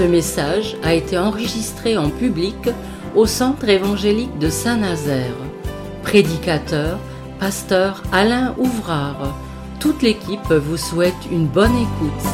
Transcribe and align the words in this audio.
Ce 0.00 0.04
message 0.06 0.76
a 0.82 0.94
été 0.94 1.18
enregistré 1.18 1.98
en 1.98 2.08
public 2.08 2.56
au 3.14 3.26
Centre 3.26 3.68
évangélique 3.68 4.38
de 4.38 4.48
Saint-Nazaire. 4.48 5.36
Prédicateur, 6.02 6.98
pasteur 7.38 8.02
Alain 8.10 8.54
Ouvrard. 8.56 9.38
Toute 9.78 10.00
l'équipe 10.00 10.50
vous 10.50 10.78
souhaite 10.78 11.12
une 11.30 11.46
bonne 11.46 11.76
écoute. 11.76 12.26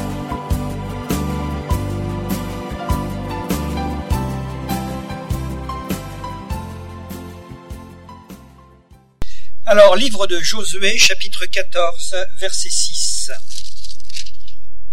Alors, 9.65 9.97
livre 9.97 10.29
de 10.29 10.39
Josué, 10.39 10.97
chapitre 10.99 11.47
14, 11.47 12.15
verset 12.39 12.71
6. 12.71 13.31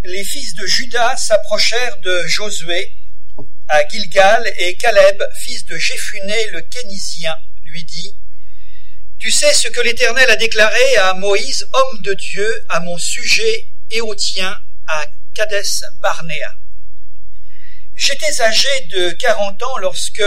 Les 0.05 0.25
fils 0.25 0.53
de 0.55 0.65
Judas 0.65 1.15
s'approchèrent 1.15 1.97
de 2.01 2.27
Josué 2.27 2.91
à 3.69 3.87
Gilgal 3.87 4.53
et 4.57 4.75
Caleb, 4.75 5.23
fils 5.33 5.65
de 5.65 5.77
Jéphuné 5.77 6.47
le 6.51 6.59
Kénisien, 6.59 7.33
lui 7.63 7.85
dit 7.85 8.13
Tu 9.17 9.31
sais 9.31 9.53
ce 9.53 9.69
que 9.69 9.79
l'Éternel 9.79 10.29
a 10.29 10.35
déclaré 10.35 10.97
à 10.97 11.13
Moïse, 11.13 11.69
homme 11.71 12.01
de 12.01 12.15
Dieu, 12.15 12.65
à 12.67 12.81
mon 12.81 12.97
sujet 12.97 13.69
et 13.91 14.01
au 14.01 14.13
tien, 14.13 14.53
à 14.87 15.05
Kadès 15.35 15.85
Barnéa. 16.01 16.53
J'étais 17.95 18.41
âgé 18.41 18.67
de 18.91 19.11
quarante 19.11 19.63
ans 19.63 19.77
lorsque 19.77 20.23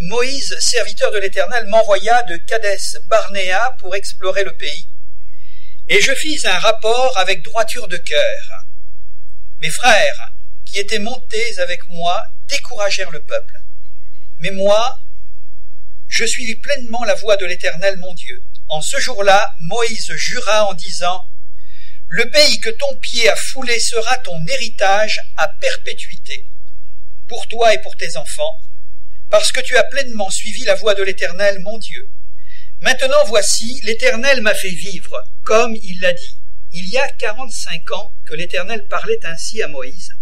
Moïse, 0.00 0.54
serviteur 0.60 1.10
de 1.12 1.18
l'Éternel, 1.18 1.64
m'envoya 1.68 2.22
de 2.24 2.36
Kadès 2.36 2.98
Barnéa 3.08 3.74
pour 3.78 3.96
explorer 3.96 4.44
le 4.44 4.54
pays. 4.54 4.86
Et 5.88 6.02
je 6.02 6.14
fis 6.14 6.46
un 6.46 6.58
rapport 6.58 7.16
avec 7.16 7.42
droiture 7.42 7.88
de 7.88 7.96
cœur. 7.96 8.63
Mes 9.64 9.70
frères, 9.70 10.30
qui 10.66 10.78
étaient 10.78 10.98
montés 10.98 11.58
avec 11.58 11.88
moi, 11.88 12.22
découragèrent 12.50 13.10
le 13.12 13.22
peuple. 13.22 13.54
Mais 14.40 14.50
moi, 14.50 15.00
je 16.06 16.26
suivis 16.26 16.56
pleinement 16.56 17.02
la 17.04 17.14
voie 17.14 17.38
de 17.38 17.46
l'Éternel 17.46 17.96
mon 17.96 18.12
Dieu. 18.12 18.44
En 18.68 18.82
ce 18.82 19.00
jour-là, 19.00 19.54
Moïse 19.60 20.12
jura 20.16 20.66
en 20.66 20.74
disant, 20.74 21.26
Le 22.08 22.28
pays 22.28 22.60
que 22.60 22.68
ton 22.68 22.94
pied 22.96 23.26
a 23.30 23.36
foulé 23.36 23.80
sera 23.80 24.18
ton 24.18 24.38
héritage 24.48 25.22
à 25.38 25.48
perpétuité 25.48 26.46
pour 27.26 27.48
toi 27.48 27.72
et 27.72 27.80
pour 27.80 27.96
tes 27.96 28.18
enfants, 28.18 28.60
parce 29.30 29.50
que 29.50 29.62
tu 29.62 29.78
as 29.78 29.84
pleinement 29.84 30.28
suivi 30.28 30.64
la 30.64 30.74
voie 30.74 30.92
de 30.92 31.02
l'Éternel, 31.02 31.60
mon 31.60 31.78
Dieu. 31.78 32.10
Maintenant 32.82 33.24
voici, 33.28 33.80
l'Éternel 33.84 34.42
m'a 34.42 34.54
fait 34.54 34.68
vivre, 34.68 35.26
comme 35.42 35.74
il 35.74 36.00
l'a 36.00 36.12
dit. 36.12 36.36
Il 36.76 36.88
y 36.88 36.98
a 36.98 37.08
quarante-cinq 37.08 37.92
ans 37.92 38.12
que 38.26 38.34
l'Éternel 38.34 38.88
parlait 38.88 39.24
ainsi 39.26 39.62
à 39.62 39.68
Moïse, 39.68 40.12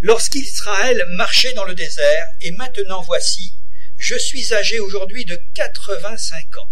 lorsqu'Israël 0.00 1.00
marchait 1.10 1.52
dans 1.52 1.64
le 1.64 1.76
désert, 1.76 2.26
et 2.40 2.50
maintenant 2.50 3.02
voici, 3.02 3.54
je 3.96 4.18
suis 4.18 4.52
âgé 4.52 4.80
aujourd'hui 4.80 5.24
de 5.24 5.40
quatre-vingt-cinq 5.54 6.58
ans. 6.58 6.68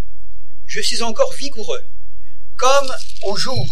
Je 0.67 0.81
suis 0.81 1.03
encore 1.03 1.33
vigoureux, 1.35 1.85
comme 2.57 2.93
au 3.23 3.37
jour 3.37 3.65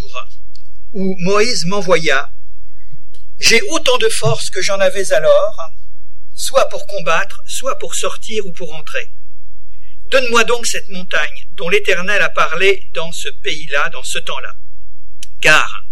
où 0.92 1.16
Moïse 1.18 1.66
m'envoya. 1.66 2.30
J'ai 3.40 3.60
autant 3.70 3.98
de 3.98 4.08
force 4.08 4.48
que 4.48 4.62
j'en 4.62 4.78
avais 4.78 5.12
alors, 5.12 5.60
soit 6.36 6.68
pour 6.68 6.86
combattre, 6.86 7.42
soit 7.48 7.80
pour 7.80 7.96
sortir 7.96 8.46
ou 8.46 8.52
pour 8.52 8.72
entrer. 8.77 9.10
Donne-moi 10.12 10.44
donc 10.44 10.68
cette 10.68 10.88
montagne 10.90 11.48
dont 11.56 11.68
l'Éternel 11.68 12.22
a 12.22 12.28
parlé 12.28 12.88
dans 12.94 13.10
ce 13.10 13.28
pays-là, 13.28 13.88
dans 13.88 14.04
ce 14.04 14.18
temps-là. 14.18 14.54
Car 15.42 15.84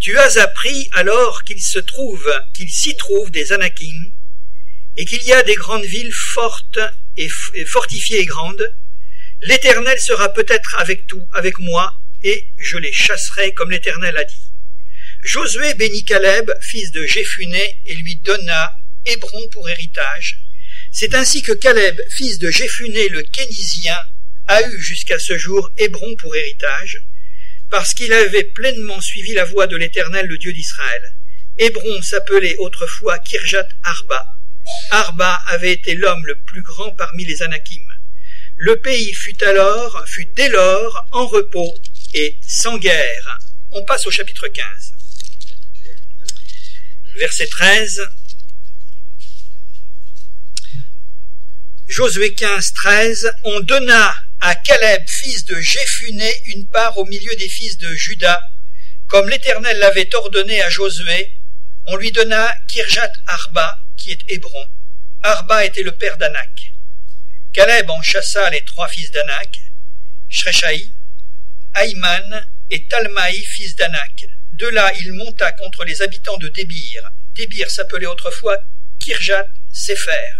tu 0.00 0.16
as 0.16 0.38
appris 0.38 0.88
alors 0.92 1.44
qu'il 1.44 1.60
se 1.60 1.78
trouve, 1.78 2.26
qu'il 2.54 2.70
s'y 2.70 2.96
trouve 2.96 3.30
des 3.30 3.52
Anakim, 3.52 4.12
et 4.96 5.04
qu'il 5.04 5.22
y 5.22 5.32
a 5.32 5.42
des 5.42 5.54
grandes 5.54 5.84
villes 5.84 6.12
fortes 6.12 6.80
et 7.16 7.28
fortifiées 7.66 8.20
et 8.20 8.24
grandes. 8.24 8.74
L'Éternel 9.42 10.00
sera 10.00 10.32
peut-être 10.32 10.74
avec 10.78 11.06
tout, 11.06 11.24
avec 11.32 11.58
moi, 11.58 11.94
et 12.22 12.48
je 12.56 12.78
les 12.78 12.92
chasserai 12.92 13.52
comme 13.52 13.70
l'Éternel 13.70 14.16
a 14.16 14.24
dit. 14.24 14.52
Josué 15.22 15.74
bénit 15.74 16.04
Caleb, 16.04 16.50
fils 16.62 16.90
de 16.90 17.04
Jéphuné, 17.04 17.80
et 17.84 17.94
lui 17.94 18.16
donna 18.16 18.74
Hébron 19.04 19.48
pour 19.52 19.68
héritage. 19.68 20.40
C'est 20.92 21.14
ainsi 21.14 21.42
que 21.42 21.52
Caleb, 21.52 22.00
fils 22.16 22.38
de 22.38 22.50
Jéphuné 22.50 23.08
le 23.10 23.22
Kénisien, 23.22 23.98
a 24.46 24.62
eu 24.62 24.80
jusqu'à 24.80 25.18
ce 25.18 25.36
jour 25.36 25.70
Hébron 25.76 26.14
pour 26.16 26.34
héritage, 26.34 27.02
parce 27.70 27.94
qu'il 27.94 28.12
avait 28.12 28.44
pleinement 28.44 29.00
suivi 29.00 29.34
la 29.34 29.44
voie 29.44 29.66
de 29.66 29.76
l'Éternel, 29.76 30.26
le 30.26 30.38
Dieu 30.38 30.52
d'Israël. 30.52 31.14
Hébron 31.58 32.02
s'appelait 32.02 32.56
autrefois 32.58 33.18
Kirjat 33.18 33.68
Arba. 33.82 34.26
Arba 34.90 35.34
avait 35.46 35.72
été 35.72 35.94
l'homme 35.94 36.24
le 36.26 36.36
plus 36.46 36.62
grand 36.62 36.90
parmi 36.92 37.24
les 37.24 37.42
Anakim. 37.42 37.82
Le 38.56 38.76
pays 38.76 39.12
fut 39.12 39.42
alors, 39.44 40.04
fut 40.06 40.28
dès 40.36 40.48
lors 40.48 41.06
en 41.10 41.26
repos 41.26 41.74
et 42.14 42.38
sans 42.46 42.78
guerre. 42.78 43.38
On 43.72 43.84
passe 43.84 44.06
au 44.06 44.10
chapitre 44.10 44.48
15. 44.48 44.66
Verset 47.16 47.46
13. 47.46 48.08
Josué 51.88 52.34
15, 52.34 52.72
13, 52.74 53.32
on 53.44 53.60
donna 53.60 54.14
à 54.40 54.54
Caleb, 54.54 55.02
fils 55.06 55.44
de 55.46 55.60
Jéphuné, 55.60 56.32
une 56.46 56.68
part 56.68 56.96
au 56.98 57.04
milieu 57.06 57.34
des 57.36 57.48
fils 57.48 57.78
de 57.78 57.92
Juda, 57.94 58.40
comme 59.08 59.28
l'Éternel 59.28 59.78
l'avait 59.78 60.14
ordonné 60.14 60.62
à 60.62 60.70
Josué, 60.70 61.32
on 61.86 61.96
lui 61.96 62.12
donna 62.12 62.54
Kirjat 62.68 63.12
Arba, 63.26 63.78
qui 63.96 64.12
est 64.12 64.20
Hébron. 64.28 64.66
Arba 65.22 65.64
était 65.64 65.82
le 65.82 65.92
père 65.92 66.18
d'Anak. 66.18 66.72
Caleb 67.52 67.90
en 67.90 68.02
chassa 68.02 68.50
les 68.50 68.62
trois 68.62 68.88
fils 68.88 69.10
d'Anak, 69.10 69.50
Shreshaï, 70.28 70.92
Aïman 71.74 72.46
et 72.70 72.86
Talmaï, 72.86 73.42
fils 73.44 73.74
d'Anak. 73.74 74.26
De 74.52 74.68
là, 74.68 74.92
il 75.00 75.12
monta 75.14 75.50
contre 75.52 75.84
les 75.84 76.02
habitants 76.02 76.36
de 76.36 76.48
Débir. 76.48 77.10
Débir 77.34 77.70
s'appelait 77.70 78.06
autrefois 78.06 78.58
Kirjat 78.98 79.48
Sefer. 79.72 80.37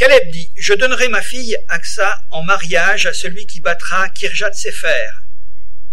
Caleb 0.00 0.30
dit, 0.30 0.50
Je 0.56 0.72
donnerai 0.72 1.08
ma 1.08 1.20
fille 1.20 1.58
Aksa 1.68 2.22
en 2.30 2.42
mariage 2.42 3.04
à 3.04 3.12
celui 3.12 3.46
qui 3.46 3.60
battra 3.60 4.08
Kirjat 4.08 4.54
Sefer, 4.54 5.10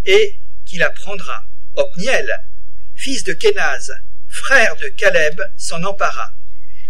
et 0.06 0.40
qui 0.66 0.78
la 0.78 0.90
prendra. 0.92 1.44
Opniel, 1.76 2.26
fils 2.96 3.26
de 3.26 3.34
Kenaz, 3.34 3.92
frère 4.30 4.78
de 4.78 4.88
Caleb, 4.88 5.38
s'en 5.58 5.84
empara. 5.84 6.32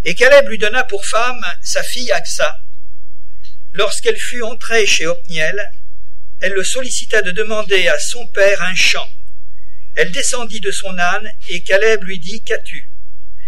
Et 0.05 0.13
Caleb 0.13 0.47
lui 0.47 0.59
donna 0.59 0.83
pour 0.83 1.07
femme 1.07 1.43
sa 1.63 1.81
fille 1.81 2.11
Aksa. 2.11 2.61
Lorsqu'elle 3.73 4.19
fut 4.19 4.43
entrée 4.43 4.85
chez 4.85 5.07
Opniel, 5.07 5.71
elle 6.39 6.53
le 6.53 6.63
sollicita 6.63 7.23
de 7.23 7.31
demander 7.31 7.87
à 7.87 7.97
son 7.97 8.27
père 8.27 8.61
un 8.61 8.75
champ. 8.75 9.09
Elle 9.95 10.11
descendit 10.11 10.59
de 10.59 10.69
son 10.69 10.95
âne, 10.99 11.33
et 11.49 11.63
Caleb 11.63 12.03
lui 12.03 12.19
dit, 12.19 12.43
Qu'as-tu? 12.43 12.87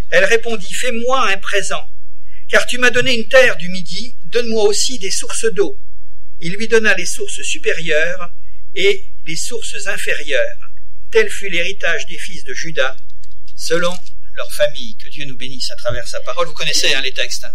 Elle 0.09 0.25
répondit, 0.25 0.73
Fais-moi 0.73 1.29
un 1.29 1.37
présent 1.37 1.87
car 2.49 2.65
tu 2.65 2.77
m'as 2.79 2.89
donné 2.89 3.15
une 3.15 3.27
terre 3.27 3.57
du 3.57 3.69
midi, 3.69 4.15
donne-moi 4.25 4.63
aussi 4.63 4.97
des 4.99 5.11
sources 5.11 5.45
d'eau. 5.53 5.77
Il 6.39 6.53
lui 6.53 6.67
donna 6.67 6.95
les 6.95 7.05
sources 7.05 7.41
supérieures 7.43 8.33
et 8.75 9.05
les 9.25 9.35
sources 9.35 9.87
inférieures. 9.87 10.71
Tel 11.11 11.29
fut 11.29 11.49
l'héritage 11.49 12.05
des 12.07 12.17
fils 12.17 12.43
de 12.43 12.53
Judas, 12.53 12.95
selon 13.55 13.93
leur 14.35 14.51
famille. 14.51 14.95
Que 14.97 15.09
Dieu 15.09 15.25
nous 15.25 15.37
bénisse 15.37 15.69
à 15.71 15.75
travers 15.75 16.07
sa 16.07 16.19
parole. 16.21 16.47
Vous 16.47 16.53
connaissez 16.53 16.93
hein, 16.93 17.01
les 17.01 17.13
textes. 17.13 17.43
Hein. 17.43 17.53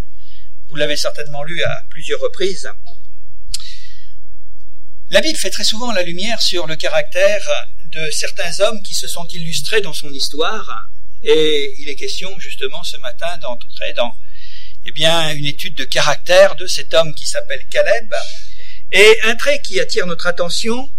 Vous 0.69 0.77
l'avez 0.77 0.97
certainement 0.97 1.43
lu 1.45 1.63
à 1.63 1.85
plusieurs 1.91 2.21
reprises. 2.21 2.69
La 5.11 5.21
Bible 5.21 5.39
fait 5.39 5.51
très 5.51 5.65
souvent 5.65 5.93
la 5.93 6.03
lumière 6.03 6.41
sur 6.41 6.67
le 6.67 6.77
caractère 6.77 7.47
de 7.93 8.11
certains 8.11 8.61
hommes 8.61 8.83
qui 8.83 8.95
se 8.95 9.07
sont 9.07 9.27
illustrés 9.33 9.81
dans 9.81 9.93
son 9.93 10.11
histoire. 10.11 10.89
Et 11.23 11.75
il 11.79 11.89
est 11.89 11.97
question 11.97 12.39
justement 12.39 12.83
ce 12.83 12.97
matin 12.99 13.39
d'entrer 13.39 13.93
dans 13.95 14.15
eh 14.87 14.93
bien, 14.93 15.35
une 15.35 15.47
étude 15.47 15.75
de 15.77 15.85
caractère 15.85 16.57
de 16.57 16.67
cet 16.67 16.93
homme 16.95 17.15
qui 17.15 17.27
s'appelle 17.27 17.67
Caleb. 17.71 18.13
Et 18.93 19.19
un 19.23 19.35
trait 19.35 19.61
qui 19.63 19.81
attire 19.81 20.07
notre 20.07 20.27
attention 20.27 20.91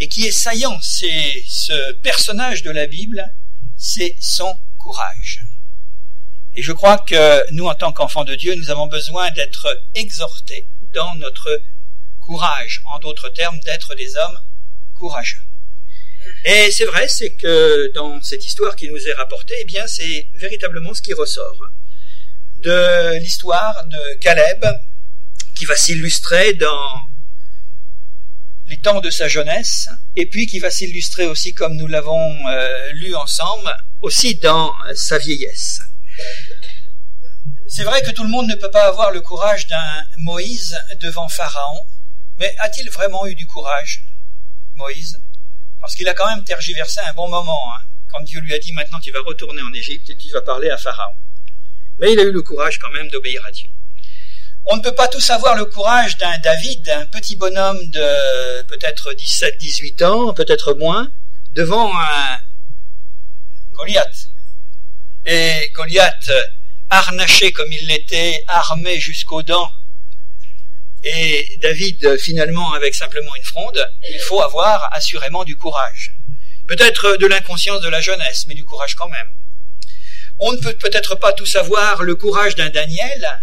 et 0.00 0.08
qui 0.08 0.26
est 0.26 0.32
saillant, 0.32 0.78
c'est 0.80 1.42
ce 1.46 1.92
personnage 2.02 2.62
de 2.62 2.70
la 2.70 2.86
Bible, 2.86 3.24
c'est 3.76 4.16
son 4.20 4.58
courage. 4.78 5.40
Et 6.54 6.62
je 6.62 6.72
crois 6.72 6.98
que 6.98 7.52
nous, 7.52 7.66
en 7.66 7.74
tant 7.74 7.92
qu'enfants 7.92 8.24
de 8.24 8.34
Dieu, 8.34 8.54
nous 8.54 8.70
avons 8.70 8.86
besoin 8.86 9.30
d'être 9.32 9.68
exhortés 9.94 10.66
dans 10.94 11.14
notre 11.16 11.62
courage, 12.20 12.82
en 12.92 12.98
d'autres 12.98 13.28
termes, 13.28 13.58
d'être 13.60 13.94
des 13.94 14.16
hommes 14.16 14.40
courageux. 14.94 15.38
Et 16.44 16.70
c'est 16.70 16.84
vrai, 16.84 17.06
c'est 17.08 17.34
que 17.34 17.92
dans 17.94 18.20
cette 18.22 18.44
histoire 18.44 18.76
qui 18.76 18.88
nous 18.88 19.06
est 19.06 19.12
rapportée, 19.12 19.54
eh 19.60 19.64
bien, 19.64 19.86
c'est 19.86 20.26
véritablement 20.34 20.94
ce 20.94 21.02
qui 21.02 21.12
ressort 21.12 21.70
de 22.62 23.18
l'histoire 23.18 23.74
de 23.86 24.18
Caleb, 24.20 24.64
qui 25.56 25.64
va 25.64 25.76
s'illustrer 25.76 26.54
dans 26.54 27.00
les 28.66 28.78
temps 28.78 29.00
de 29.00 29.10
sa 29.10 29.28
jeunesse, 29.28 29.88
et 30.14 30.26
puis 30.26 30.46
qui 30.46 30.58
va 30.58 30.70
s'illustrer 30.70 31.26
aussi, 31.26 31.54
comme 31.54 31.74
nous 31.76 31.86
l'avons 31.86 32.48
euh, 32.48 32.92
lu 32.92 33.14
ensemble, 33.14 33.74
aussi 34.02 34.34
dans 34.36 34.72
sa 34.94 35.18
vieillesse. 35.18 35.80
C'est 37.66 37.84
vrai 37.84 38.02
que 38.02 38.10
tout 38.10 38.24
le 38.24 38.30
monde 38.30 38.48
ne 38.48 38.54
peut 38.54 38.70
pas 38.70 38.86
avoir 38.86 39.10
le 39.10 39.20
courage 39.20 39.66
d'un 39.66 40.04
Moïse 40.18 40.78
devant 41.00 41.28
Pharaon, 41.28 41.80
mais 42.38 42.54
a-t-il 42.58 42.90
vraiment 42.90 43.26
eu 43.26 43.34
du 43.34 43.46
courage, 43.46 44.04
Moïse? 44.76 45.20
Parce 45.80 45.94
qu'il 45.94 46.08
a 46.08 46.14
quand 46.14 46.28
même 46.28 46.44
tergiversé 46.44 47.00
un 47.00 47.12
bon 47.14 47.28
moment, 47.28 47.74
hein, 47.74 47.80
quand 48.10 48.20
Dieu 48.22 48.40
lui 48.40 48.54
a 48.54 48.58
dit 48.58 48.72
maintenant 48.72 49.00
tu 49.00 49.12
vas 49.12 49.20
retourner 49.26 49.62
en 49.62 49.72
Égypte 49.72 50.10
et 50.10 50.16
tu 50.16 50.28
vas 50.30 50.42
parler 50.42 50.70
à 50.70 50.76
Pharaon. 50.76 51.14
Mais 52.00 52.12
il 52.12 52.20
a 52.20 52.22
eu 52.22 52.32
le 52.32 52.42
courage 52.42 52.78
quand 52.78 52.90
même 52.90 53.08
d'obéir 53.08 53.44
à 53.46 53.50
Dieu. 53.50 53.70
On 54.66 54.76
ne 54.76 54.82
peut 54.82 54.94
pas 54.94 55.08
tous 55.08 55.30
avoir 55.30 55.56
le 55.56 55.64
courage 55.64 56.18
d'un 56.18 56.38
David, 56.38 56.88
un 56.90 57.06
petit 57.06 57.36
bonhomme 57.36 57.78
de 57.86 58.62
peut-être 58.64 59.14
17, 59.14 59.56
18 59.58 60.02
ans, 60.02 60.34
peut-être 60.34 60.74
moins, 60.74 61.10
devant 61.52 61.90
un 61.98 62.38
Goliath. 63.72 64.28
Et 65.24 65.70
Goliath, 65.74 66.30
harnaché 66.90 67.50
comme 67.52 67.72
il 67.72 67.86
l'était, 67.86 68.44
armé 68.46 69.00
jusqu'aux 69.00 69.42
dents, 69.42 69.72
et 71.02 71.58
David 71.62 72.18
finalement 72.18 72.72
avec 72.74 72.94
simplement 72.94 73.34
une 73.36 73.44
fronde, 73.44 73.90
il 74.10 74.20
faut 74.20 74.42
avoir 74.42 74.92
assurément 74.92 75.44
du 75.44 75.56
courage. 75.56 76.14
Peut-être 76.66 77.16
de 77.16 77.26
l'inconscience 77.26 77.80
de 77.80 77.88
la 77.88 78.00
jeunesse, 78.00 78.44
mais 78.46 78.54
du 78.54 78.64
courage 78.64 78.94
quand 78.94 79.08
même. 79.08 79.28
On 80.40 80.52
ne 80.52 80.58
peut 80.58 80.74
peut-être 80.74 81.16
pas 81.16 81.32
tout 81.32 81.46
savoir 81.46 82.02
le 82.02 82.14
courage 82.14 82.54
d'un 82.54 82.70
Daniel 82.70 83.42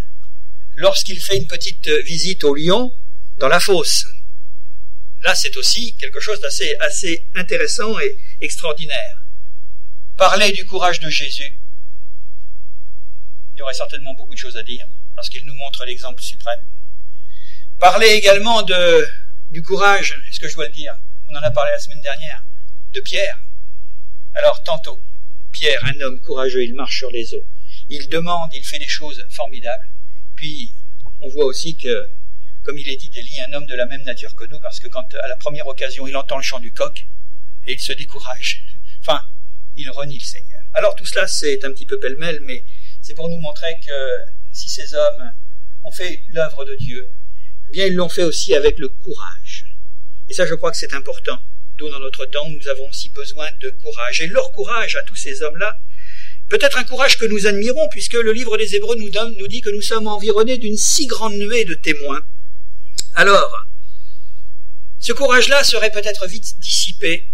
lorsqu'il 0.76 1.20
fait 1.20 1.36
une 1.36 1.46
petite 1.46 1.88
visite 2.04 2.44
au 2.44 2.54
lion 2.54 2.94
dans 3.38 3.48
la 3.48 3.60
fosse. 3.60 4.06
Là, 5.22 5.34
c'est 5.34 5.56
aussi 5.56 5.94
quelque 5.96 6.20
chose 6.20 6.40
d'assez 6.40 6.76
assez 6.80 7.26
intéressant 7.34 7.98
et 8.00 8.18
extraordinaire. 8.40 9.22
Parler 10.16 10.52
du 10.52 10.64
courage 10.64 11.00
de 11.00 11.10
Jésus, 11.10 11.58
il 13.54 13.58
y 13.58 13.62
aurait 13.62 13.74
certainement 13.74 14.14
beaucoup 14.14 14.34
de 14.34 14.38
choses 14.38 14.56
à 14.56 14.62
dire, 14.62 14.86
parce 15.14 15.28
qu'il 15.28 15.44
nous 15.44 15.54
montre 15.54 15.84
l'exemple 15.84 16.22
suprême. 16.22 16.60
Parler 17.78 18.08
également 18.08 18.62
du 19.50 19.62
courage, 19.62 20.18
est-ce 20.30 20.40
que 20.40 20.48
je 20.48 20.54
dois 20.54 20.66
le 20.66 20.72
dire? 20.72 20.94
On 21.28 21.34
en 21.34 21.40
a 21.40 21.50
parlé 21.50 21.72
la 21.72 21.78
semaine 21.78 22.00
dernière, 22.00 22.42
de 22.94 23.00
Pierre. 23.00 23.38
Alors, 24.34 24.62
tantôt, 24.62 25.00
Pierre, 25.58 25.80
un 25.86 25.98
homme 26.02 26.20
courageux, 26.20 26.64
il 26.64 26.74
marche 26.74 26.98
sur 26.98 27.10
les 27.10 27.32
eaux. 27.32 27.44
Il 27.88 28.10
demande, 28.10 28.50
il 28.52 28.62
fait 28.62 28.78
des 28.78 28.88
choses 28.88 29.24
formidables. 29.30 29.88
Puis, 30.34 30.70
on 31.22 31.28
voit 31.30 31.46
aussi 31.46 31.74
que, 31.78 32.10
comme 32.62 32.76
il 32.76 32.86
est 32.90 32.96
dit 32.96 33.08
d'Élie, 33.08 33.40
un 33.40 33.54
homme 33.54 33.64
de 33.64 33.74
la 33.74 33.86
même 33.86 34.02
nature 34.02 34.34
que 34.34 34.44
nous, 34.44 34.60
parce 34.60 34.80
que 34.80 34.88
quand, 34.88 35.06
à 35.14 35.28
la 35.28 35.36
première 35.36 35.66
occasion, 35.66 36.06
il 36.06 36.14
entend 36.14 36.36
le 36.36 36.42
chant 36.42 36.60
du 36.60 36.74
coq, 36.74 37.06
et 37.66 37.72
il 37.72 37.80
se 37.80 37.94
décourage. 37.94 38.64
Enfin, 39.00 39.24
il 39.76 39.88
renie 39.88 40.18
le 40.18 40.24
Seigneur. 40.24 40.60
Alors 40.74 40.94
tout 40.94 41.06
cela, 41.06 41.26
c'est 41.26 41.64
un 41.64 41.72
petit 41.72 41.86
peu 41.86 41.98
pêle-mêle, 41.98 42.40
mais 42.42 42.62
c'est 43.00 43.14
pour 43.14 43.30
nous 43.30 43.38
montrer 43.38 43.80
que 43.86 44.18
si 44.52 44.68
ces 44.68 44.92
hommes 44.92 45.32
ont 45.84 45.90
fait 45.90 46.20
l'œuvre 46.34 46.66
de 46.66 46.74
Dieu, 46.74 47.08
eh 47.68 47.72
bien 47.72 47.86
ils 47.86 47.94
l'ont 47.94 48.10
fait 48.10 48.24
aussi 48.24 48.54
avec 48.54 48.78
le 48.78 48.88
courage. 48.88 49.64
Et 50.28 50.34
ça, 50.34 50.44
je 50.44 50.54
crois 50.54 50.70
que 50.70 50.76
c'est 50.76 50.92
important. 50.92 51.38
D'où 51.76 51.88
dans 51.90 52.00
notre 52.00 52.24
temps, 52.26 52.48
nous 52.48 52.68
avons 52.68 52.88
aussi 52.88 53.10
besoin 53.10 53.48
de 53.60 53.70
courage. 53.82 54.22
Et 54.22 54.28
leur 54.28 54.50
courage 54.52 54.96
à 54.96 55.02
tous 55.02 55.16
ces 55.16 55.42
hommes-là, 55.42 55.78
peut-être 56.48 56.78
un 56.78 56.84
courage 56.84 57.18
que 57.18 57.26
nous 57.26 57.46
admirons, 57.46 57.88
puisque 57.90 58.14
le 58.14 58.32
livre 58.32 58.56
des 58.56 58.74
Hébreux 58.74 58.96
nous, 58.96 59.10
nous 59.38 59.48
dit 59.48 59.60
que 59.60 59.70
nous 59.70 59.82
sommes 59.82 60.06
environnés 60.06 60.56
d'une 60.58 60.76
si 60.76 61.06
grande 61.06 61.34
nuée 61.34 61.64
de 61.64 61.74
témoins. 61.74 62.22
Alors, 63.14 63.66
ce 64.98 65.12
courage-là 65.12 65.64
serait 65.64 65.90
peut-être 65.90 66.26
vite 66.26 66.58
dissipé 66.60 67.28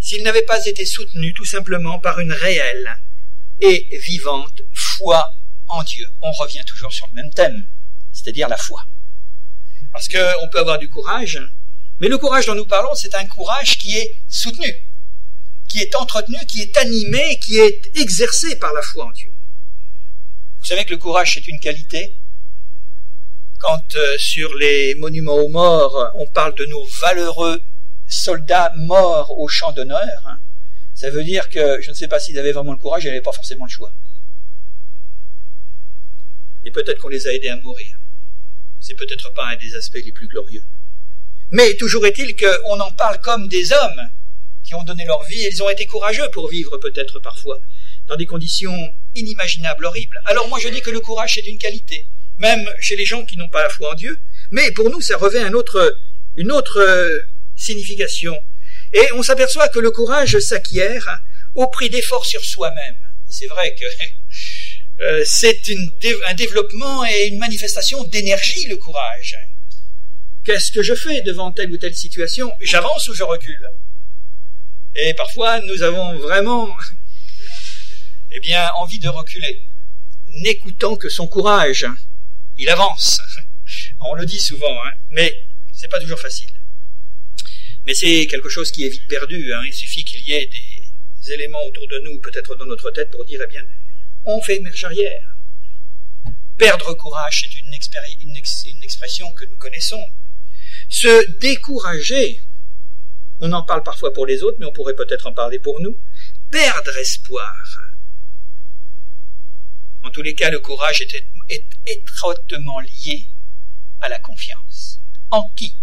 s'il 0.00 0.22
n'avait 0.22 0.42
pas 0.42 0.64
été 0.66 0.84
soutenu 0.84 1.32
tout 1.34 1.44
simplement 1.44 1.98
par 1.98 2.18
une 2.18 2.32
réelle 2.32 2.96
et 3.60 3.86
vivante 3.98 4.62
foi 4.74 5.32
en 5.68 5.82
Dieu. 5.82 6.08
On 6.22 6.32
revient 6.32 6.64
toujours 6.66 6.92
sur 6.92 7.06
le 7.08 7.22
même 7.22 7.32
thème, 7.32 7.66
c'est-à-dire 8.12 8.48
la 8.48 8.56
foi. 8.56 8.84
Parce 9.92 10.08
qu'on 10.08 10.48
peut 10.50 10.58
avoir 10.58 10.78
du 10.78 10.88
courage, 10.88 11.40
mais 12.02 12.08
le 12.08 12.18
courage 12.18 12.46
dont 12.46 12.56
nous 12.56 12.66
parlons, 12.66 12.96
c'est 12.96 13.14
un 13.14 13.24
courage 13.26 13.78
qui 13.78 13.96
est 13.96 14.16
soutenu, 14.28 14.74
qui 15.68 15.78
est 15.78 15.94
entretenu, 15.94 16.36
qui 16.48 16.60
est 16.60 16.76
animé, 16.76 17.38
qui 17.38 17.60
est 17.60 17.96
exercé 17.96 18.56
par 18.56 18.72
la 18.72 18.82
foi 18.82 19.04
en 19.06 19.12
Dieu. 19.12 19.32
Vous 20.58 20.64
savez 20.64 20.84
que 20.84 20.90
le 20.90 20.96
courage, 20.96 21.34
c'est 21.34 21.46
une 21.46 21.60
qualité. 21.60 22.16
Quand 23.60 23.94
euh, 23.94 24.18
sur 24.18 24.52
les 24.56 24.96
monuments 24.96 25.36
aux 25.36 25.48
morts, 25.48 26.10
on 26.16 26.26
parle 26.26 26.56
de 26.56 26.66
nos 26.66 26.84
valeureux 27.02 27.62
soldats 28.08 28.72
morts 28.78 29.38
au 29.38 29.46
champ 29.46 29.70
d'honneur, 29.70 30.26
hein, 30.26 30.40
ça 30.94 31.08
veut 31.08 31.22
dire 31.22 31.48
que 31.50 31.80
je 31.80 31.90
ne 31.90 31.94
sais 31.94 32.08
pas 32.08 32.18
s'ils 32.18 32.36
avaient 32.36 32.50
vraiment 32.50 32.72
le 32.72 32.78
courage, 32.78 33.04
ils 33.04 33.08
n'avaient 33.10 33.20
pas 33.20 33.30
forcément 33.30 33.66
le 33.66 33.70
choix. 33.70 33.92
Et 36.64 36.72
peut-être 36.72 37.00
qu'on 37.00 37.08
les 37.08 37.28
a 37.28 37.32
aidés 37.32 37.50
à 37.50 37.56
mourir. 37.58 37.96
C'est 38.80 38.94
peut-être 38.94 39.32
pas 39.34 39.50
un 39.50 39.56
des 39.56 39.76
aspects 39.76 40.02
les 40.04 40.10
plus 40.10 40.26
glorieux. 40.26 40.64
Mais 41.52 41.74
toujours 41.74 42.06
est-il 42.06 42.34
qu'on 42.34 42.80
en 42.80 42.90
parle 42.92 43.20
comme 43.20 43.46
des 43.46 43.72
hommes 43.72 44.08
qui 44.64 44.74
ont 44.74 44.82
donné 44.84 45.04
leur 45.04 45.22
vie 45.24 45.42
et 45.42 45.50
ils 45.52 45.62
ont 45.62 45.68
été 45.68 45.84
courageux 45.86 46.30
pour 46.32 46.48
vivre 46.48 46.78
peut-être 46.78 47.20
parfois 47.20 47.58
dans 48.08 48.16
des 48.16 48.24
conditions 48.24 48.74
inimaginables, 49.14 49.84
horribles. 49.84 50.18
Alors 50.24 50.48
moi 50.48 50.58
je 50.58 50.68
dis 50.68 50.80
que 50.80 50.90
le 50.90 51.00
courage 51.00 51.34
c'est 51.34 51.46
une 51.46 51.58
qualité, 51.58 52.06
même 52.38 52.66
chez 52.80 52.96
les 52.96 53.04
gens 53.04 53.24
qui 53.26 53.36
n'ont 53.36 53.50
pas 53.50 53.62
la 53.62 53.68
foi 53.68 53.92
en 53.92 53.94
Dieu, 53.94 54.18
mais 54.50 54.70
pour 54.72 54.88
nous 54.88 55.02
ça 55.02 55.18
revêt 55.18 55.40
un 55.40 55.52
une 56.36 56.52
autre 56.52 56.80
euh, 56.80 57.20
signification. 57.54 58.34
Et 58.94 59.12
on 59.14 59.22
s'aperçoit 59.22 59.68
que 59.68 59.78
le 59.78 59.90
courage 59.90 60.38
s'acquiert 60.38 61.20
au 61.54 61.66
prix 61.66 61.90
d'efforts 61.90 62.24
sur 62.24 62.42
soi-même. 62.42 62.96
C'est 63.28 63.46
vrai 63.46 63.74
que 63.74 63.84
euh, 65.02 65.22
c'est 65.26 65.60
un 66.28 66.34
développement 66.34 67.04
et 67.04 67.26
une 67.26 67.38
manifestation 67.38 68.04
d'énergie, 68.04 68.66
le 68.68 68.76
courage. 68.76 69.36
Qu'est-ce 70.44 70.72
que 70.72 70.82
je 70.82 70.94
fais 70.94 71.22
devant 71.22 71.52
telle 71.52 71.70
ou 71.70 71.76
telle 71.76 71.94
situation? 71.94 72.50
J'avance 72.60 73.08
ou 73.08 73.14
je 73.14 73.22
recule? 73.22 73.64
Et 74.94 75.14
parfois, 75.14 75.60
nous 75.60 75.82
avons 75.82 76.18
vraiment, 76.18 76.68
eh 78.32 78.40
bien, 78.40 78.68
envie 78.80 78.98
de 78.98 79.08
reculer, 79.08 79.62
n'écoutant 80.40 80.96
que 80.96 81.08
son 81.08 81.28
courage. 81.28 81.86
Il 82.58 82.68
avance. 82.68 83.20
On 84.00 84.14
le 84.14 84.26
dit 84.26 84.40
souvent, 84.40 84.84
hein, 84.84 84.92
mais 85.10 85.46
c'est 85.72 85.88
pas 85.88 86.00
toujours 86.00 86.20
facile. 86.20 86.50
Mais 87.86 87.94
c'est 87.94 88.26
quelque 88.26 88.48
chose 88.48 88.70
qui 88.72 88.84
est 88.84 88.90
vite 88.90 89.06
perdu. 89.08 89.52
Hein. 89.52 89.62
Il 89.64 89.72
suffit 89.72 90.04
qu'il 90.04 90.20
y 90.28 90.32
ait 90.32 90.46
des 90.46 91.32
éléments 91.32 91.62
autour 91.66 91.86
de 91.86 92.00
nous, 92.00 92.18
peut-être 92.18 92.56
dans 92.56 92.66
notre 92.66 92.90
tête, 92.90 93.10
pour 93.10 93.24
dire, 93.24 93.40
eh 93.44 93.50
bien, 93.50 93.64
on 94.24 94.40
fait 94.40 94.58
marche 94.58 94.84
arrière. 94.84 95.22
Perdre 96.58 96.94
courage, 96.94 97.42
c'est 97.42 97.54
une, 97.58 97.72
une, 98.28 98.82
expression 98.82 99.32
que 99.32 99.44
nous 99.46 99.56
connaissons. 99.56 100.02
Se 100.92 101.38
décourager, 101.38 102.38
on 103.40 103.50
en 103.52 103.62
parle 103.62 103.82
parfois 103.82 104.12
pour 104.12 104.26
les 104.26 104.42
autres, 104.42 104.58
mais 104.60 104.66
on 104.66 104.72
pourrait 104.72 104.94
peut-être 104.94 105.26
en 105.26 105.32
parler 105.32 105.58
pour 105.58 105.80
nous. 105.80 105.96
Perdre 106.50 106.96
espoir. 106.98 107.56
En 110.02 110.10
tous 110.10 110.20
les 110.20 110.34
cas, 110.34 110.50
le 110.50 110.60
courage 110.60 111.00
est, 111.00 111.64
étroitement 111.86 112.78
lié 112.80 113.26
à 114.00 114.10
la 114.10 114.18
confiance. 114.18 115.00
En 115.30 115.48
qui? 115.56 115.74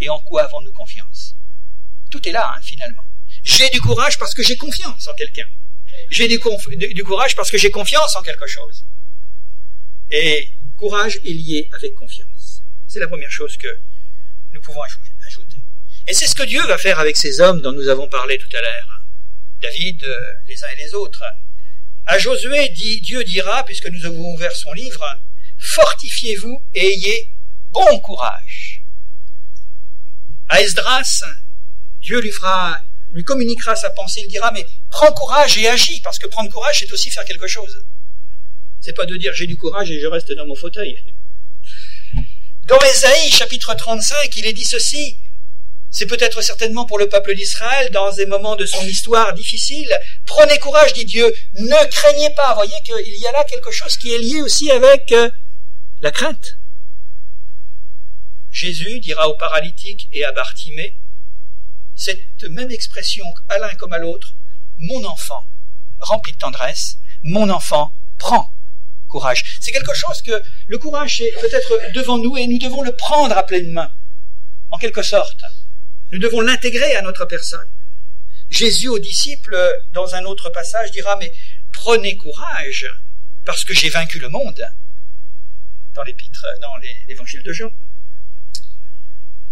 Et 0.00 0.10
en 0.10 0.20
quoi 0.20 0.44
avons-nous 0.44 0.72
confiance? 0.72 1.34
Tout 2.10 2.28
est 2.28 2.32
là, 2.32 2.52
hein, 2.54 2.60
finalement. 2.62 3.04
J'ai 3.42 3.70
du 3.70 3.80
courage 3.80 4.18
parce 4.18 4.34
que 4.34 4.42
j'ai 4.42 4.56
confiance 4.56 5.08
en 5.08 5.14
quelqu'un. 5.14 5.46
J'ai 6.10 6.28
du, 6.28 6.38
courage 6.38 7.34
parce 7.34 7.50
que 7.50 7.56
j'ai 7.56 7.70
confiance 7.70 8.16
en 8.16 8.22
quelque 8.22 8.46
chose. 8.46 8.84
Et 10.10 10.52
courage 10.76 11.16
est 11.24 11.32
lié 11.32 11.70
avec 11.72 11.94
confiance. 11.94 12.60
C'est 12.86 13.00
la 13.00 13.08
première 13.08 13.30
chose 13.30 13.56
que 13.56 13.68
nous 14.54 14.60
pouvons 14.60 14.82
ajouter. 14.82 15.58
Et 16.06 16.12
c'est 16.12 16.26
ce 16.26 16.34
que 16.34 16.42
Dieu 16.42 16.64
va 16.66 16.78
faire 16.78 17.00
avec 17.00 17.16
ces 17.16 17.40
hommes 17.40 17.60
dont 17.60 17.72
nous 17.72 17.88
avons 17.88 18.08
parlé 18.08 18.38
tout 18.38 18.56
à 18.56 18.60
l'heure. 18.60 19.00
David, 19.60 20.04
euh, 20.04 20.16
les 20.46 20.62
uns 20.62 20.68
et 20.76 20.76
les 20.76 20.94
autres. 20.94 21.24
À 22.06 22.18
Josué, 22.18 22.68
Dieu 22.68 23.24
dira, 23.24 23.64
puisque 23.64 23.86
nous 23.86 24.04
avons 24.04 24.34
ouvert 24.34 24.52
son 24.52 24.72
livre, 24.72 25.02
fortifiez-vous 25.58 26.62
et 26.74 26.86
ayez 26.86 27.30
bon 27.72 27.98
courage. 28.00 28.82
À 30.50 30.60
Esdras, 30.60 31.24
Dieu 32.00 32.20
lui 32.20 32.30
fera, 32.30 32.78
lui 33.12 33.24
communiquera 33.24 33.74
sa 33.74 33.88
pensée, 33.88 34.20
il 34.22 34.28
dira, 34.28 34.52
mais 34.52 34.66
prends 34.90 35.12
courage 35.12 35.56
et 35.56 35.66
agis, 35.66 36.00
parce 36.02 36.18
que 36.18 36.26
prendre 36.26 36.52
courage, 36.52 36.80
c'est 36.80 36.92
aussi 36.92 37.10
faire 37.10 37.24
quelque 37.24 37.46
chose. 37.46 37.86
C'est 38.82 38.92
pas 38.92 39.06
de 39.06 39.16
dire 39.16 39.32
j'ai 39.32 39.46
du 39.46 39.56
courage 39.56 39.90
et 39.90 39.98
je 39.98 40.06
reste 40.06 40.30
dans 40.32 40.46
mon 40.46 40.54
fauteuil. 40.54 41.02
Dans 42.66 42.80
Ésaïe, 42.80 43.30
chapitre 43.30 43.74
35, 43.74 44.36
il 44.36 44.46
est 44.46 44.52
dit 44.54 44.64
ceci. 44.64 45.18
C'est 45.90 46.06
peut-être 46.06 46.40
certainement 46.40 46.86
pour 46.86 46.98
le 46.98 47.08
peuple 47.08 47.34
d'Israël, 47.34 47.90
dans 47.90 48.10
des 48.12 48.26
moments 48.26 48.56
de 48.56 48.64
son 48.64 48.82
histoire 48.86 49.34
difficile. 49.34 49.94
Prenez 50.24 50.58
courage, 50.58 50.94
dit 50.94 51.04
Dieu. 51.04 51.32
Ne 51.54 51.86
craignez 51.88 52.30
pas. 52.30 52.54
Voyez 52.54 52.76
qu'il 52.84 53.20
y 53.20 53.26
a 53.26 53.32
là 53.32 53.44
quelque 53.44 53.70
chose 53.70 53.96
qui 53.96 54.12
est 54.12 54.18
lié 54.18 54.40
aussi 54.40 54.70
avec 54.70 55.12
euh, 55.12 55.30
la 56.00 56.10
crainte. 56.10 56.56
Jésus 58.50 58.98
dira 59.00 59.28
aux 59.28 59.36
paralytiques 59.36 60.08
et 60.12 60.24
à 60.24 60.32
Bartimée 60.32 60.96
cette 61.96 62.44
même 62.50 62.70
expression 62.70 63.24
à 63.48 63.58
l'un 63.58 63.74
comme 63.74 63.92
à 63.92 63.98
l'autre, 63.98 64.34
mon 64.78 65.04
enfant, 65.04 65.46
rempli 66.00 66.32
de 66.32 66.38
tendresse, 66.38 66.96
mon 67.22 67.48
enfant, 67.50 67.92
prends 68.18 68.50
C'est 69.60 69.72
quelque 69.72 69.94
chose 69.94 70.22
que 70.22 70.42
le 70.66 70.78
courage 70.78 71.20
est 71.20 71.32
peut-être 71.40 71.92
devant 71.92 72.18
nous 72.18 72.36
et 72.36 72.46
nous 72.46 72.58
devons 72.58 72.82
le 72.82 72.92
prendre 72.92 73.36
à 73.36 73.44
pleine 73.44 73.70
main, 73.70 73.90
en 74.70 74.78
quelque 74.78 75.02
sorte. 75.02 75.40
Nous 76.12 76.18
devons 76.18 76.40
l'intégrer 76.40 76.96
à 76.96 77.02
notre 77.02 77.24
personne. 77.24 77.68
Jésus 78.50 78.88
aux 78.88 78.98
disciples, 78.98 79.56
dans 79.92 80.14
un 80.14 80.24
autre 80.24 80.50
passage, 80.50 80.90
dira, 80.90 81.16
mais 81.16 81.32
prenez 81.72 82.16
courage, 82.16 82.86
parce 83.44 83.64
que 83.64 83.74
j'ai 83.74 83.88
vaincu 83.88 84.18
le 84.18 84.28
monde, 84.28 84.64
dans 85.94 86.02
l'épître, 86.02 86.44
dans 86.60 86.76
l'évangile 87.08 87.42
de 87.42 87.52
Jean. 87.52 87.70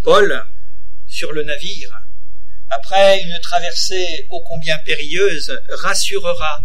Paul, 0.02 0.44
sur 1.08 1.32
le 1.32 1.44
navire, 1.44 1.96
après 2.68 3.20
une 3.22 3.38
traversée 3.40 4.26
ô 4.30 4.40
combien 4.40 4.78
périlleuse, 4.78 5.56
rassurera 5.68 6.64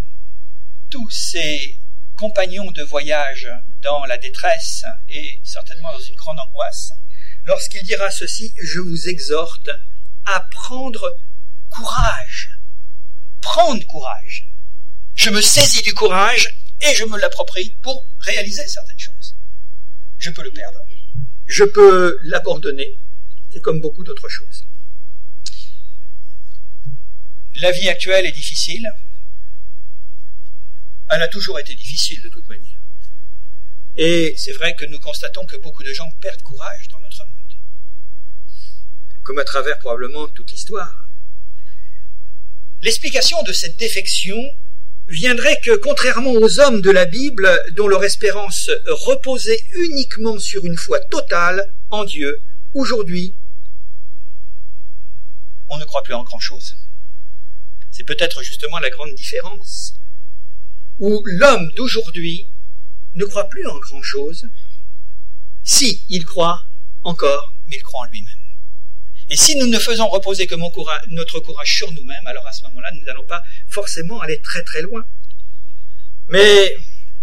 tous 0.89 1.10
ses 1.10 1.77
compagnons 2.18 2.72
de 2.72 2.84
voyage 2.84 3.48
dans 3.82 4.06
la 4.06 4.18
détresse 4.18 4.84
et 5.08 5.40
certainement 5.44 5.94
dans 5.94 6.02
une 6.02 6.16
grande 6.16 6.40
angoisse, 6.40 6.92
lorsqu'il 7.46 7.84
dira 7.84 8.10
ceci, 8.12 8.54
je 8.62 8.80
vous 8.80 9.08
exhorte 9.08 9.70
à 10.26 10.46
prendre 10.52 11.16
courage. 11.70 12.50
Prendre 13.42 13.86
courage. 13.86 14.48
Je 15.16 15.30
me 15.30 15.42
saisis 15.42 15.82
du 15.84 15.94
courage 15.94 16.60
et 16.82 16.94
je 16.96 17.06
me 17.06 17.18
l'approprie 17.20 17.76
pour 17.82 18.06
réaliser 18.20 18.68
certaines 18.68 19.00
choses. 19.00 19.36
Je 20.18 20.30
peux 20.32 20.44
le 20.44 20.52
perdre. 20.52 20.80
Je 21.46 21.64
peux 21.64 22.20
l'abandonner. 22.24 22.98
C'est 23.52 23.62
comme 23.62 23.80
beaucoup 23.80 24.04
d'autres 24.04 24.30
choses. 24.30 24.66
La 27.56 27.72
vie 27.72 27.90
actuelle 27.90 28.26
est 28.26 28.32
difficile. 28.32 28.88
Elle 31.10 31.22
a 31.22 31.28
toujours 31.28 31.60
été 31.60 31.74
difficile 31.74 32.22
de 32.22 32.30
toute 32.30 32.48
manière. 32.50 32.80
Et 33.96 34.36
c'est 34.38 34.54
vrai 34.54 34.76
que 34.76 34.86
nous 34.86 35.00
constatons 35.00 35.46
que 35.46 35.56
beaucoup 35.58 35.84
de 35.84 35.92
gens 35.92 36.10
perdent 36.22 36.42
courage 36.42 36.88
dans 36.90 37.00
notre 37.00 37.20
monde. 37.20 37.32
Comme 39.24 39.40
à 39.40 39.44
travers 39.44 39.80
probablement 39.80 40.28
toute 40.28 40.52
l'histoire. 40.52 41.08
L'explication 42.82 43.42
de 43.44 43.54
cette 43.54 43.78
défection 43.78 44.38
viendrait 45.08 45.60
que, 45.64 45.76
contrairement 45.78 46.34
aux 46.34 46.60
hommes 46.60 46.82
de 46.82 46.92
la 46.92 47.06
Bible, 47.06 47.50
dont 47.72 47.88
leur 47.88 48.04
espérance 48.04 48.70
reposait 48.88 49.64
uniquement 49.90 50.38
sur 50.38 50.64
une 50.66 50.78
foi 50.78 51.00
totale 51.00 51.74
en 51.90 52.04
Dieu, 52.04 52.42
aujourd'hui, 52.74 53.34
on 55.70 55.78
ne 55.78 55.86
croit 55.86 56.04
plus 56.04 56.14
en 56.14 56.24
grand-chose. 56.24 56.76
C'est 57.90 58.04
peut-être 58.04 58.44
justement 58.44 58.78
la 58.80 58.90
grande 58.90 59.16
différence, 59.16 59.97
où 61.00 61.22
l'homme 61.25 61.72
d'aujourd'hui 61.75 62.48
ne 63.16 63.25
croit 63.25 63.50
plus 63.50 63.66
en 63.68 63.77
grand-chose, 63.77 64.48
si 65.63 66.04
il 66.10 66.25
croit 66.25 66.63
encore, 67.04 67.54
mais 67.68 67.77
il 67.77 67.84
croit 67.84 68.01
en 68.01 68.12
lui-même. 68.12 68.34
Et 69.30 69.36
si 69.36 69.56
nous 69.58 69.68
ne 69.68 69.80
faisons 69.80 70.08
reposer 70.08 70.48
que 70.48 70.56
notre 71.10 71.39
courage 71.39 71.75
sur 71.75 71.92
nous-mêmes, 71.92 72.25
alors 72.25 72.48
à 72.48 72.51
ce 72.51 72.63
moment-là, 72.66 72.89
nous 72.94 73.04
n'allons 73.04 73.25
pas 73.25 73.44
forcément 73.68 74.22
aller 74.22 74.42
très 74.42 74.63
très 74.63 74.82
loin. 74.82 75.04
Mais 76.30 76.77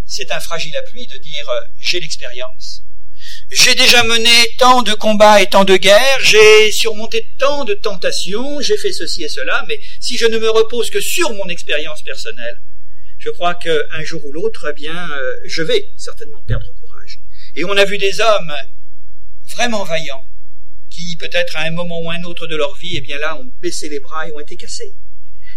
c'est 0.05 0.31
un 0.31 0.41
fragile 0.41 0.77
appui 0.77 1.07
de 1.07 1.17
dire 1.19 1.49
euh, 1.49 1.61
j'ai 1.81 2.01
l'expérience. 2.01 2.83
J'ai 3.51 3.75
déjà 3.75 4.03
mené 4.03 4.51
tant 4.59 4.83
de 4.83 4.93
combats 4.93 5.41
et 5.41 5.47
tant 5.47 5.65
de 5.65 5.77
guerres, 5.77 6.21
j'ai 6.21 6.71
surmonté 6.73 7.31
tant 7.39 7.65
de 7.65 7.73
tentations, 7.73 8.61
j'ai 8.61 8.77
fait 8.77 8.93
ceci 8.93 9.25
et 9.25 9.29
cela, 9.29 9.65
mais 9.67 9.81
si 10.01 10.19
je 10.19 10.27
ne 10.27 10.39
me 10.39 10.51
repose 10.51 10.91
que 10.91 11.01
sur 11.01 11.33
mon 11.33 11.49
expérience 11.49 12.03
personnelle, 12.03 12.61
je 13.25 13.31
crois 13.31 13.55
qu'un 13.55 14.03
jour 14.03 14.25
ou 14.27 14.33
l'autre, 14.33 14.67
eh 14.71 14.75
bien, 14.75 15.11
euh, 15.11 15.37
je 15.47 15.63
vais 15.63 15.89
certainement 15.97 16.43
perdre 16.47 16.67
courage. 16.79 17.21
Et 17.55 17.65
on 17.65 17.75
a 17.77 17.85
vu 17.87 17.97
des 17.97 18.21
hommes 18.21 18.53
vraiment 19.57 19.83
vaillants, 19.85 20.27
qui 20.91 21.17
peut-être 21.17 21.57
à 21.57 21.63
un 21.63 21.71
moment 21.71 22.03
ou 22.03 22.11
un 22.11 22.23
autre 22.25 22.47
de 22.47 22.55
leur 22.55 22.77
vie, 22.77 22.97
eh 22.97 23.01
bien 23.01 23.19
là, 23.19 23.39
ont 23.39 23.51
baissé 23.63 23.89
les 23.89 24.01
bras 24.01 24.29
et 24.29 24.33
ont 24.33 24.41
été 24.41 24.57
cassés. 24.57 24.95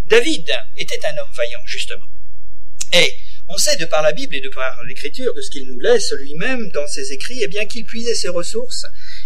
David 0.08 0.50
était 0.78 1.06
un 1.08 1.18
homme 1.18 1.34
vaillant, 1.36 1.66
justement. 1.66 2.06
Et 2.94 3.14
on 3.50 3.58
sait 3.58 3.76
de 3.76 3.86
par 3.86 4.02
la 4.02 4.14
Bible 4.14 4.36
et 4.36 4.42
de 4.42 4.50
par 4.50 4.82
l'écriture, 4.86 5.34
de 5.34 5.42
ce 5.42 5.50
qu'il 5.50 5.68
nous 5.68 5.80
laisse 5.82 6.14
lui-même 6.14 6.70
dans 6.72 6.88
ses 6.88 7.12
écrits, 7.12 7.40
eh 7.44 7.48
bien 7.48 7.66
qu'il 7.66 7.84
puisait 7.84 8.16
ses 8.16 8.30
ressources 8.30 8.86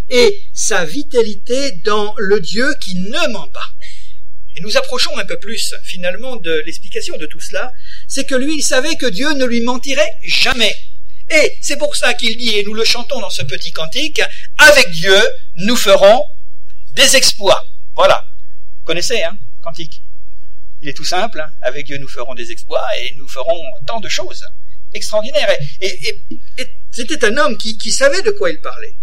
et 0.10 0.41
sa 0.51 0.83
vitalité 0.83 1.74
dans 1.83 2.15
le 2.17 2.39
Dieu 2.39 2.74
qui 2.81 2.95
ne 2.95 3.31
ment 3.31 3.50
pas. 3.50 3.71
Et 4.55 4.62
nous 4.62 4.77
approchons 4.77 5.17
un 5.17 5.25
peu 5.25 5.39
plus 5.39 5.74
finalement 5.83 6.36
de 6.36 6.62
l'explication 6.65 7.17
de 7.17 7.25
tout 7.25 7.39
cela, 7.39 7.74
c'est 8.12 8.25
que 8.25 8.36
lui, 8.36 8.56
il 8.58 8.62
savait 8.62 8.98
que 8.98 9.06
Dieu 9.06 9.32
ne 9.36 9.46
lui 9.46 9.62
mentirait 9.62 10.18
jamais. 10.22 10.75
Et 11.30 11.58
c'est 11.62 11.77
pour 11.77 11.96
ça 11.96 12.13
qu'il 12.13 12.36
dit, 12.36 12.58
et 12.58 12.63
nous 12.63 12.74
le 12.74 12.84
chantons 12.84 13.22
dans 13.22 13.30
ce 13.30 13.41
petit 13.41 13.72
cantique, 13.72 14.22
avec 14.58 14.91
Dieu, 14.91 15.18
nous 15.56 15.77
ferons 15.77 16.25
des 16.94 17.15
exploits. 17.15 17.65
Voilà. 17.96 18.25
Vous 18.80 18.86
connaissez, 18.86 19.24
hein, 19.24 19.38
cantique? 19.63 20.01
Il 20.82 20.89
est 20.89 20.94
tout 20.94 21.06
simple, 21.06 21.39
hein. 21.39 21.50
avec 21.62 21.86
Dieu 21.86 22.00
nous 22.00 22.10
ferons 22.10 22.34
des 22.34 22.51
exploits 22.51 22.86
et 22.98 23.15
nous 23.18 23.30
ferons 23.30 23.58
tant 23.88 24.01
de 24.01 24.10
choses 24.10 24.44
extraordinaires. 24.94 25.50
Et, 25.80 26.22
c'était 26.91 27.24
un 27.24 27.38
homme 27.38 27.56
qui, 27.56 27.77
qui 27.77 27.91
savait 27.91 28.24
de 28.24 28.32
quoi 28.32 28.50
il 28.50 28.60
parlait. 28.60 28.94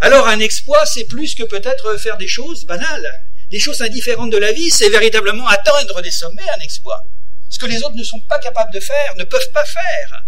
Alors 0.00 0.28
un 0.28 0.40
exploit, 0.40 0.86
c'est 0.86 1.04
plus 1.04 1.34
que 1.34 1.42
peut-être 1.42 1.98
faire 1.98 2.16
des 2.16 2.28
choses 2.28 2.64
banales, 2.64 3.22
des 3.50 3.58
choses 3.58 3.82
indifférentes 3.82 4.32
de 4.32 4.38
la 4.38 4.52
vie, 4.52 4.70
c'est 4.70 4.88
véritablement 4.88 5.46
atteindre 5.46 6.00
des 6.00 6.10
sommets, 6.10 6.48
un 6.56 6.62
exploit. 6.62 7.04
Ce 7.48 7.58
que 7.58 7.66
les 7.66 7.82
autres 7.82 7.96
ne 7.96 8.02
sont 8.02 8.20
pas 8.20 8.38
capables 8.38 8.72
de 8.72 8.80
faire, 8.80 9.14
ne 9.16 9.24
peuvent 9.24 9.52
pas 9.52 9.64
faire. 9.64 10.24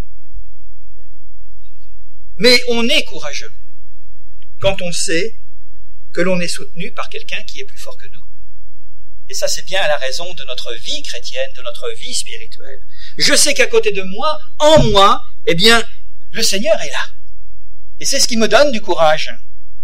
Mais 2.38 2.60
on 2.68 2.88
est 2.88 3.04
courageux 3.04 3.52
quand 4.60 4.80
on 4.82 4.92
sait 4.92 5.36
que 6.12 6.20
l'on 6.20 6.40
est 6.40 6.48
soutenu 6.48 6.92
par 6.92 7.08
quelqu'un 7.08 7.42
qui 7.42 7.60
est 7.60 7.64
plus 7.64 7.78
fort 7.78 7.96
que 7.96 8.06
nous. 8.06 8.24
Et 9.28 9.34
ça, 9.34 9.46
c'est 9.46 9.64
bien 9.66 9.80
la 9.82 9.96
raison 9.96 10.32
de 10.34 10.44
notre 10.44 10.72
vie 10.74 11.02
chrétienne, 11.02 11.52
de 11.54 11.62
notre 11.62 11.90
vie 11.98 12.14
spirituelle. 12.14 12.80
Je 13.18 13.34
sais 13.34 13.52
qu'à 13.52 13.66
côté 13.66 13.92
de 13.92 14.02
moi, 14.02 14.40
en 14.58 14.82
moi, 14.84 15.22
eh 15.46 15.54
bien, 15.54 15.84
le 16.32 16.42
Seigneur 16.42 16.80
est 16.80 16.90
là. 16.90 17.06
Et 18.00 18.04
c'est 18.04 18.20
ce 18.20 18.28
qui 18.28 18.36
me 18.36 18.48
donne 18.48 18.72
du 18.72 18.80
courage. 18.80 19.30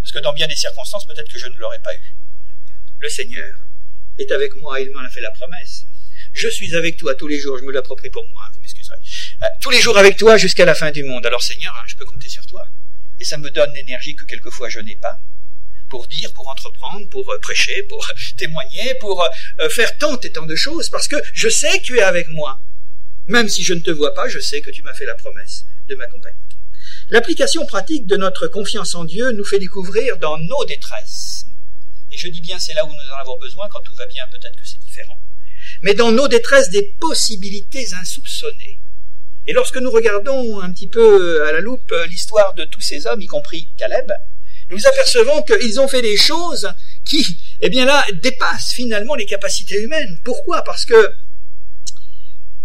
Parce 0.00 0.12
que 0.12 0.18
dans 0.20 0.32
bien 0.32 0.46
des 0.46 0.56
circonstances, 0.56 1.06
peut-être 1.06 1.30
que 1.30 1.38
je 1.38 1.46
ne 1.46 1.56
l'aurais 1.56 1.80
pas 1.80 1.94
eu. 1.94 2.14
Le 3.00 3.08
Seigneur 3.08 3.54
est 4.18 4.30
avec 4.30 4.54
moi, 4.56 4.80
il 4.80 4.90
m'en 4.92 5.00
a 5.00 5.10
fait 5.10 5.20
la 5.20 5.30
promesse. 5.32 5.84
Je 6.34 6.48
suis 6.48 6.74
avec 6.74 6.96
toi 6.96 7.14
tous 7.14 7.28
les 7.28 7.38
jours, 7.38 7.58
je 7.58 7.64
me 7.64 7.72
l'approprie 7.72 8.10
pour 8.10 8.26
moi, 8.28 8.42
vous 8.52 8.60
m'excuserez. 8.60 8.96
Euh, 9.42 9.46
tous 9.60 9.70
les 9.70 9.80
jours 9.80 9.96
avec 9.96 10.16
toi 10.16 10.36
jusqu'à 10.36 10.64
la 10.64 10.74
fin 10.74 10.90
du 10.90 11.04
monde. 11.04 11.24
Alors 11.24 11.42
Seigneur, 11.42 11.72
je 11.86 11.94
peux 11.94 12.04
compter 12.04 12.28
sur 12.28 12.44
toi. 12.46 12.66
Et 13.20 13.24
ça 13.24 13.38
me 13.38 13.50
donne 13.50 13.72
l'énergie 13.72 14.16
que 14.16 14.24
quelquefois 14.24 14.68
je 14.68 14.80
n'ai 14.80 14.96
pas 14.96 15.18
pour 15.88 16.08
dire, 16.08 16.32
pour 16.32 16.48
entreprendre, 16.48 17.08
pour 17.08 17.30
euh, 17.30 17.38
prêcher, 17.38 17.84
pour 17.84 18.04
témoigner, 18.36 18.94
pour 18.98 19.22
euh, 19.22 19.68
faire 19.68 19.96
tant 19.96 20.18
et 20.20 20.32
tant 20.32 20.44
de 20.44 20.56
choses, 20.56 20.90
parce 20.90 21.06
que 21.06 21.16
je 21.32 21.48
sais 21.48 21.78
que 21.78 21.84
tu 21.84 21.98
es 21.98 22.02
avec 22.02 22.28
moi. 22.30 22.60
Même 23.28 23.48
si 23.48 23.62
je 23.62 23.72
ne 23.72 23.80
te 23.80 23.92
vois 23.92 24.12
pas, 24.12 24.28
je 24.28 24.40
sais 24.40 24.60
que 24.60 24.70
tu 24.70 24.82
m'as 24.82 24.94
fait 24.94 25.06
la 25.06 25.14
promesse 25.14 25.64
de 25.88 25.94
m'accompagner. 25.94 26.36
L'application 27.10 27.64
pratique 27.66 28.06
de 28.06 28.16
notre 28.16 28.48
confiance 28.48 28.96
en 28.96 29.04
Dieu 29.04 29.30
nous 29.32 29.44
fait 29.44 29.60
découvrir 29.60 30.16
dans 30.18 30.36
nos 30.36 30.64
détresses, 30.64 31.44
et 32.10 32.16
je 32.16 32.28
dis 32.28 32.40
bien 32.40 32.58
c'est 32.58 32.74
là 32.74 32.84
où 32.84 32.88
nous 32.88 33.12
en 33.14 33.20
avons 33.20 33.38
besoin, 33.38 33.68
quand 33.70 33.80
tout 33.80 33.94
va 33.94 34.06
bien 34.06 34.24
peut-être 34.32 34.58
que 34.58 34.66
c'est 34.66 34.80
différent, 34.80 35.18
mais 35.84 35.92
dans 35.92 36.10
nos 36.10 36.28
détresses 36.28 36.70
des 36.70 36.82
possibilités 36.98 37.86
insoupçonnées. 38.00 38.78
Et 39.46 39.52
lorsque 39.52 39.76
nous 39.76 39.90
regardons 39.90 40.60
un 40.60 40.72
petit 40.72 40.88
peu 40.88 41.46
à 41.46 41.52
la 41.52 41.60
loupe 41.60 41.94
l'histoire 42.08 42.54
de 42.54 42.64
tous 42.64 42.80
ces 42.80 43.06
hommes, 43.06 43.20
y 43.20 43.26
compris 43.26 43.68
Caleb, 43.76 44.10
nous 44.70 44.86
apercevons 44.86 45.42
qu'ils 45.42 45.78
ont 45.80 45.86
fait 45.86 46.00
des 46.00 46.16
choses 46.16 46.72
qui, 47.04 47.22
eh 47.60 47.68
bien 47.68 47.84
là, 47.84 48.02
dépassent 48.22 48.72
finalement 48.72 49.14
les 49.14 49.26
capacités 49.26 49.78
humaines. 49.82 50.18
Pourquoi? 50.24 50.62
Parce 50.62 50.86
que 50.86 51.14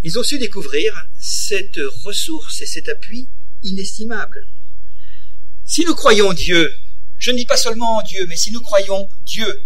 ils 0.01 0.17
ont 0.17 0.23
su 0.23 0.39
découvrir 0.39 0.93
cette 1.19 1.79
ressource 2.05 2.61
et 2.61 2.65
cet 2.65 2.87
appui 2.87 3.27
inestimable. 3.63 4.47
Si 5.65 5.83
nous 5.83 5.93
croyons 5.93 6.31
Dieu, 6.31 6.73
je 7.17 7.31
ne 7.31 7.35
dis 7.35 7.45
pas 7.45 7.57
seulement 7.57 7.97
en 7.97 8.01
Dieu, 8.01 8.25
mais 8.29 8.37
si 8.37 8.53
nous 8.53 8.61
croyons 8.61 9.09
Dieu 9.25 9.61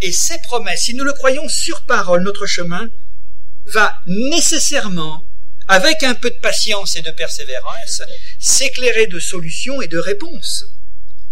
et 0.00 0.12
ses 0.12 0.38
promesses, 0.42 0.84
si 0.84 0.94
nous 0.94 1.04
le 1.04 1.12
croyons 1.12 1.48
sur 1.48 1.84
parole, 1.86 2.22
notre 2.22 2.46
chemin 2.46 2.88
va 3.66 3.98
nécessairement, 4.06 5.24
avec 5.68 6.02
un 6.02 6.14
peu 6.14 6.30
de 6.30 6.38
patience 6.38 6.96
et 6.96 7.02
de 7.02 7.10
persévérance, 7.10 8.02
s'éclairer 8.38 9.06
de 9.06 9.18
solutions 9.18 9.80
et 9.80 9.88
de 9.88 9.98
réponses. 9.98 10.64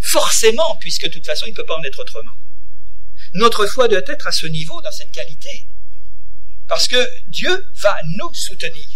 Forcément, 0.01 0.77
puisque 0.81 1.05
de 1.05 1.13
toute 1.13 1.27
façon, 1.27 1.47
il 1.47 1.51
ne 1.51 1.57
peut 1.57 1.67
pas 1.67 1.77
en 1.77 1.83
être 1.85 2.01
autrement. 2.01 2.33
Notre 3.35 3.67
foi 3.67 3.89
doit 3.89 4.03
être 4.07 4.27
à 4.27 4.33
ce 4.33 4.47
niveau, 4.47 4.81
dans 4.81 4.91
cette 4.91 5.13
qualité. 5.13 5.67
Parce 6.69 6.89
que 6.89 7.09
Dieu 7.29 7.67
va 7.77 7.97
nous 8.17 8.33
soutenir. 8.33 8.89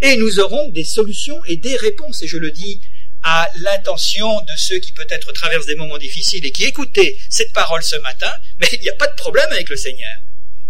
Et 0.00 0.16
nous 0.16 0.40
aurons 0.40 0.68
des 0.70 0.84
solutions 0.84 1.42
et 1.46 1.56
des 1.56 1.76
réponses. 1.76 2.22
Et 2.22 2.26
je 2.26 2.36
le 2.36 2.50
dis 2.50 2.82
à 3.22 3.48
l'intention 3.56 4.40
de 4.40 4.56
ceux 4.56 4.78
qui 4.78 4.92
peut-être 4.92 5.32
traversent 5.32 5.66
des 5.66 5.76
moments 5.76 5.98
difficiles 5.98 6.44
et 6.44 6.50
qui 6.50 6.64
écoutaient 6.64 7.16
cette 7.30 7.52
parole 7.52 7.82
ce 7.82 7.96
matin, 7.96 8.32
mais 8.60 8.68
il 8.72 8.80
n'y 8.80 8.88
a 8.88 8.94
pas 8.94 9.06
de 9.06 9.14
problème 9.14 9.46
avec 9.50 9.68
le 9.68 9.76
Seigneur. 9.76 10.18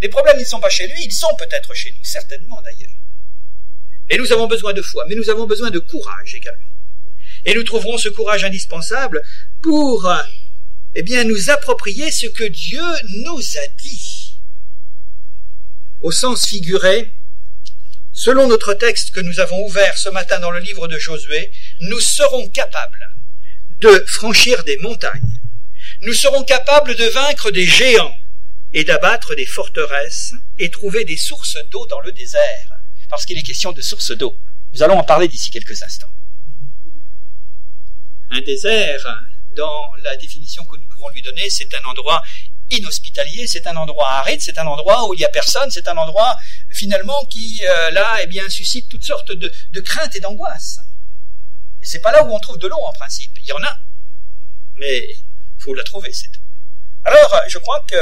Les 0.01 0.09
problèmes 0.09 0.39
ne 0.39 0.45
sont 0.45 0.61
pas 0.61 0.69
chez 0.69 0.87
lui, 0.87 1.05
ils 1.05 1.13
sont 1.13 1.35
peut-être 1.39 1.75
chez 1.75 1.95
nous, 1.97 2.05
certainement 2.05 2.61
d'ailleurs. 2.63 2.91
Et 4.11 4.19
nous 4.19 4.33
avons 4.33 4.47
besoin 4.47 4.73
de 4.73 4.83
foi, 4.83 5.05
mais 5.09 5.15
nous 5.15 5.31
avons 5.31 5.47
besoin 5.47 5.71
de 5.71 5.79
courage 5.79 6.35
également. 6.35 6.69
Et 7.45 7.55
nous 7.55 7.63
trouverons 7.63 7.99
ce 7.99 8.09
courage 8.09 8.45
indispensable 8.45 9.23
pour, 9.63 10.13
eh 10.95 11.03
bien, 11.03 11.25
nous 11.25 11.51
approprier 11.51 12.11
ce 12.11 12.27
que 12.27 12.45
Dieu 12.45 12.83
nous 13.25 13.41
a 13.59 13.67
dit. 13.81 14.39
Au 16.03 16.11
sens 16.11 16.47
figuré, 16.47 17.15
selon 18.13 18.47
notre 18.49 18.75
texte 18.75 19.13
que 19.13 19.21
nous 19.21 19.41
avons 19.41 19.65
ouvert 19.67 19.97
ce 19.97 20.09
matin 20.11 20.39
dans 20.41 20.51
le 20.51 20.61
livre 20.61 20.89
de 20.89 20.99
Josué, 20.99 21.53
nous 21.81 22.01
serons 22.01 22.49
capables 22.49 23.11
de 23.81 24.05
franchir 24.07 24.63
des 24.65 24.77
montagnes. 24.79 25.21
Nous 26.03 26.13
serons 26.13 26.45
capables 26.45 26.95
de 26.95 27.05
vaincre 27.05 27.51
des 27.51 27.67
géants 27.67 28.17
et 28.73 28.85
d'abattre 28.85 29.35
des 29.35 29.47
forteresses 29.47 30.35
et 30.59 30.71
trouver 30.71 31.05
des 31.05 31.17
sources 31.17 31.59
d'eau 31.71 31.87
dans 31.87 32.01
le 32.01 32.13
désert, 32.13 32.73
parce 33.11 33.27
qu'il 33.27 33.39
est 33.39 33.43
question 33.43 33.73
de 33.73 33.83
sources 33.83 34.13
d'eau. 34.13 34.37
Nous 34.73 34.83
allons 34.83 34.99
en 34.99 35.05
parler 35.05 35.29
d'ici 35.29 35.51
quelques 35.51 35.83
instants. 35.83 36.09
Un 38.31 38.41
désert, 38.41 39.23
dans 39.55 39.91
la 40.03 40.17
définition 40.17 40.65
que 40.65 40.77
nous 40.77 40.89
pouvons 40.89 41.11
lui 41.11 41.23
donner, 41.23 41.51
c'est 41.51 41.75
un 41.75 41.85
endroit 41.85 42.23
inhospitalier, 42.79 43.47
c'est 43.47 43.67
un 43.67 43.77
endroit 43.77 44.11
aride, 44.11 44.41
c'est 44.41 44.59
un 44.59 44.67
endroit 44.67 45.09
où 45.09 45.15
il 45.15 45.19
n'y 45.19 45.25
a 45.25 45.29
personne, 45.29 45.71
c'est 45.71 45.89
un 45.89 45.97
endroit 45.97 46.37
finalement 46.71 47.25
qui, 47.27 47.61
euh, 47.65 47.91
là, 47.91 48.19
eh 48.23 48.27
bien, 48.27 48.49
suscite 48.49 48.89
toutes 48.89 49.05
sortes 49.05 49.33
de, 49.33 49.81
craintes 49.81 50.15
et 50.17 50.21
d'angoisses. 50.21 50.79
Et 51.83 51.87
c'est 51.87 52.01
pas 52.01 52.13
là 52.13 52.25
où 52.25 52.35
on 52.35 52.39
trouve 52.39 52.59
de 52.59 52.69
l'eau 52.69 52.81
en 52.85 52.93
principe. 52.93 53.37
Il 53.39 53.47
y 53.47 53.53
en 53.53 53.63
a, 53.63 53.79
mais 54.77 54.99
il 54.99 55.63
faut 55.63 55.75
la 55.75 55.83
trouver 55.83 56.13
cette 56.13 56.37
eau. 56.37 56.41
Alors, 57.05 57.41
je 57.49 57.59
crois 57.59 57.85
que 57.89 57.97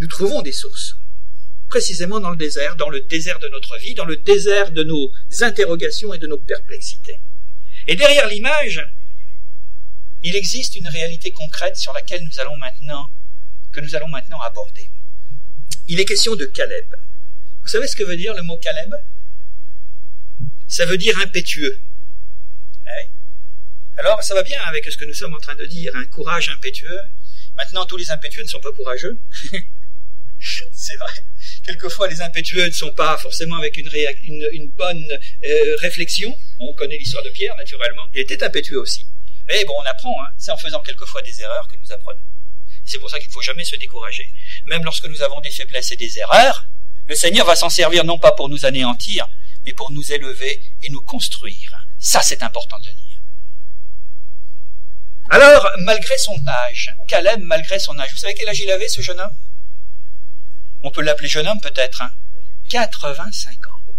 nous 0.00 0.08
trouvons 0.08 0.42
des 0.42 0.52
sources, 0.52 0.96
précisément 1.68 2.20
dans 2.20 2.30
le 2.30 2.36
désert, 2.36 2.76
dans 2.76 2.88
le 2.88 3.00
désert 3.02 3.38
de 3.38 3.48
notre 3.48 3.78
vie, 3.78 3.94
dans 3.94 4.04
le 4.04 4.16
désert 4.16 4.72
de 4.72 4.82
nos 4.82 5.12
interrogations 5.40 6.12
et 6.12 6.18
de 6.18 6.26
nos 6.26 6.38
perplexités. 6.38 7.20
Et 7.86 7.94
derrière 7.94 8.26
l'image, 8.28 8.84
il 10.22 10.36
existe 10.36 10.74
une 10.76 10.88
réalité 10.88 11.30
concrète 11.30 11.76
sur 11.76 11.92
laquelle 11.92 12.22
nous 12.22 12.40
allons 12.40 12.56
maintenant, 12.56 13.10
que 13.72 13.80
nous 13.80 13.94
allons 13.94 14.08
maintenant 14.08 14.40
aborder. 14.40 14.90
Il 15.88 16.00
est 16.00 16.04
question 16.04 16.36
de 16.36 16.44
Caleb. 16.46 16.86
Vous 17.62 17.68
savez 17.68 17.86
ce 17.86 17.96
que 17.96 18.04
veut 18.04 18.16
dire 18.16 18.34
le 18.34 18.42
mot 18.42 18.56
Caleb? 18.56 18.94
Ça 20.68 20.86
veut 20.86 20.98
dire 20.98 21.18
impétueux. 21.18 21.80
Alors, 24.00 24.22
ça 24.22 24.34
va 24.34 24.42
bien 24.42 24.58
avec 24.62 24.90
ce 24.90 24.96
que 24.96 25.04
nous 25.04 25.12
sommes 25.12 25.34
en 25.34 25.38
train 25.38 25.54
de 25.56 25.66
dire, 25.66 25.94
un 25.94 26.06
courage 26.06 26.48
impétueux. 26.48 27.00
Maintenant, 27.58 27.84
tous 27.84 27.98
les 27.98 28.10
impétueux 28.10 28.42
ne 28.42 28.48
sont 28.48 28.60
pas 28.60 28.72
courageux. 28.72 29.20
c'est 30.72 30.96
vrai. 30.96 31.22
Quelquefois, 31.64 32.08
les 32.08 32.22
impétueux 32.22 32.64
ne 32.64 32.70
sont 32.70 32.92
pas 32.92 33.18
forcément 33.18 33.56
avec 33.56 33.76
une, 33.76 34.70
bonne 34.70 35.04
euh, 35.44 35.76
réflexion. 35.82 36.34
On 36.60 36.72
connaît 36.72 36.96
l'histoire 36.96 37.22
de 37.24 37.28
Pierre, 37.28 37.54
naturellement. 37.56 38.08
Il 38.14 38.20
était 38.20 38.42
impétueux 38.42 38.80
aussi. 38.80 39.06
Mais 39.48 39.66
bon, 39.66 39.74
on 39.76 39.90
apprend. 39.90 40.22
Hein. 40.22 40.28
C'est 40.38 40.50
en 40.50 40.56
faisant 40.56 40.80
quelquefois 40.80 41.20
des 41.20 41.38
erreurs 41.42 41.68
que 41.68 41.76
nous 41.76 41.92
apprenons. 41.92 42.20
C'est 42.90 42.98
pour 42.98 43.08
ça 43.08 43.20
qu'il 43.20 43.28
ne 43.28 43.32
faut 43.32 43.40
jamais 43.40 43.62
se 43.62 43.76
décourager. 43.76 44.28
Même 44.66 44.82
lorsque 44.82 45.04
nous 45.04 45.22
avons 45.22 45.40
des 45.40 45.52
faiblesses 45.52 45.92
et 45.92 45.96
des 45.96 46.18
erreurs, 46.18 46.66
le 47.06 47.14
Seigneur 47.14 47.46
va 47.46 47.54
s'en 47.54 47.70
servir 47.70 48.02
non 48.02 48.18
pas 48.18 48.32
pour 48.32 48.48
nous 48.48 48.66
anéantir, 48.66 49.28
mais 49.64 49.72
pour 49.72 49.92
nous 49.92 50.12
élever 50.12 50.60
et 50.82 50.90
nous 50.90 51.00
construire. 51.00 51.86
Ça, 52.00 52.20
c'est 52.20 52.42
important 52.42 52.80
de 52.80 52.90
dire. 52.90 53.20
Alors, 55.30 55.70
malgré 55.84 56.18
son 56.18 56.36
âge, 56.48 56.92
Caleb, 57.06 57.40
malgré 57.44 57.78
son 57.78 57.96
âge, 57.96 58.10
vous 58.10 58.18
savez 58.18 58.34
quel 58.34 58.48
âge 58.48 58.58
il 58.58 58.70
avait, 58.72 58.88
ce 58.88 59.02
jeune 59.02 59.20
homme? 59.20 59.36
On 60.82 60.90
peut 60.90 61.02
l'appeler 61.02 61.28
jeune 61.28 61.46
homme, 61.46 61.60
peut-être. 61.60 62.02
Hein? 62.02 62.10
85 62.70 63.52
ans. 63.52 63.92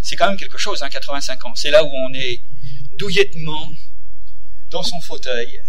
C'est 0.00 0.16
quand 0.16 0.28
même 0.28 0.38
quelque 0.38 0.56
chose, 0.56 0.82
hein, 0.82 0.88
85 0.88 1.44
ans. 1.44 1.54
C'est 1.54 1.70
là 1.70 1.84
où 1.84 1.90
on 1.92 2.14
est 2.14 2.40
douillettement 2.98 3.70
dans 4.72 4.82
son 4.82 5.00
fauteuil, 5.00 5.60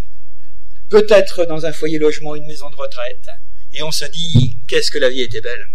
peut-être 0.90 1.46
dans 1.46 1.66
un 1.66 1.74
foyer 1.74 2.00
logement, 2.00 2.36
une 2.36 2.48
maison 2.48 2.70
de 2.70 2.76
retraite, 2.76 3.28
et 3.74 3.84
on 3.84 3.92
se 3.92 4.06
dit, 4.06 4.58
qu'est-ce 4.68 4.92
que 4.92 4.98
la 4.98 5.10
vie 5.10 5.22
était 5.22 5.42
belle. 5.42 5.68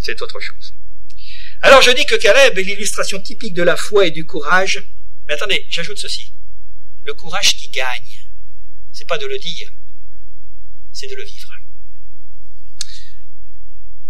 C'est 0.00 0.20
autre 0.22 0.40
chose. 0.40 0.72
Alors 1.60 1.82
je 1.82 1.90
dis 1.90 2.06
que 2.06 2.14
Caleb 2.14 2.58
est 2.58 2.62
l'illustration 2.62 3.20
typique 3.20 3.54
de 3.54 3.62
la 3.62 3.76
foi 3.76 4.06
et 4.06 4.10
du 4.10 4.24
courage. 4.24 4.82
Mais 5.26 5.34
attendez, 5.34 5.66
j'ajoute 5.68 5.98
ceci. 5.98 6.32
Le 7.04 7.14
courage 7.14 7.56
qui 7.56 7.68
gagne, 7.68 8.24
c'est 8.92 9.06
pas 9.06 9.18
de 9.18 9.26
le 9.26 9.38
dire, 9.38 9.70
c'est 10.92 11.08
de 11.08 11.16
le 11.16 11.24
vivre. 11.24 11.52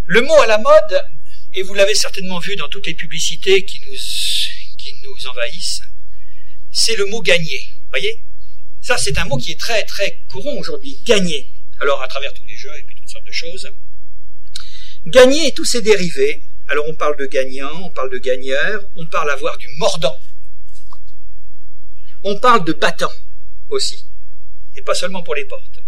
Le 0.07 0.21
mot 0.23 0.41
à 0.41 0.47
la 0.47 0.59
mode, 0.59 1.05
et 1.55 1.63
vous 1.63 1.75
l'avez 1.75 1.95
certainement 1.95 2.39
vu 2.39 2.55
dans 2.57 2.69
toutes 2.69 2.87
les 2.87 2.95
publicités 2.95 3.65
qui 3.65 3.81
nous, 3.81 3.97
qui 4.77 4.95
nous 5.03 5.27
envahissent, 5.27 5.83
c'est 6.79 6.97
le 6.97 7.07
mot 7.07 7.21
gagner. 7.21 7.61
Voyez? 7.91 8.23
Ça, 8.81 8.97
c'est 8.97 9.19
un 9.19 9.25
mot 9.25 9.37
qui 9.37 9.53
est 9.53 9.61
très, 9.61 9.85
très 9.85 10.21
courant 10.31 10.55
aujourd'hui. 10.59 11.01
Gagner. 11.05 11.51
Alors, 11.81 12.03
à 12.03 12.09
travers 12.09 12.33
tous 12.33 12.47
les 12.47 12.57
jeux 12.57 12.71
et 12.79 12.83
puis 12.83 12.95
toutes 12.97 13.09
sortes 13.09 13.27
de 13.27 13.33
choses. 13.33 13.71
Gagner 15.07 15.49
et 15.49 15.53
tous 15.53 15.65
ses 15.65 15.83
dérivés, 15.83 16.43
alors 16.69 16.85
on 16.89 16.95
parle 16.95 17.17
de 17.17 17.27
gagnant, 17.27 17.83
on 17.83 17.91
parle 17.91 18.11
de 18.11 18.19
gagneur, 18.19 18.83
on 18.97 19.07
parle 19.07 19.31
avoir 19.31 19.57
du 19.59 19.69
mordant. 19.79 20.17
On 22.25 22.39
parle 22.41 22.65
de 22.65 22.73
battant 22.73 23.13
aussi, 23.71 24.05
et 24.77 24.83
pas 24.83 24.95
seulement 24.95 25.23
pour 25.23 25.35
les 25.35 25.45
portes. 25.45 25.81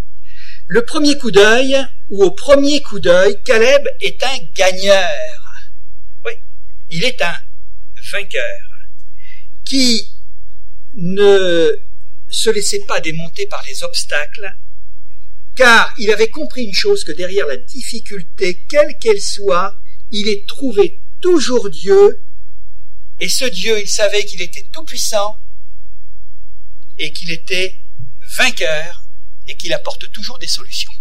Le 0.69 0.85
premier 0.85 1.19
coup 1.19 1.33
d'œil, 1.33 1.77
ou 2.09 2.23
au 2.23 2.31
premier 2.31 2.81
coup 2.83 3.01
d'œil, 3.01 3.37
Caleb 3.45 3.85
est 4.01 4.23
un 4.23 4.39
gagneur. 4.55 5.09
Oui, 6.25 6.33
il 6.91 7.05
est 7.05 7.21
un 7.21 7.37
vainqueur 8.13 8.61
qui 9.65 10.09
ne 10.95 11.73
se 12.29 12.51
laissait 12.51 12.85
pas 12.87 13.01
démonter 13.01 13.47
par 13.47 13.63
les 13.67 13.83
obstacles, 13.83 14.55
car 15.57 15.93
il 15.99 16.11
avait 16.11 16.31
compris 16.31 16.65
une 16.65 16.75
chose 16.75 17.05
que 17.05 17.13
derrière 17.13 17.47
la 17.47 17.57
difficulté, 17.57 18.61
quelle 18.69 18.97
qu'elle 18.99 19.21
soit, 19.21 19.75
il 20.11 20.29
est 20.29 20.47
trouvé 20.47 21.01
toujours 21.21 21.71
Dieu, 21.71 22.23
et 23.21 23.29
ce 23.29 23.45
Dieu, 23.45 23.79
il 23.81 23.89
savait 23.89 24.25
qu'il 24.25 24.41
était 24.43 24.67
tout-puissant, 24.73 25.39
et 26.99 27.13
qu'il 27.13 27.31
était 27.31 27.77
vainqueur, 28.37 29.05
et 29.47 29.57
qu'il 29.57 29.73
apporte 29.73 30.11
toujours 30.13 30.39
des 30.39 30.47
solutions. 30.47 30.93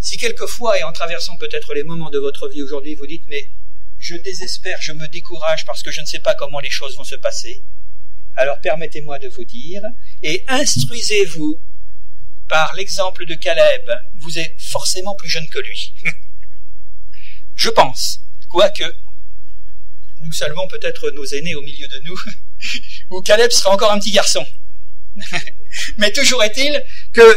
Si 0.00 0.16
quelquefois, 0.16 0.78
et 0.78 0.82
en 0.82 0.92
traversant 0.92 1.36
peut-être 1.36 1.74
les 1.74 1.84
moments 1.84 2.10
de 2.10 2.18
votre 2.18 2.48
vie 2.48 2.62
aujourd'hui, 2.62 2.94
vous 2.96 3.06
dites, 3.06 3.24
mais 3.28 3.48
je 4.00 4.16
désespère, 4.16 4.82
je 4.82 4.92
me 4.92 5.06
décourage 5.08 5.64
parce 5.64 5.82
que 5.82 5.92
je 5.92 6.00
ne 6.00 6.06
sais 6.06 6.18
pas 6.18 6.34
comment 6.34 6.58
les 6.58 6.70
choses 6.70 6.96
vont 6.96 7.04
se 7.04 7.14
passer, 7.14 7.62
alors 8.36 8.60
permettez-moi 8.60 9.18
de 9.18 9.28
vous 9.28 9.44
dire, 9.44 9.82
et 10.22 10.44
instruisez-vous 10.48 11.60
par 12.48 12.74
l'exemple 12.74 13.24
de 13.26 13.34
Caleb, 13.34 13.90
vous 14.20 14.38
êtes 14.38 14.60
forcément 14.60 15.14
plus 15.14 15.28
jeune 15.28 15.48
que 15.48 15.58
lui. 15.58 15.94
Je 17.56 17.70
pense, 17.70 18.20
quoique 18.48 18.84
nous 20.24 20.32
saluons 20.32 20.68
peut-être 20.68 21.10
nos 21.10 21.24
aînés 21.24 21.54
au 21.54 21.62
milieu 21.62 21.88
de 21.88 21.98
nous, 22.04 22.18
où 23.10 23.22
Caleb 23.22 23.50
sera 23.50 23.70
encore 23.70 23.92
un 23.92 23.98
petit 23.98 24.12
garçon. 24.12 24.46
Mais 25.98 26.12
toujours 26.12 26.42
est-il 26.42 26.82
que 27.12 27.36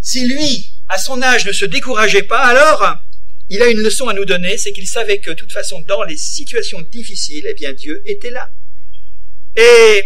si 0.00 0.26
lui, 0.26 0.72
à 0.88 0.98
son 0.98 1.22
âge, 1.22 1.46
ne 1.46 1.52
se 1.52 1.64
décourageait 1.64 2.22
pas, 2.22 2.44
alors 2.44 2.96
il 3.48 3.60
a 3.62 3.68
une 3.68 3.78
leçon 3.78 4.08
à 4.08 4.14
nous 4.14 4.24
donner, 4.24 4.56
c'est 4.56 4.72
qu'il 4.72 4.88
savait 4.88 5.18
que 5.18 5.30
de 5.30 5.34
toute 5.34 5.52
façon, 5.52 5.80
dans 5.82 6.02
les 6.04 6.16
situations 6.16 6.80
difficiles, 6.80 7.46
eh 7.48 7.54
bien 7.54 7.72
Dieu 7.72 8.02
était 8.06 8.30
là. 8.30 8.50
Et 9.56 10.04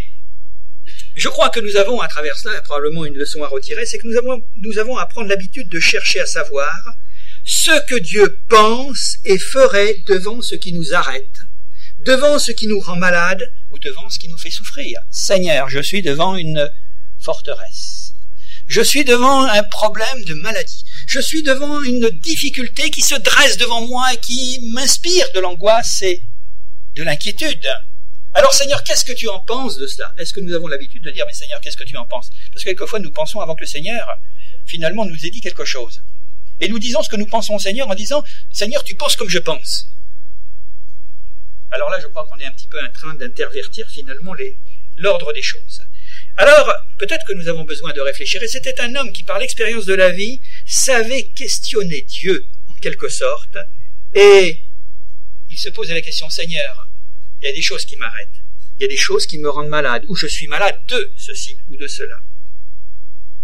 je 1.15 1.29
crois 1.29 1.51
que 1.51 1.61
nous 1.61 1.77
avons 1.77 2.01
à 2.01 2.09
travers 2.09 2.37
cela 2.37 2.61
probablement 2.61 3.05
une 3.05 3.15
leçon 3.15 3.43
à 3.43 3.49
retirer, 3.49 3.87
c'est 3.87 3.99
que 3.99 4.07
nous 4.07 4.19
avons, 4.19 4.43
nous 4.63 4.79
avons 4.79 4.97
à 4.99 5.07
prendre 5.07 5.29
l'habitude 5.29 5.69
de 5.69 5.81
chercher 5.81 6.21
à 6.21 6.27
savoir 6.27 6.75
ce 7.45 7.71
que 7.87 7.95
Dieu 7.95 8.41
pense 8.49 9.17
et 9.25 9.39
ferait 9.39 10.03
devant 10.09 10.43
ce 10.43 10.57
qui 10.57 10.73
nous 10.73 10.95
arrête, 10.95 11.39
devant 12.05 12.39
ce 12.39 12.53
qui 12.53 12.67
nous 12.67 12.81
rend 12.81 12.97
malade 12.97 13.51
ou 13.71 13.79
devant 13.79 14.11
ce 14.11 14.19
qui 14.19 14.29
nous 14.29 14.37
fait 14.37 14.51
souffrir. 14.51 15.01
Seigneur, 15.11 15.69
je 15.69 15.81
suis 15.81 16.03
devant 16.03 16.37
une 16.37 16.69
forteresse. 17.21 18.13
Je 18.67 18.81
suis 18.81 19.05
devant 19.05 19.45
un 19.45 19.63
problème 19.63 20.25
de 20.25 20.35
maladie. 20.35 20.85
Je 21.07 21.21
suis 21.21 21.45
devant 21.45 21.83
une 21.83 22.11
difficulté 22.11 22.91
qui 22.91 23.01
se 23.01 23.15
dresse 23.15 23.57
devant 23.59 23.87
moi 23.87 24.13
et 24.13 24.17
qui 24.17 24.59
m'inspire 24.73 25.31
de 25.35 25.41
l'angoisse 25.41 26.03
et 26.03 26.21
de 26.97 27.05
l'inquiétude. 27.05 27.69
Alors 28.35 28.53
Seigneur, 28.53 28.83
qu'est-ce 28.85 29.05
que 29.05 29.13
tu 29.13 29.29
en 29.29 29.41
penses 29.41 29.79
de 29.79 29.87
cela? 29.87 30.15
Est-ce 30.19 30.33
que 30.33 30.41
nous 30.41 30.55
avons 30.55 30.69
l'habitude 30.69 31.03
de 31.03 31.11
dire, 31.11 31.25
mais 31.27 31.33
Seigneur, 31.33 31.61
qu'est-ce 31.61 31.77
que 31.77 31.85
tu 31.85 31.97
en 31.97 32.05
penses? 32.05 32.31
Parce 32.53 32.65
que 32.65 32.71
quelquefois 32.71 32.99
nous 32.99 33.11
pensons 33.11 33.41
avant 33.41 33.55
que 33.55 33.61
le 33.61 33.67
Seigneur, 33.67 34.07
finalement, 34.67 35.07
nous 35.07 35.25
ait 35.25 35.31
dit 35.31 35.41
quelque 35.41 35.65
chose. 35.65 36.03
Et 36.61 36.69
nous 36.69 36.79
disons 36.79 37.03
ce 37.03 37.09
que 37.09 37.17
nous 37.17 37.27
pensons 37.27 37.55
au 37.55 37.59
Seigneur 37.59 37.89
en 37.89 37.95
disant 37.95 38.23
Seigneur, 38.53 38.85
tu 38.85 38.95
penses 38.95 39.17
comme 39.17 39.29
je 39.29 39.39
pense. 39.39 39.89
Alors 41.71 41.91
là, 41.91 41.99
je 42.01 42.07
crois 42.07 42.27
qu'on 42.27 42.39
est 42.39 42.47
un 42.47 42.53
petit 42.53 42.69
peu 42.69 42.79
en 42.81 42.91
train 42.91 43.15
d'intervertir 43.15 43.89
finalement 43.89 44.35
l'ordre 44.97 45.33
des 45.33 45.43
choses. 45.43 45.83
Alors, 46.37 46.73
peut-être 46.99 47.25
que 47.27 47.33
nous 47.33 47.49
avons 47.49 47.65
besoin 47.65 47.93
de 47.93 48.01
réfléchir. 48.01 48.43
Et 48.43 48.49
c'était 48.49 48.81
un 48.81 48.95
homme 48.95 49.13
qui, 49.13 49.23
par 49.23 49.39
l'expérience 49.39 49.87
de 49.87 49.95
la 49.95 50.11
vie, 50.11 50.41
savait 50.67 51.25
questionner 51.35 52.03
Dieu, 52.03 52.47
en 52.69 52.75
quelque 52.75 53.09
sorte. 53.09 53.57
Et 54.15 54.63
il 55.51 55.59
se 55.59 55.69
posait 55.71 55.95
la 55.95 56.03
question, 56.03 56.29
Seigneur, 56.29 56.86
Il 57.41 57.47
y 57.47 57.49
a 57.49 57.53
des 57.53 57.63
choses 57.63 57.85
qui 57.85 57.97
m'arrêtent. 57.97 58.41
Il 58.79 58.83
y 58.83 58.85
a 58.87 58.89
des 58.89 58.97
choses 58.97 59.27
qui 59.27 59.39
me 59.39 59.49
rendent 59.49 59.69
malade, 59.69 60.05
ou 60.09 60.17
je 60.17 60.27
suis 60.27 60.47
malade 60.49 60.79
de 60.89 61.13
ceci 61.17 61.59
ou 61.71 61.77
de 61.77 61.87
cela. 61.87 62.21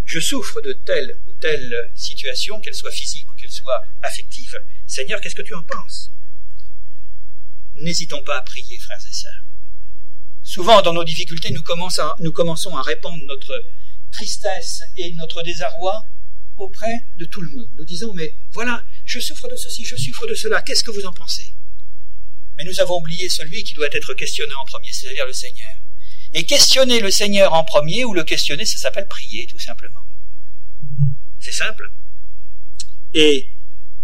Je 0.04 0.20
souffre 0.20 0.60
de 0.60 0.72
telle 0.72 1.16
ou 1.26 1.32
telle 1.40 1.90
situation, 1.94 2.60
qu'elle 2.60 2.74
soit 2.74 2.90
physique 2.90 3.26
ou 3.30 3.40
qu'elle 3.40 3.50
soit 3.50 3.82
affective. 4.02 4.54
Seigneur, 4.86 5.20
qu'est-ce 5.20 5.34
que 5.34 5.42
tu 5.42 5.54
en 5.54 5.62
penses? 5.62 6.10
N'hésitons 7.76 8.22
pas 8.22 8.38
à 8.38 8.42
prier, 8.42 8.78
frères 8.78 8.98
et 9.08 9.12
sœurs. 9.12 9.42
Souvent, 10.42 10.82
dans 10.82 10.92
nos 10.92 11.04
difficultés, 11.04 11.50
nous, 11.50 11.62
commençons 11.62 12.76
à 12.76 12.82
répandre 12.82 13.22
notre 13.24 13.64
tristesse 14.10 14.82
et 14.96 15.12
notre 15.14 15.42
désarroi 15.42 16.04
auprès 16.58 17.06
de 17.16 17.24
tout 17.24 17.40
le 17.40 17.48
monde. 17.48 17.68
Nous 17.78 17.84
disons, 17.84 18.12
mais 18.12 18.34
voilà, 18.52 18.84
je 19.06 19.18
souffre 19.18 19.48
de 19.48 19.56
ceci, 19.56 19.84
je 19.84 19.96
souffre 19.96 20.26
de 20.26 20.34
cela, 20.34 20.60
qu'est-ce 20.60 20.84
que 20.84 20.90
vous 20.90 21.06
en 21.06 21.12
pensez? 21.12 21.54
Mais 22.56 22.64
nous 22.64 22.80
avons 22.80 22.98
oublié 22.98 23.28
celui 23.28 23.64
qui 23.64 23.74
doit 23.74 23.88
être 23.92 24.14
questionné 24.14 24.52
en 24.54 24.64
premier, 24.64 24.92
c'est-à-dire 24.92 25.26
le 25.26 25.32
Seigneur. 25.32 25.74
Et 26.34 26.44
questionner 26.44 27.00
le 27.00 27.10
Seigneur 27.10 27.52
en 27.52 27.64
premier, 27.64 28.04
ou 28.04 28.14
le 28.14 28.24
questionner, 28.24 28.64
ça 28.64 28.78
s'appelle 28.78 29.06
prier, 29.06 29.46
tout 29.46 29.58
simplement. 29.58 30.02
C'est 31.40 31.52
simple. 31.52 31.90
Et 33.14 33.50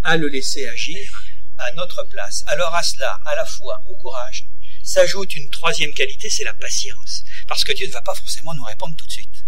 à 0.02 0.16
le 0.16 0.28
laisser 0.28 0.68
agir 0.68 1.10
à 1.58 1.72
notre 1.72 2.04
place. 2.04 2.44
Alors 2.46 2.74
à 2.74 2.82
cela, 2.82 3.20
à 3.24 3.36
la 3.36 3.44
foi, 3.44 3.82
au 3.90 3.94
courage, 3.96 4.44
s'ajoute 4.82 5.34
une 5.36 5.50
troisième 5.50 5.92
qualité, 5.92 6.30
c'est 6.30 6.44
la 6.44 6.54
patience. 6.54 7.24
Parce 7.46 7.64
que 7.64 7.72
Dieu 7.72 7.86
ne 7.86 7.92
va 7.92 8.02
pas 8.02 8.14
forcément 8.14 8.54
nous 8.54 8.64
répondre 8.64 8.96
tout 8.96 9.06
de 9.06 9.10
suite. 9.10 9.44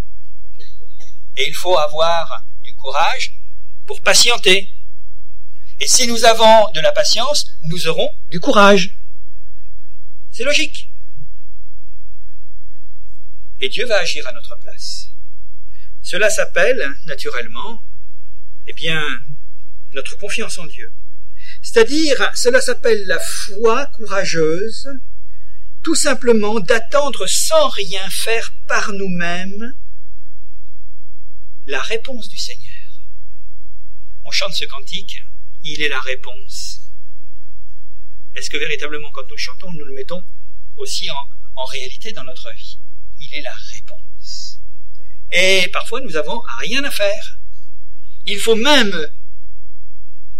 Et 1.36 1.46
il 1.46 1.54
faut 1.54 1.78
avoir 1.78 2.44
du 2.62 2.74
courage 2.74 3.32
pour 3.86 4.00
patienter. 4.02 4.70
Et 5.80 5.86
si 5.86 6.06
nous 6.06 6.24
avons 6.26 6.70
de 6.72 6.80
la 6.80 6.92
patience, 6.92 7.46
nous 7.64 7.86
aurons 7.88 8.10
du 8.30 8.38
courage. 8.38 8.96
C'est 10.30 10.44
logique. 10.44 10.90
Et 13.60 13.68
Dieu 13.70 13.86
va 13.86 13.98
agir 13.98 14.26
à 14.26 14.32
notre 14.32 14.58
place. 14.58 15.08
Cela 16.02 16.28
s'appelle, 16.28 16.94
naturellement, 17.06 17.82
eh 18.66 18.74
bien, 18.74 19.02
notre 19.94 20.18
confiance 20.18 20.58
en 20.58 20.66
Dieu. 20.66 20.92
C'est-à-dire, 21.62 22.30
cela 22.34 22.60
s'appelle 22.60 23.06
la 23.06 23.18
foi 23.18 23.86
courageuse, 23.86 24.88
tout 25.82 25.94
simplement 25.94 26.60
d'attendre 26.60 27.26
sans 27.26 27.68
rien 27.68 28.08
faire 28.10 28.52
par 28.66 28.92
nous-mêmes 28.92 29.74
la 31.66 31.80
réponse 31.80 32.28
du 32.28 32.38
Seigneur. 32.38 32.66
On 34.24 34.30
chante 34.30 34.54
ce 34.54 34.66
cantique, 34.66 35.22
il 35.64 35.82
est 35.82 35.88
la 35.88 36.00
réponse. 36.00 36.80
Est-ce 38.34 38.50
que 38.50 38.56
véritablement 38.56 39.10
quand 39.12 39.28
nous 39.28 39.36
chantons, 39.36 39.72
nous 39.72 39.84
le 39.84 39.94
mettons 39.94 40.22
aussi 40.76 41.10
en, 41.10 41.28
en 41.56 41.64
réalité 41.64 42.12
dans 42.12 42.24
notre 42.24 42.52
vie? 42.52 42.78
Il 43.20 43.34
est 43.34 43.42
la 43.42 43.54
réponse. 43.72 44.58
Et 45.32 45.68
parfois 45.72 46.00
nous 46.00 46.16
avons 46.16 46.42
rien 46.58 46.82
à 46.84 46.90
faire. 46.90 47.38
Il 48.26 48.38
faut 48.38 48.56
même 48.56 49.08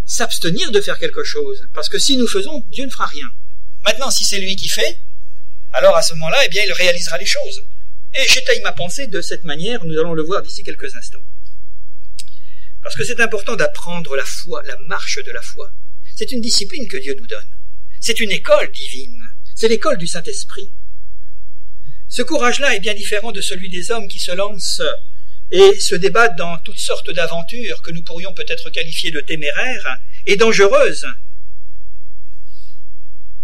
s'abstenir 0.04 0.72
de 0.72 0.80
faire 0.80 0.98
quelque 0.98 1.22
chose, 1.22 1.68
parce 1.72 1.88
que 1.88 1.98
si 1.98 2.16
nous 2.16 2.26
faisons, 2.26 2.64
Dieu 2.70 2.84
ne 2.84 2.90
fera 2.90 3.06
rien. 3.06 3.26
Maintenant, 3.84 4.10
si 4.10 4.24
c'est 4.24 4.40
lui 4.40 4.56
qui 4.56 4.68
fait, 4.68 4.98
alors 5.72 5.96
à 5.96 6.02
ce 6.02 6.14
moment-là, 6.14 6.44
eh 6.44 6.48
bien, 6.48 6.64
il 6.66 6.72
réalisera 6.72 7.16
les 7.16 7.26
choses. 7.26 7.64
Et 8.12 8.26
j'étaye 8.28 8.60
ma 8.60 8.72
pensée 8.72 9.06
de 9.06 9.20
cette 9.20 9.44
manière, 9.44 9.84
nous 9.84 9.98
allons 9.98 10.14
le 10.14 10.22
voir 10.22 10.42
d'ici 10.42 10.64
quelques 10.64 10.94
instants. 10.96 11.22
Parce 12.82 12.96
que 12.96 13.04
c'est 13.04 13.20
important 13.20 13.56
d'apprendre 13.56 14.16
la 14.16 14.24
foi, 14.24 14.62
la 14.64 14.76
marche 14.88 15.22
de 15.24 15.32
la 15.32 15.42
foi. 15.42 15.70
C'est 16.16 16.32
une 16.32 16.40
discipline 16.40 16.88
que 16.88 16.96
Dieu 16.96 17.14
nous 17.18 17.26
donne. 17.26 17.56
C'est 18.00 18.20
une 18.20 18.30
école 18.30 18.70
divine. 18.72 19.22
C'est 19.54 19.68
l'école 19.68 19.98
du 19.98 20.06
Saint-Esprit. 20.06 20.70
Ce 22.08 22.22
courage-là 22.22 22.74
est 22.74 22.80
bien 22.80 22.94
différent 22.94 23.32
de 23.32 23.40
celui 23.40 23.68
des 23.68 23.90
hommes 23.90 24.08
qui 24.08 24.18
se 24.18 24.32
lancent 24.32 24.82
et 25.50 25.78
se 25.78 25.94
débattent 25.94 26.36
dans 26.36 26.58
toutes 26.58 26.78
sortes 26.78 27.10
d'aventures 27.10 27.82
que 27.82 27.90
nous 27.90 28.02
pourrions 28.02 28.32
peut-être 28.32 28.70
qualifier 28.70 29.10
de 29.10 29.20
téméraires 29.20 29.98
et 30.26 30.36
dangereuses. 30.36 31.06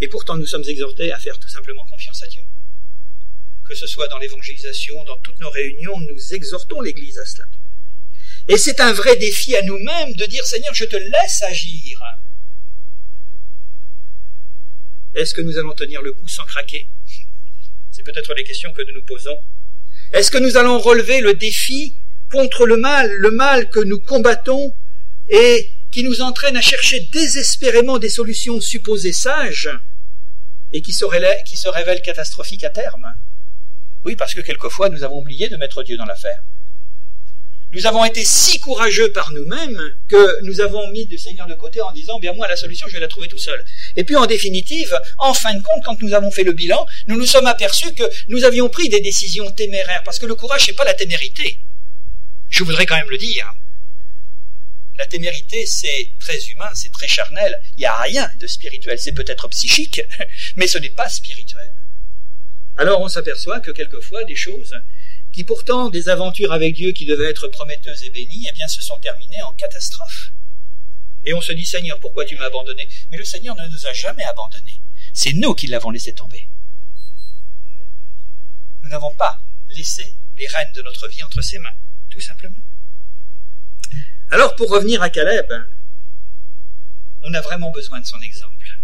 Et 0.00 0.08
pourtant 0.08 0.36
nous 0.36 0.46
sommes 0.46 0.64
exhortés 0.66 1.12
à 1.12 1.18
faire 1.18 1.38
tout 1.38 1.48
simplement 1.48 1.84
confiance 1.84 2.22
à 2.22 2.26
Dieu. 2.28 2.42
Que 3.68 3.74
ce 3.74 3.86
soit 3.86 4.08
dans 4.08 4.18
l'évangélisation, 4.18 4.94
dans 5.04 5.16
toutes 5.18 5.40
nos 5.40 5.50
réunions, 5.50 5.98
nous 6.00 6.34
exhortons 6.34 6.80
l'Église 6.80 7.18
à 7.18 7.26
cela. 7.26 7.46
Et 8.48 8.56
c'est 8.56 8.80
un 8.80 8.92
vrai 8.92 9.16
défi 9.16 9.56
à 9.56 9.62
nous-mêmes 9.62 10.14
de 10.14 10.26
dire 10.26 10.44
Seigneur, 10.46 10.74
je 10.74 10.84
te 10.84 10.96
laisse 10.96 11.42
agir. 11.42 12.00
Est-ce 15.14 15.34
que 15.34 15.40
nous 15.40 15.58
allons 15.58 15.72
tenir 15.72 16.02
le 16.02 16.12
coup 16.12 16.28
sans 16.28 16.44
craquer? 16.44 16.88
C'est 17.90 18.02
peut-être 18.02 18.34
les 18.34 18.44
questions 18.44 18.72
que 18.72 18.82
nous 18.82 18.94
nous 18.94 19.04
posons 19.04 19.36
est-ce 20.12 20.30
que 20.30 20.38
nous 20.38 20.56
allons 20.56 20.78
relever 20.78 21.20
le 21.20 21.34
défi 21.34 21.96
contre 22.30 22.66
le 22.66 22.76
mal, 22.76 23.10
le 23.10 23.30
mal 23.30 23.68
que 23.68 23.80
nous 23.80 24.00
combattons 24.00 24.72
et 25.28 25.70
qui 25.90 26.04
nous 26.04 26.20
entraîne 26.20 26.56
à 26.56 26.60
chercher 26.60 27.00
désespérément 27.12 27.98
des 27.98 28.08
solutions 28.08 28.60
supposées 28.60 29.12
sages 29.12 29.70
et 30.72 30.82
qui 30.82 30.92
se, 30.92 31.04
révèlent, 31.04 31.42
qui 31.44 31.56
se 31.56 31.68
révèlent 31.68 32.02
catastrophiques 32.02 32.64
à 32.64 32.70
terme? 32.70 33.14
Oui, 34.04 34.14
parce 34.14 34.34
que 34.34 34.40
quelquefois 34.40 34.88
nous 34.88 35.02
avons 35.02 35.18
oublié 35.18 35.48
de 35.48 35.56
mettre 35.56 35.82
Dieu 35.82 35.96
dans 35.96 36.04
l'affaire. 36.04 36.40
Nous 37.72 37.86
avons 37.86 38.04
été 38.04 38.24
si 38.24 38.60
courageux 38.60 39.10
par 39.12 39.32
nous-mêmes 39.32 39.80
que 40.08 40.44
nous 40.44 40.60
avons 40.60 40.88
mis 40.92 41.06
le 41.06 41.18
Seigneur 41.18 41.46
de 41.46 41.54
côté 41.54 41.80
en 41.80 41.92
disant, 41.92 42.18
bien 42.18 42.32
moi, 42.32 42.46
la 42.48 42.56
solution, 42.56 42.86
je 42.88 42.94
vais 42.94 43.00
la 43.00 43.08
trouver 43.08 43.28
tout 43.28 43.38
seul. 43.38 43.62
Et 43.96 44.04
puis, 44.04 44.16
en 44.16 44.26
définitive, 44.26 44.96
en 45.18 45.34
fin 45.34 45.52
de 45.52 45.62
compte, 45.62 45.82
quand 45.84 46.00
nous 46.00 46.14
avons 46.14 46.30
fait 46.30 46.44
le 46.44 46.52
bilan, 46.52 46.86
nous 47.08 47.16
nous 47.16 47.26
sommes 47.26 47.46
aperçus 47.46 47.92
que 47.92 48.04
nous 48.28 48.44
avions 48.44 48.68
pris 48.68 48.88
des 48.88 49.00
décisions 49.00 49.50
téméraires, 49.50 50.02
parce 50.04 50.18
que 50.18 50.26
le 50.26 50.34
courage, 50.34 50.66
n'est 50.68 50.74
pas 50.74 50.84
la 50.84 50.94
témérité. 50.94 51.58
Je 52.48 52.62
voudrais 52.62 52.86
quand 52.86 52.96
même 52.96 53.10
le 53.10 53.18
dire. 53.18 53.52
La 54.98 55.06
témérité, 55.06 55.66
c'est 55.66 56.12
très 56.20 56.38
humain, 56.46 56.70
c'est 56.74 56.92
très 56.92 57.08
charnel. 57.08 57.60
Il 57.76 57.80
n'y 57.80 57.86
a 57.86 57.96
rien 58.00 58.30
de 58.40 58.46
spirituel. 58.46 58.98
C'est 58.98 59.12
peut-être 59.12 59.48
psychique, 59.48 60.00
mais 60.56 60.66
ce 60.66 60.78
n'est 60.78 60.90
pas 60.90 61.08
spirituel. 61.08 61.74
Alors 62.78 63.00
on 63.00 63.08
s'aperçoit 63.08 63.60
que 63.60 63.70
quelquefois 63.70 64.24
des 64.24 64.36
choses 64.36 64.74
qui 65.36 65.44
pourtant, 65.44 65.90
des 65.90 66.08
aventures 66.08 66.50
avec 66.50 66.74
Dieu 66.74 66.92
qui 66.92 67.04
devaient 67.04 67.28
être 67.28 67.48
prometteuses 67.48 68.04
et 68.04 68.08
bénies, 68.08 68.46
eh 68.48 68.52
bien, 68.52 68.66
se 68.68 68.80
sont 68.80 68.98
terminées 69.00 69.42
en 69.42 69.52
catastrophe. 69.52 70.32
Et 71.26 71.34
on 71.34 71.42
se 71.42 71.52
dit, 71.52 71.66
Seigneur, 71.66 72.00
pourquoi 72.00 72.24
tu 72.24 72.36
m'as 72.36 72.46
abandonné? 72.46 72.88
Mais 73.10 73.18
le 73.18 73.24
Seigneur 73.26 73.54
ne 73.54 73.68
nous 73.68 73.86
a 73.86 73.92
jamais 73.92 74.24
abandonnés. 74.24 74.80
C'est 75.12 75.34
nous 75.34 75.54
qui 75.54 75.66
l'avons 75.66 75.90
laissé 75.90 76.14
tomber. 76.14 76.48
Nous 78.82 78.88
n'avons 78.88 79.14
pas 79.14 79.42
laissé 79.68 80.14
les 80.38 80.46
rênes 80.46 80.72
de 80.72 80.80
notre 80.80 81.06
vie 81.06 81.22
entre 81.22 81.42
ses 81.42 81.58
mains, 81.58 81.76
tout 82.08 82.20
simplement. 82.22 82.56
Alors, 84.30 84.56
pour 84.56 84.70
revenir 84.70 85.02
à 85.02 85.10
Caleb, 85.10 85.52
on 87.20 87.34
a 87.34 87.42
vraiment 87.42 87.70
besoin 87.72 88.00
de 88.00 88.06
son 88.06 88.22
exemple. 88.22 88.78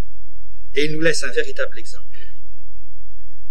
Et 0.74 0.84
il 0.84 0.92
nous 0.92 1.00
laisse 1.00 1.22
un 1.22 1.32
véritable 1.32 1.78
exemple. 1.78 2.18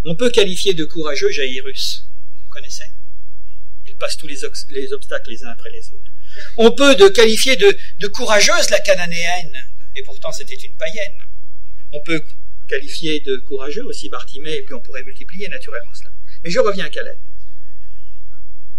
On 0.06 0.16
peut 0.16 0.30
qualifier 0.30 0.76
de 0.76 0.86
courageux 0.86 1.32
Jairus 1.32 2.06
connaissez 2.52 2.84
Il 3.88 3.96
passe 3.96 4.18
tous 4.18 4.28
les, 4.28 4.44
obstacles 4.94 5.30
les 5.30 5.44
uns 5.44 5.50
après 5.50 5.72
les 5.72 5.88
autres. 5.88 6.12
On 6.58 6.72
peut 6.72 6.96
qualifier 7.10 7.56
de, 7.56 8.08
courageuse 8.08 8.70
la 8.70 8.80
cananéenne, 8.80 9.66
et 9.96 10.04
pourtant 10.04 10.32
c'était 10.32 10.56
une 10.56 10.76
païenne. 10.76 11.18
On 11.94 12.02
peut 12.02 12.24
qualifier 12.68 13.20
de 13.22 13.38
courageux 13.38 13.84
aussi 13.84 14.08
Bartimée, 14.10 14.56
et 14.56 14.62
puis 14.62 14.74
on 14.74 14.80
pourrait 14.80 15.04
multiplier 15.04 15.50
naturellement 15.50 15.94
cela. 15.94 16.12
Mais 16.44 16.52
je 16.52 16.60
reviens 16.60 16.86
à 16.86 16.90
Caleb. 16.90 17.18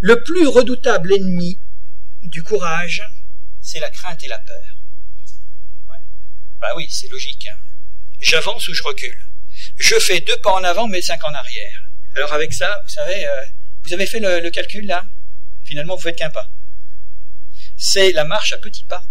Le 0.00 0.22
plus 0.22 0.46
redoutable 0.46 1.12
ennemi 1.12 1.58
du 2.22 2.42
courage, 2.42 3.02
c'est 3.60 3.80
la 3.80 3.90
crainte 3.90 4.22
et 4.22 4.28
la 4.28 4.38
peur. 4.38 4.76
Bah 6.60 6.68
oui, 6.76 6.86
c'est 6.88 7.08
logique. 7.08 7.48
Hein. 7.48 7.58
J'avance 8.20 8.68
ou 8.68 8.74
je 8.74 8.82
recule? 8.84 9.18
Je 9.76 9.98
fais 9.98 10.20
deux 10.20 10.36
pas 10.38 10.52
en 10.52 10.62
avant, 10.62 10.86
mais 10.86 11.02
cinq 11.02 11.24
en 11.24 11.34
arrière. 11.34 11.82
Alors 12.14 12.32
avec 12.32 12.52
ça, 12.52 12.80
vous 12.84 12.88
savez, 12.88 13.26
euh, 13.26 13.44
vous 13.84 13.92
avez 13.92 14.06
fait 14.06 14.20
le, 14.20 14.50
calcul 14.50 14.86
là? 14.86 15.06
Finalement, 15.64 15.96
vous 15.96 16.02
faites 16.02 16.16
qu'un 16.16 16.30
pas. 16.30 16.50
C'est 17.76 18.12
la 18.12 18.24
marche 18.24 18.52
à 18.52 18.58
petits 18.58 18.84
pas. 18.84 19.04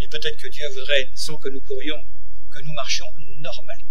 Et 0.00 0.08
peut-être 0.08 0.36
que 0.36 0.48
Dieu 0.48 0.68
voudrait, 0.74 1.10
sans 1.14 1.36
que 1.36 1.48
nous 1.48 1.60
courions, 1.60 2.04
que 2.52 2.60
nous 2.60 2.72
marchions 2.72 3.06
normalement. 3.38 3.84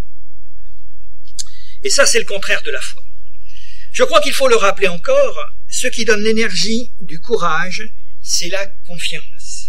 Et 1.83 1.89
ça, 1.89 2.05
c'est 2.05 2.19
le 2.19 2.25
contraire 2.25 2.61
de 2.63 2.71
la 2.71 2.81
foi. 2.81 3.03
Je 3.91 4.03
crois 4.03 4.21
qu'il 4.21 4.33
faut 4.33 4.47
le 4.47 4.55
rappeler 4.55 4.87
encore, 4.87 5.51
ce 5.67 5.87
qui 5.87 6.05
donne 6.05 6.23
l'énergie 6.23 6.91
du 7.01 7.19
courage, 7.19 7.83
c'est 8.21 8.49
la 8.49 8.65
confiance. 8.87 9.67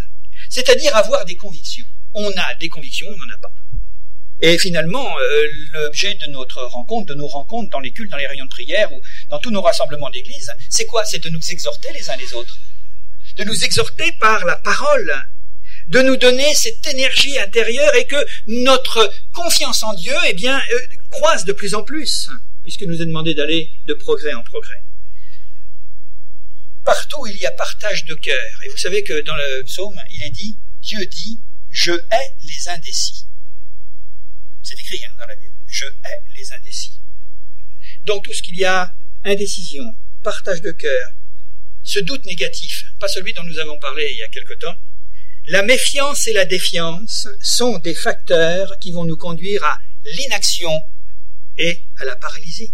C'est-à-dire 0.48 0.94
avoir 0.96 1.24
des 1.24 1.36
convictions. 1.36 1.86
On 2.14 2.30
a 2.36 2.54
des 2.54 2.68
convictions, 2.68 3.06
on 3.10 3.16
n'en 3.16 3.34
a 3.34 3.38
pas. 3.38 3.52
Et 4.40 4.56
finalement, 4.56 5.18
euh, 5.18 5.46
l'objet 5.72 6.14
de 6.14 6.26
notre 6.30 6.62
rencontre, 6.62 7.06
de 7.06 7.14
nos 7.14 7.26
rencontres 7.26 7.70
dans 7.70 7.80
les 7.80 7.90
cultes, 7.90 8.10
dans 8.10 8.16
les 8.16 8.26
réunions 8.26 8.44
de 8.44 8.50
prière 8.50 8.92
ou 8.92 9.00
dans 9.30 9.38
tous 9.40 9.50
nos 9.50 9.62
rassemblements 9.62 10.10
d'église, 10.10 10.52
c'est 10.70 10.86
quoi? 10.86 11.04
C'est 11.04 11.22
de 11.22 11.28
nous 11.28 11.40
exhorter 11.50 11.88
les 11.92 12.08
uns 12.08 12.16
les 12.16 12.32
autres. 12.34 12.56
De 13.36 13.44
nous 13.44 13.64
exhorter 13.64 14.12
par 14.20 14.44
la 14.44 14.54
parole, 14.56 15.12
de 15.88 16.00
nous 16.02 16.16
donner 16.16 16.54
cette 16.54 16.86
énergie 16.86 17.36
intérieure 17.38 17.94
et 17.96 18.06
que 18.06 18.26
notre 18.46 19.12
confiance 19.32 19.82
en 19.82 19.94
Dieu, 19.94 20.14
eh 20.28 20.34
bien, 20.34 20.56
euh, 20.56 20.80
croissent 21.10 21.44
de 21.44 21.52
plus 21.52 21.74
en 21.74 21.82
plus, 21.82 22.28
puisque 22.62 22.82
nous 22.82 23.02
est 23.02 23.06
demandé 23.06 23.34
d'aller 23.34 23.72
de 23.86 23.94
progrès 23.94 24.34
en 24.34 24.42
progrès. 24.42 24.82
Partout 26.84 27.26
il 27.26 27.36
y 27.36 27.46
a 27.46 27.50
partage 27.50 28.04
de 28.04 28.14
cœur. 28.14 28.50
Et 28.64 28.68
vous 28.68 28.76
savez 28.76 29.02
que 29.02 29.20
dans 29.22 29.36
le 29.36 29.64
psaume, 29.64 30.00
il 30.12 30.22
est 30.22 30.30
dit, 30.30 30.56
Dieu 30.80 31.04
dit, 31.06 31.40
je 31.70 31.92
hais 31.92 32.34
les 32.42 32.68
indécis. 32.68 33.27
C'est 34.68 34.78
écrit 34.78 35.02
hein, 35.02 35.10
dans 35.18 35.26
la 35.26 35.34
Bible, 35.36 35.54
je 35.66 35.86
hais 35.86 36.22
les 36.36 36.52
indécis. 36.52 37.00
Donc 38.04 38.24
tout 38.24 38.34
ce 38.34 38.42
qu'il 38.42 38.58
y 38.58 38.66
a, 38.66 38.94
indécision, 39.24 39.94
partage 40.22 40.60
de 40.60 40.72
cœur, 40.72 41.10
ce 41.82 42.00
doute 42.00 42.26
négatif, 42.26 42.84
pas 43.00 43.08
celui 43.08 43.32
dont 43.32 43.44
nous 43.44 43.58
avons 43.58 43.78
parlé 43.78 44.10
il 44.10 44.18
y 44.18 44.22
a 44.22 44.28
quelque 44.28 44.52
temps, 44.52 44.76
la 45.46 45.62
méfiance 45.62 46.26
et 46.26 46.34
la 46.34 46.44
défiance 46.44 47.28
sont 47.40 47.78
des 47.78 47.94
facteurs 47.94 48.78
qui 48.78 48.92
vont 48.92 49.06
nous 49.06 49.16
conduire 49.16 49.64
à 49.64 49.80
l'inaction 50.04 50.82
et 51.56 51.82
à 52.00 52.04
la 52.04 52.16
paralysie. 52.16 52.70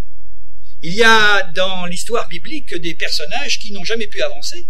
Il 0.81 0.95
y 0.95 1.03
a 1.03 1.43
dans 1.53 1.85
l'histoire 1.85 2.27
biblique 2.27 2.75
des 2.75 2.93
personnages 2.93 3.57
qui 3.57 3.71
n'ont 3.71 3.85
jamais 3.85 4.07
pu 4.07 4.21
avancer. 4.21 4.67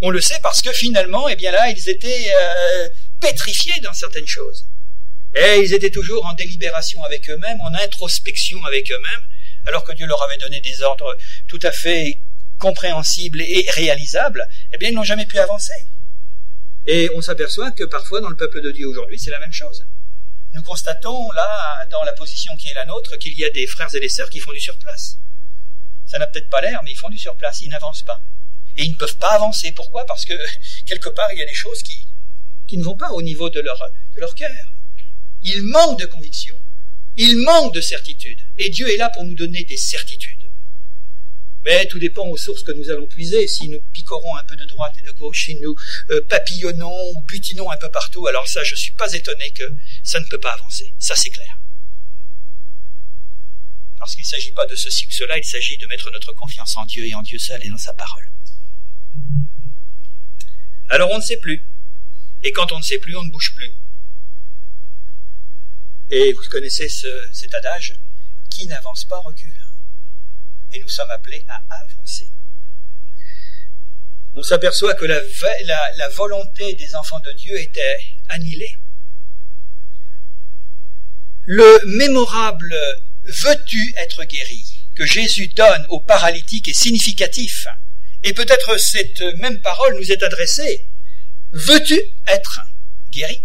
On 0.00 0.08
le 0.08 0.22
sait 0.22 0.40
parce 0.42 0.62
que 0.62 0.72
finalement, 0.72 1.28
eh 1.28 1.36
bien 1.36 1.52
là, 1.52 1.68
ils 1.68 1.90
étaient 1.90 2.32
euh, 2.34 2.88
pétrifiés 3.20 3.78
dans 3.82 3.92
certaines 3.92 4.26
choses. 4.26 4.64
Et 5.34 5.60
ils 5.60 5.74
étaient 5.74 5.90
toujours 5.90 6.24
en 6.26 6.32
délibération 6.34 7.02
avec 7.04 7.28
eux-mêmes, 7.30 7.60
en 7.60 7.74
introspection 7.74 8.64
avec 8.64 8.90
eux-mêmes, 8.90 9.22
alors 9.66 9.84
que 9.84 9.92
Dieu 9.92 10.06
leur 10.06 10.22
avait 10.22 10.38
donné 10.38 10.60
des 10.60 10.82
ordres 10.82 11.16
tout 11.48 11.60
à 11.62 11.72
fait 11.72 12.18
compréhensibles 12.58 13.42
et 13.42 13.66
réalisables, 13.70 14.48
eh 14.72 14.78
bien 14.78 14.88
ils 14.88 14.94
n'ont 14.94 15.04
jamais 15.04 15.26
pu 15.26 15.38
avancer. 15.38 15.74
Et 16.86 17.10
on 17.14 17.20
s'aperçoit 17.20 17.70
que 17.70 17.84
parfois 17.84 18.20
dans 18.20 18.30
le 18.30 18.36
peuple 18.36 18.62
de 18.62 18.72
Dieu 18.72 18.86
aujourd'hui, 18.86 19.18
c'est 19.18 19.30
la 19.30 19.38
même 19.38 19.52
chose. 19.52 19.84
Nous 20.54 20.62
constatons 20.62 21.30
là, 21.32 21.86
dans 21.90 22.02
la 22.04 22.12
position 22.14 22.56
qui 22.56 22.68
est 22.68 22.74
la 22.74 22.86
nôtre, 22.86 23.16
qu'il 23.18 23.38
y 23.38 23.44
a 23.44 23.50
des 23.50 23.66
frères 23.66 23.94
et 23.94 24.00
des 24.00 24.08
sœurs 24.08 24.30
qui 24.30 24.40
font 24.40 24.52
du 24.52 24.60
surplace. 24.60 25.18
Ça 26.06 26.18
n'a 26.18 26.26
peut-être 26.26 26.48
pas 26.48 26.62
l'air, 26.62 26.80
mais 26.84 26.92
ils 26.92 26.96
font 26.96 27.10
du 27.10 27.18
surplace, 27.18 27.60
ils 27.60 27.68
n'avancent 27.68 28.02
pas. 28.02 28.22
Et 28.76 28.84
ils 28.84 28.92
ne 28.92 28.96
peuvent 28.96 29.18
pas 29.18 29.32
avancer. 29.32 29.72
Pourquoi? 29.72 30.06
Parce 30.06 30.24
que 30.24 30.32
quelque 30.86 31.10
part, 31.10 31.28
il 31.32 31.38
y 31.38 31.42
a 31.42 31.46
des 31.46 31.54
choses 31.54 31.82
qui, 31.82 32.08
qui 32.66 32.78
ne 32.78 32.84
vont 32.84 32.96
pas 32.96 33.10
au 33.10 33.20
niveau 33.20 33.50
de 33.50 33.60
leur, 33.60 33.78
de 34.14 34.20
leur 34.20 34.34
cœur. 34.34 34.50
Ils 35.50 35.62
manquent 35.62 35.98
de 35.98 36.06
conviction. 36.06 36.56
Ils 37.16 37.38
manquent 37.38 37.74
de 37.74 37.80
certitude. 37.80 38.38
Et 38.58 38.68
Dieu 38.68 38.86
est 38.92 38.96
là 38.96 39.08
pour 39.10 39.24
nous 39.24 39.34
donner 39.34 39.64
des 39.64 39.76
certitudes. 39.76 40.36
Mais 41.64 41.86
tout 41.86 41.98
dépend 41.98 42.26
aux 42.28 42.36
sources 42.36 42.62
que 42.62 42.72
nous 42.72 42.90
allons 42.90 43.06
puiser. 43.06 43.48
Si 43.48 43.68
nous 43.68 43.80
picorons 43.92 44.36
un 44.36 44.44
peu 44.44 44.56
de 44.56 44.64
droite 44.66 44.94
et 44.98 45.02
de 45.02 45.10
gauche, 45.12 45.46
si 45.46 45.54
nous 45.56 45.74
euh, 46.10 46.20
papillonnons 46.28 47.10
ou 47.10 47.22
butinons 47.22 47.70
un 47.70 47.76
peu 47.78 47.90
partout, 47.90 48.26
alors 48.26 48.46
ça, 48.46 48.62
je 48.62 48.72
ne 48.72 48.76
suis 48.76 48.92
pas 48.92 49.12
étonné 49.12 49.50
que 49.52 49.64
ça 50.02 50.20
ne 50.20 50.26
peut 50.26 50.38
pas 50.38 50.52
avancer. 50.52 50.94
Ça, 50.98 51.16
c'est 51.16 51.30
clair. 51.30 51.58
Parce 53.98 54.14
qu'il 54.14 54.22
ne 54.22 54.28
s'agit 54.28 54.52
pas 54.52 54.66
de 54.66 54.76
ceci 54.76 55.06
ou 55.06 55.10
cela, 55.10 55.38
il 55.38 55.44
s'agit 55.44 55.76
de 55.78 55.86
mettre 55.86 56.10
notre 56.10 56.32
confiance 56.34 56.76
en 56.76 56.84
Dieu 56.84 57.06
et 57.06 57.14
en 57.14 57.22
Dieu 57.22 57.38
seul 57.38 57.64
et 57.64 57.68
dans 57.68 57.78
sa 57.78 57.94
parole. 57.94 58.30
Alors 60.90 61.10
on 61.10 61.18
ne 61.18 61.22
sait 61.22 61.38
plus. 61.38 61.62
Et 62.44 62.52
quand 62.52 62.70
on 62.72 62.78
ne 62.78 62.84
sait 62.84 62.98
plus, 62.98 63.16
on 63.16 63.24
ne 63.24 63.30
bouge 63.30 63.52
plus. 63.56 63.72
Et 66.10 66.32
vous 66.32 66.42
connaissez 66.50 66.88
cet 66.88 67.54
adage, 67.54 67.94
qui 68.50 68.66
n'avance 68.66 69.04
pas 69.04 69.18
recule 69.18 69.54
et 70.72 70.80
nous 70.80 70.88
sommes 70.88 71.10
appelés 71.10 71.44
à 71.48 71.62
avancer. 71.82 72.28
On 74.34 74.42
s'aperçoit 74.42 74.94
que 74.94 75.06
la, 75.06 75.20
la, 75.96 76.08
volonté 76.10 76.74
des 76.74 76.94
enfants 76.94 77.20
de 77.20 77.32
Dieu 77.32 77.58
était 77.58 77.98
annihilée. 78.28 78.76
Le 81.46 81.80
mémorable 81.96 82.74
veux-tu 83.24 83.94
être 83.96 84.24
guéri 84.24 84.62
que 84.94 85.06
Jésus 85.06 85.48
donne 85.48 85.86
aux 85.88 86.00
paralytiques 86.00 86.68
est 86.68 86.78
significatif. 86.78 87.66
Et 88.22 88.32
peut-être 88.32 88.78
cette 88.78 89.20
même 89.38 89.60
parole 89.60 89.96
nous 89.96 90.12
est 90.12 90.22
adressée. 90.22 90.86
Veux-tu 91.52 91.98
être 92.26 92.60
guéri 93.10 93.42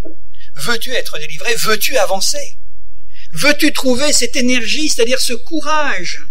Veux-tu 0.56 0.92
être 0.92 1.18
délivré? 1.20 1.56
Veux-tu 1.56 1.98
avancer? 1.98 2.58
Veux-tu 3.32 3.74
trouver 3.74 4.14
cette 4.14 4.36
énergie, 4.36 4.90
c'est-à-dire 4.90 5.20
ce 5.20 5.34
courage 5.34 6.22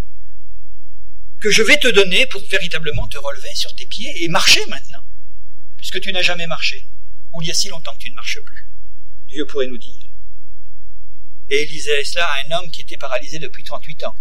que 1.41 1.51
je 1.51 1.61
vais 1.61 1.77
te 1.77 1.89
donner 1.89 2.25
pour 2.27 2.41
véritablement 2.47 3.07
te 3.07 3.17
relever 3.17 3.53
sur 3.53 3.75
tes 3.75 3.85
pieds 3.85 4.23
et 4.23 4.29
marcher 4.29 4.65
maintenant, 4.67 5.03
puisque 5.75 5.99
tu 5.99 6.13
n'as 6.13 6.21
jamais 6.21 6.47
marché, 6.47 6.87
ou 7.33 7.41
il 7.41 7.49
y 7.49 7.51
a 7.51 7.53
si 7.53 7.67
longtemps 7.67 7.93
que 7.93 7.99
tu 7.99 8.09
ne 8.09 8.15
marches 8.15 8.39
plus? 8.39 8.65
Dieu 9.27 9.45
pourrait 9.45 9.67
nous 9.67 9.77
dire. 9.77 10.05
Et 11.49 11.63
il 11.63 11.69
disait 11.69 12.03
cela 12.05 12.25
à 12.25 12.45
un 12.45 12.51
homme 12.51 12.71
qui 12.71 12.81
était 12.81 12.97
paralysé 12.97 13.39
depuis 13.39 13.63
38 13.63 14.05
ans. 14.05 14.15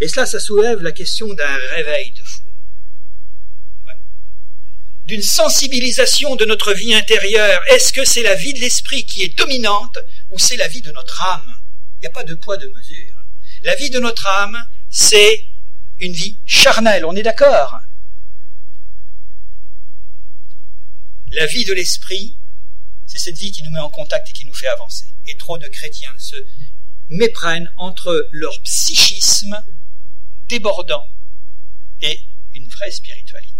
Et 0.00 0.08
cela, 0.08 0.26
ça 0.26 0.38
soulève 0.38 0.82
la 0.82 0.92
question 0.92 1.32
d'un 1.32 1.56
réveil 1.70 2.10
de 2.10 2.22
fou. 2.22 2.42
D'une 5.06 5.22
sensibilisation 5.22 6.34
de 6.34 6.44
notre 6.44 6.72
vie 6.72 6.94
intérieure. 6.94 7.62
Est-ce 7.70 7.92
que 7.92 8.04
c'est 8.04 8.22
la 8.22 8.34
vie 8.34 8.52
de 8.54 8.60
l'esprit 8.60 9.04
qui 9.04 9.22
est 9.22 9.38
dominante 9.38 9.98
ou 10.30 10.38
c'est 10.38 10.56
la 10.56 10.66
vie 10.66 10.82
de 10.82 10.90
notre 10.90 11.22
âme? 11.22 11.54
Il 11.96 12.00
n'y 12.00 12.06
a 12.08 12.10
pas 12.10 12.24
de 12.24 12.34
poids 12.34 12.56
de 12.56 12.66
mesure. 12.66 13.16
La 13.62 13.76
vie 13.76 13.90
de 13.90 14.00
notre 14.00 14.26
âme, 14.26 14.58
c'est 14.90 15.44
une 16.00 16.12
vie 16.12 16.36
charnelle, 16.44 17.04
on 17.04 17.14
est 17.14 17.22
d'accord? 17.22 17.78
La 21.32 21.46
vie 21.46 21.64
de 21.64 21.72
l'esprit, 21.72 22.36
c'est 23.06 23.18
cette 23.18 23.38
vie 23.38 23.52
qui 23.52 23.62
nous 23.62 23.70
met 23.70 23.80
en 23.80 23.90
contact 23.90 24.28
et 24.30 24.32
qui 24.32 24.46
nous 24.46 24.54
fait 24.54 24.68
avancer. 24.68 25.06
Et 25.26 25.36
trop 25.36 25.58
de 25.58 25.68
chrétiens 25.68 26.14
se 26.18 26.36
méprennent 27.10 27.70
entre 27.76 28.28
leur 28.32 28.60
psychisme 28.62 29.56
débordant 30.48 31.06
et 32.02 32.20
une 32.54 32.68
vraie 32.68 32.90
spiritualité. 32.90 33.55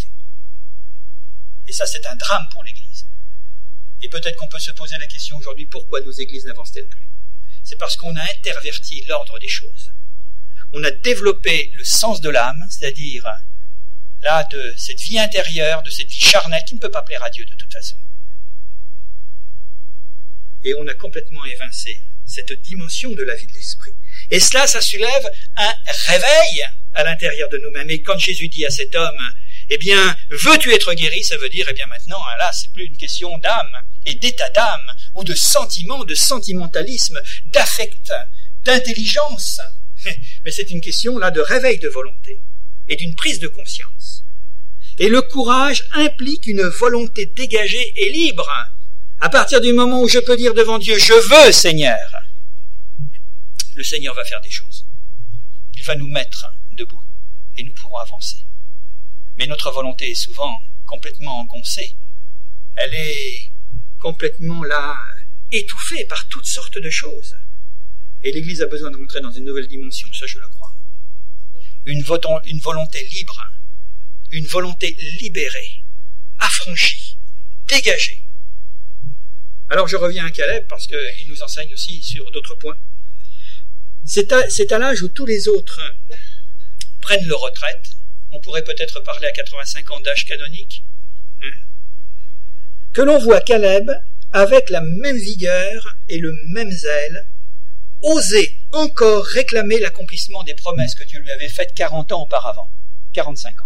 Et 1.68 1.72
ça, 1.72 1.86
c'est 1.86 2.06
un 2.06 2.16
drame 2.16 2.46
pour 2.52 2.64
l'Église. 2.64 3.06
Et 4.02 4.08
peut-être 4.08 4.36
qu'on 4.36 4.48
peut 4.48 4.58
se 4.58 4.72
poser 4.72 4.96
la 4.98 5.06
question 5.06 5.36
aujourd'hui, 5.38 5.66
pourquoi 5.66 6.00
nos 6.00 6.12
églises 6.12 6.44
n'avancent-elles 6.44 6.88
plus? 6.88 7.08
C'est 7.64 7.76
parce 7.76 7.96
qu'on 7.96 8.14
a 8.14 8.22
interverti 8.22 9.04
l'ordre 9.08 9.38
des 9.38 9.48
choses 9.48 9.92
on 10.72 10.84
a 10.84 10.90
développé 10.90 11.70
le 11.74 11.84
sens 11.84 12.20
de 12.20 12.28
l'âme, 12.28 12.66
c'est-à-dire 12.68 13.24
là 14.22 14.44
de 14.50 14.74
cette 14.76 15.00
vie 15.00 15.18
intérieure, 15.18 15.82
de 15.82 15.90
cette 15.90 16.08
vie 16.08 16.20
charnelle 16.20 16.62
qui 16.66 16.74
ne 16.74 16.80
peut 16.80 16.90
pas 16.90 17.02
plaire 17.02 17.22
à 17.22 17.30
Dieu 17.30 17.44
de 17.44 17.54
toute 17.54 17.72
façon. 17.72 17.96
Et 20.64 20.74
on 20.74 20.86
a 20.86 20.94
complètement 20.94 21.44
évincé 21.44 22.00
cette 22.24 22.52
dimension 22.62 23.12
de 23.12 23.22
la 23.22 23.36
vie 23.36 23.46
de 23.46 23.52
l'esprit. 23.52 23.94
Et 24.30 24.40
cela, 24.40 24.66
ça 24.66 24.80
soulève 24.80 25.30
un 25.56 25.72
réveil 26.08 26.64
à 26.94 27.04
l'intérieur 27.04 27.48
de 27.50 27.58
nous-mêmes. 27.58 27.90
Et 27.90 28.02
quand 28.02 28.18
Jésus 28.18 28.48
dit 28.48 28.66
à 28.66 28.70
cet 28.70 28.94
homme, 28.96 29.32
eh 29.70 29.78
bien, 29.78 30.16
veux-tu 30.30 30.72
être 30.72 30.94
guéri 30.94 31.22
Ça 31.24 31.36
veut 31.38 31.48
dire, 31.48 31.66
eh 31.68 31.72
bien 31.72 31.86
maintenant, 31.86 32.24
là, 32.38 32.50
c'est 32.52 32.72
plus 32.72 32.84
une 32.84 32.96
question 32.96 33.36
d'âme 33.38 33.82
et 34.04 34.14
d'état 34.14 34.48
d'âme, 34.50 34.92
ou 35.14 35.24
de 35.24 35.34
sentiment, 35.34 36.04
de 36.04 36.14
sentimentalisme, 36.14 37.20
d'affect, 37.46 38.12
d'intelligence. 38.64 39.60
mais 40.44 40.50
c'est 40.50 40.70
une 40.70 40.80
question 40.80 41.18
là 41.18 41.30
de 41.30 41.40
réveil 41.40 41.78
de 41.78 41.88
volonté 41.88 42.40
et 42.88 42.96
d'une 42.96 43.14
prise 43.14 43.40
de 43.40 43.48
conscience. 43.48 44.24
Et 44.98 45.08
le 45.08 45.20
courage 45.22 45.84
implique 45.92 46.46
une 46.46 46.62
volonté 46.62 47.26
dégagée 47.26 47.92
et 47.96 48.10
libre. 48.10 48.48
À 49.20 49.28
partir 49.28 49.60
du 49.60 49.72
moment 49.72 50.02
où 50.02 50.08
je 50.08 50.18
peux 50.18 50.36
dire 50.36 50.54
devant 50.54 50.78
Dieu, 50.78 50.98
je 50.98 51.12
veux 51.12 51.52
Seigneur, 51.52 51.98
le 53.74 53.84
Seigneur 53.84 54.14
va 54.14 54.24
faire 54.24 54.40
des 54.40 54.50
choses. 54.50 54.86
Il 55.76 55.82
va 55.82 55.96
nous 55.96 56.08
mettre 56.08 56.46
debout 56.72 57.02
et 57.56 57.64
nous 57.64 57.72
pourrons 57.72 57.98
avancer. 57.98 58.36
Mais 59.38 59.46
notre 59.46 59.70
volonté 59.70 60.10
est 60.10 60.14
souvent 60.14 60.60
complètement 60.86 61.40
engoncée. 61.40 61.94
Elle 62.76 62.94
est 62.94 63.50
complètement 64.00 64.62
là 64.64 64.96
étouffée 65.50 66.04
par 66.04 66.26
toutes 66.28 66.46
sortes 66.46 66.78
de 66.78 66.90
choses. 66.90 67.36
Et 68.22 68.32
l'Église 68.32 68.62
a 68.62 68.66
besoin 68.66 68.90
de 68.90 68.96
rentrer 68.96 69.20
dans 69.20 69.30
une 69.30 69.44
nouvelle 69.44 69.68
dimension, 69.68 70.08
ça 70.12 70.26
je 70.26 70.38
le 70.38 70.48
crois. 70.48 70.72
Une, 71.84 72.02
volonté 72.02 73.04
libre, 73.04 73.46
une 74.32 74.46
volonté 74.46 74.96
libérée, 75.20 75.82
affranchie, 76.38 77.16
dégagée. 77.68 78.22
Alors 79.68 79.86
je 79.86 79.96
reviens 79.96 80.26
à 80.26 80.30
Caleb 80.30 80.66
parce 80.68 80.86
qu'il 80.86 81.28
nous 81.28 81.42
enseigne 81.42 81.72
aussi 81.72 82.02
sur 82.02 82.28
d'autres 82.32 82.56
points. 82.56 82.78
C'est 84.04 84.32
à, 84.72 84.78
l'âge 84.78 85.02
où 85.02 85.08
tous 85.08 85.26
les 85.26 85.48
autres 85.48 85.80
prennent 87.00 87.26
leur 87.26 87.40
retraite. 87.40 87.85
On 88.36 88.40
pourrait 88.40 88.64
peut-être 88.64 89.00
parler 89.00 89.28
à 89.28 89.32
85 89.32 89.90
ans 89.92 90.00
d'âge 90.00 90.26
canonique. 90.26 90.84
Hein, 91.42 91.48
que 92.92 93.00
l'on 93.00 93.18
voit 93.18 93.40
Caleb 93.40 93.90
avec 94.30 94.68
la 94.68 94.82
même 94.82 95.16
vigueur 95.16 95.96
et 96.10 96.18
le 96.18 96.36
même 96.48 96.70
zèle 96.70 97.26
oser 98.02 98.58
encore 98.72 99.24
réclamer 99.24 99.80
l'accomplissement 99.80 100.42
des 100.42 100.54
promesses 100.54 100.94
que 100.94 101.04
Dieu 101.04 101.18
lui 101.20 101.30
avait 101.30 101.48
faites 101.48 101.72
40 101.74 102.12
ans 102.12 102.22
auparavant, 102.24 102.70
45 103.14 103.58
ans. 103.58 103.64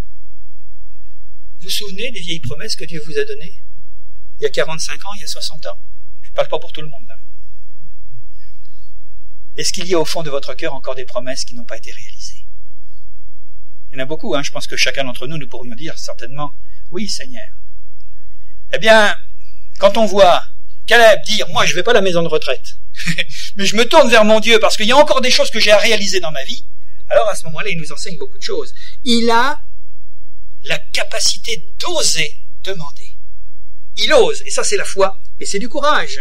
Vous 1.59 1.65
vous 1.65 1.71
souvenez 1.71 2.13
des 2.13 2.21
vieilles 2.21 2.39
promesses 2.39 2.77
que 2.77 2.85
Dieu 2.85 3.03
vous 3.05 3.19
a 3.19 3.25
données? 3.25 3.61
Il 4.39 4.45
y 4.45 4.47
a 4.47 4.51
45 4.51 5.05
ans, 5.05 5.11
il 5.17 5.23
y 5.23 5.25
a 5.25 5.27
60 5.27 5.67
ans. 5.67 5.79
Je 6.23 6.31
ne 6.31 6.35
parle 6.35 6.49
pas 6.49 6.61
pour 6.61 6.71
tout 6.71 6.81
le 6.81 6.87
monde. 6.87 7.09
Est-ce 9.57 9.73
qu'il 9.73 9.89
y 9.89 9.95
a 9.95 9.99
au 9.99 10.05
fond 10.05 10.23
de 10.23 10.31
votre 10.31 10.55
cœur 10.55 10.75
encore 10.75 10.95
des 10.95 11.05
promesses 11.05 11.45
qui 11.45 11.57
n'ont 11.57 11.65
pas 11.65 11.77
été 11.77 11.91
réalisées? 11.91 12.45
Il 13.93 13.99
y 13.99 14.01
en 14.01 14.05
a 14.05 14.07
beaucoup, 14.07 14.35
hein. 14.35 14.43
je 14.43 14.51
pense 14.51 14.67
que 14.67 14.77
chacun 14.77 15.05
d'entre 15.05 15.27
nous, 15.27 15.37
nous 15.37 15.49
pourrions 15.49 15.75
dire 15.75 15.99
certainement, 15.99 16.53
oui 16.91 17.09
Seigneur. 17.09 17.49
Eh 18.73 18.79
bien, 18.79 19.17
quand 19.79 19.97
on 19.97 20.07
voit 20.07 20.45
Caleb 20.87 21.21
dire, 21.27 21.49
moi 21.51 21.67
je 21.67 21.75
vais 21.75 21.83
pas 21.83 21.91
à 21.91 21.95
la 21.95 22.01
maison 22.01 22.23
de 22.23 22.29
retraite, 22.29 22.77
mais 23.57 23.67
je 23.67 23.77
me 23.77 23.85
tourne 23.85 24.09
vers 24.09 24.25
mon 24.25 24.41
Dieu 24.41 24.61
parce 24.61 24.77
qu'il 24.77 24.87
y 24.87 24.93
a 24.93 24.97
encore 24.97 25.21
des 25.21 25.31
choses 25.31 25.51
que 25.51 25.61
j'ai 25.61 25.73
à 25.73 25.79
réaliser 25.79 26.21
dans 26.21 26.31
ma 26.31 26.45
vie, 26.45 26.65
alors 27.09 27.29
à 27.29 27.35
ce 27.35 27.45
moment-là, 27.47 27.69
il 27.71 27.79
nous 27.79 27.93
enseigne 27.93 28.17
beaucoup 28.19 28.39
de 28.39 28.43
choses. 28.43 28.73
Il 29.05 29.29
a 29.31 29.61
la 30.65 30.79
capacité 30.79 31.69
d'oser 31.81 32.37
demander. 32.63 33.15
Il 33.97 34.13
ose, 34.13 34.43
et 34.47 34.51
ça 34.51 34.63
c'est 34.63 34.77
la 34.77 34.85
foi, 34.85 35.19
et 35.41 35.47
c'est 35.47 35.59
du 35.59 35.69
courage. 35.69 36.21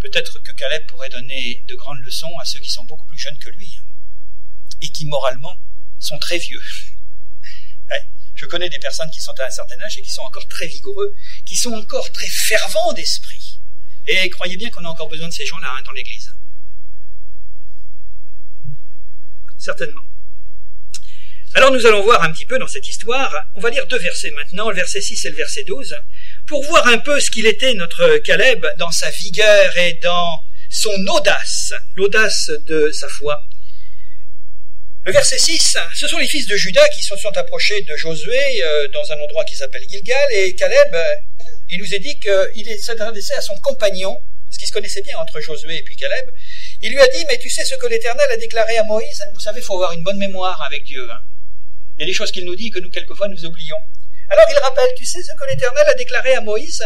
Peut-être 0.00 0.42
que 0.42 0.52
Caleb 0.52 0.86
pourrait 0.86 1.10
donner 1.10 1.64
de 1.68 1.74
grandes 1.74 2.00
leçons 2.00 2.32
à 2.40 2.44
ceux 2.44 2.58
qui 2.58 2.70
sont 2.70 2.84
beaucoup 2.84 3.06
plus 3.06 3.18
jeunes 3.18 3.38
que 3.38 3.50
lui, 3.50 3.79
et 4.80 4.90
qui 4.90 5.06
moralement 5.06 5.56
sont 5.98 6.18
très 6.18 6.38
vieux. 6.38 6.62
je 8.34 8.46
connais 8.46 8.68
des 8.68 8.78
personnes 8.78 9.10
qui 9.10 9.20
sont 9.20 9.38
à 9.38 9.46
un 9.46 9.50
certain 9.50 9.80
âge 9.80 9.98
et 9.98 10.02
qui 10.02 10.10
sont 10.10 10.22
encore 10.22 10.46
très 10.48 10.66
vigoureux, 10.66 11.14
qui 11.44 11.56
sont 11.56 11.72
encore 11.72 12.10
très 12.12 12.28
fervents 12.28 12.92
d'esprit. 12.92 13.58
Et 14.06 14.28
croyez 14.30 14.56
bien 14.56 14.70
qu'on 14.70 14.84
a 14.84 14.88
encore 14.88 15.08
besoin 15.08 15.28
de 15.28 15.32
ces 15.32 15.46
gens-là 15.46 15.72
hein, 15.76 15.82
dans 15.84 15.92
l'Église. 15.92 16.34
Certainement. 19.58 20.00
Alors 21.52 21.72
nous 21.72 21.84
allons 21.84 22.02
voir 22.02 22.22
un 22.22 22.32
petit 22.32 22.46
peu 22.46 22.58
dans 22.58 22.68
cette 22.68 22.88
histoire, 22.88 23.34
on 23.56 23.60
va 23.60 23.70
lire 23.70 23.84
deux 23.88 23.98
versets 23.98 24.30
maintenant, 24.30 24.70
le 24.70 24.76
verset 24.76 25.00
6 25.00 25.24
et 25.24 25.30
le 25.30 25.36
verset 25.36 25.64
12, 25.64 25.96
pour 26.46 26.64
voir 26.64 26.86
un 26.86 26.98
peu 26.98 27.18
ce 27.18 27.28
qu'il 27.28 27.44
était 27.46 27.74
notre 27.74 28.18
Caleb 28.18 28.64
dans 28.78 28.92
sa 28.92 29.10
vigueur 29.10 29.76
et 29.78 29.98
dans 30.00 30.44
son 30.70 30.94
audace, 31.08 31.72
l'audace 31.96 32.52
de 32.68 32.92
sa 32.92 33.08
foi. 33.08 33.44
Le 35.02 35.12
verset 35.12 35.38
6, 35.38 35.78
ce 35.94 36.08
sont 36.08 36.18
les 36.18 36.26
fils 36.26 36.46
de 36.46 36.56
Judas 36.56 36.86
qui 36.90 37.02
se 37.02 37.16
sont 37.16 37.34
approchés 37.34 37.80
de 37.80 37.96
Josué 37.96 38.62
euh, 38.62 38.88
dans 38.88 39.10
un 39.12 39.18
endroit 39.20 39.44
qui 39.44 39.56
s'appelle 39.56 39.82
Gilgal, 39.88 40.26
et 40.30 40.54
Caleb, 40.54 40.94
euh, 40.94 41.14
il 41.70 41.78
nous 41.78 41.94
a 41.94 41.98
dit 41.98 42.20
qu'il 42.20 42.78
s'adressait 42.78 43.34
à 43.34 43.40
son 43.40 43.56
compagnon, 43.60 44.20
parce 44.44 44.58
qu'il 44.58 44.68
se 44.68 44.72
connaissait 44.72 45.00
bien 45.00 45.16
entre 45.16 45.40
Josué 45.40 45.78
et 45.78 45.82
puis 45.82 45.96
Caleb, 45.96 46.26
il 46.82 46.92
lui 46.92 47.00
a 47.00 47.08
dit, 47.08 47.24
mais 47.30 47.38
tu 47.38 47.48
sais 47.48 47.64
ce 47.64 47.76
que 47.76 47.86
l'Éternel 47.86 48.26
a 48.30 48.36
déclaré 48.36 48.76
à 48.76 48.84
Moïse? 48.84 49.24
Vous 49.32 49.40
savez, 49.40 49.60
il 49.60 49.64
faut 49.64 49.76
avoir 49.76 49.92
une 49.92 50.02
bonne 50.02 50.18
mémoire 50.18 50.60
avec 50.60 50.84
Dieu. 50.84 51.10
Hein. 51.10 51.20
Il 51.96 52.02
y 52.02 52.04
a 52.04 52.06
des 52.06 52.12
choses 52.12 52.30
qu'il 52.30 52.44
nous 52.44 52.56
dit 52.56 52.70
que 52.70 52.78
nous, 52.78 52.90
quelquefois, 52.90 53.28
nous 53.28 53.46
oublions. 53.46 53.78
Alors 54.28 54.44
il 54.50 54.58
rappelle, 54.58 54.92
tu 54.98 55.06
sais 55.06 55.22
ce 55.22 55.32
que 55.32 55.46
l'Éternel 55.50 55.86
a 55.88 55.94
déclaré 55.94 56.34
à 56.34 56.42
Moïse, 56.42 56.84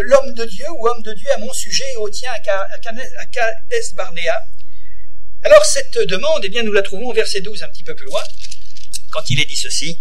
l'homme 0.00 0.32
de 0.32 0.46
Dieu 0.46 0.64
ou 0.78 0.88
homme 0.88 1.02
de 1.02 1.12
Dieu 1.12 1.30
à 1.34 1.36
mon 1.36 1.52
sujet 1.52 1.84
et 1.92 1.96
au 1.96 2.08
tien 2.08 2.32
à 2.32 2.40
Kades 2.40 3.94
Barnéa. 3.96 4.46
Alors 5.42 5.64
cette 5.64 5.98
demande, 5.98 6.42
eh 6.44 6.48
bien, 6.48 6.62
nous 6.62 6.72
la 6.72 6.82
trouvons 6.82 7.08
au 7.08 7.12
verset 7.14 7.40
12 7.40 7.62
un 7.62 7.68
petit 7.68 7.82
peu 7.82 7.94
plus 7.94 8.06
loin, 8.06 8.22
quand 9.10 9.30
il 9.30 9.40
est 9.40 9.46
dit 9.46 9.56
ceci. 9.56 9.98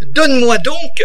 Donne-moi 0.00 0.58
donc, 0.58 1.02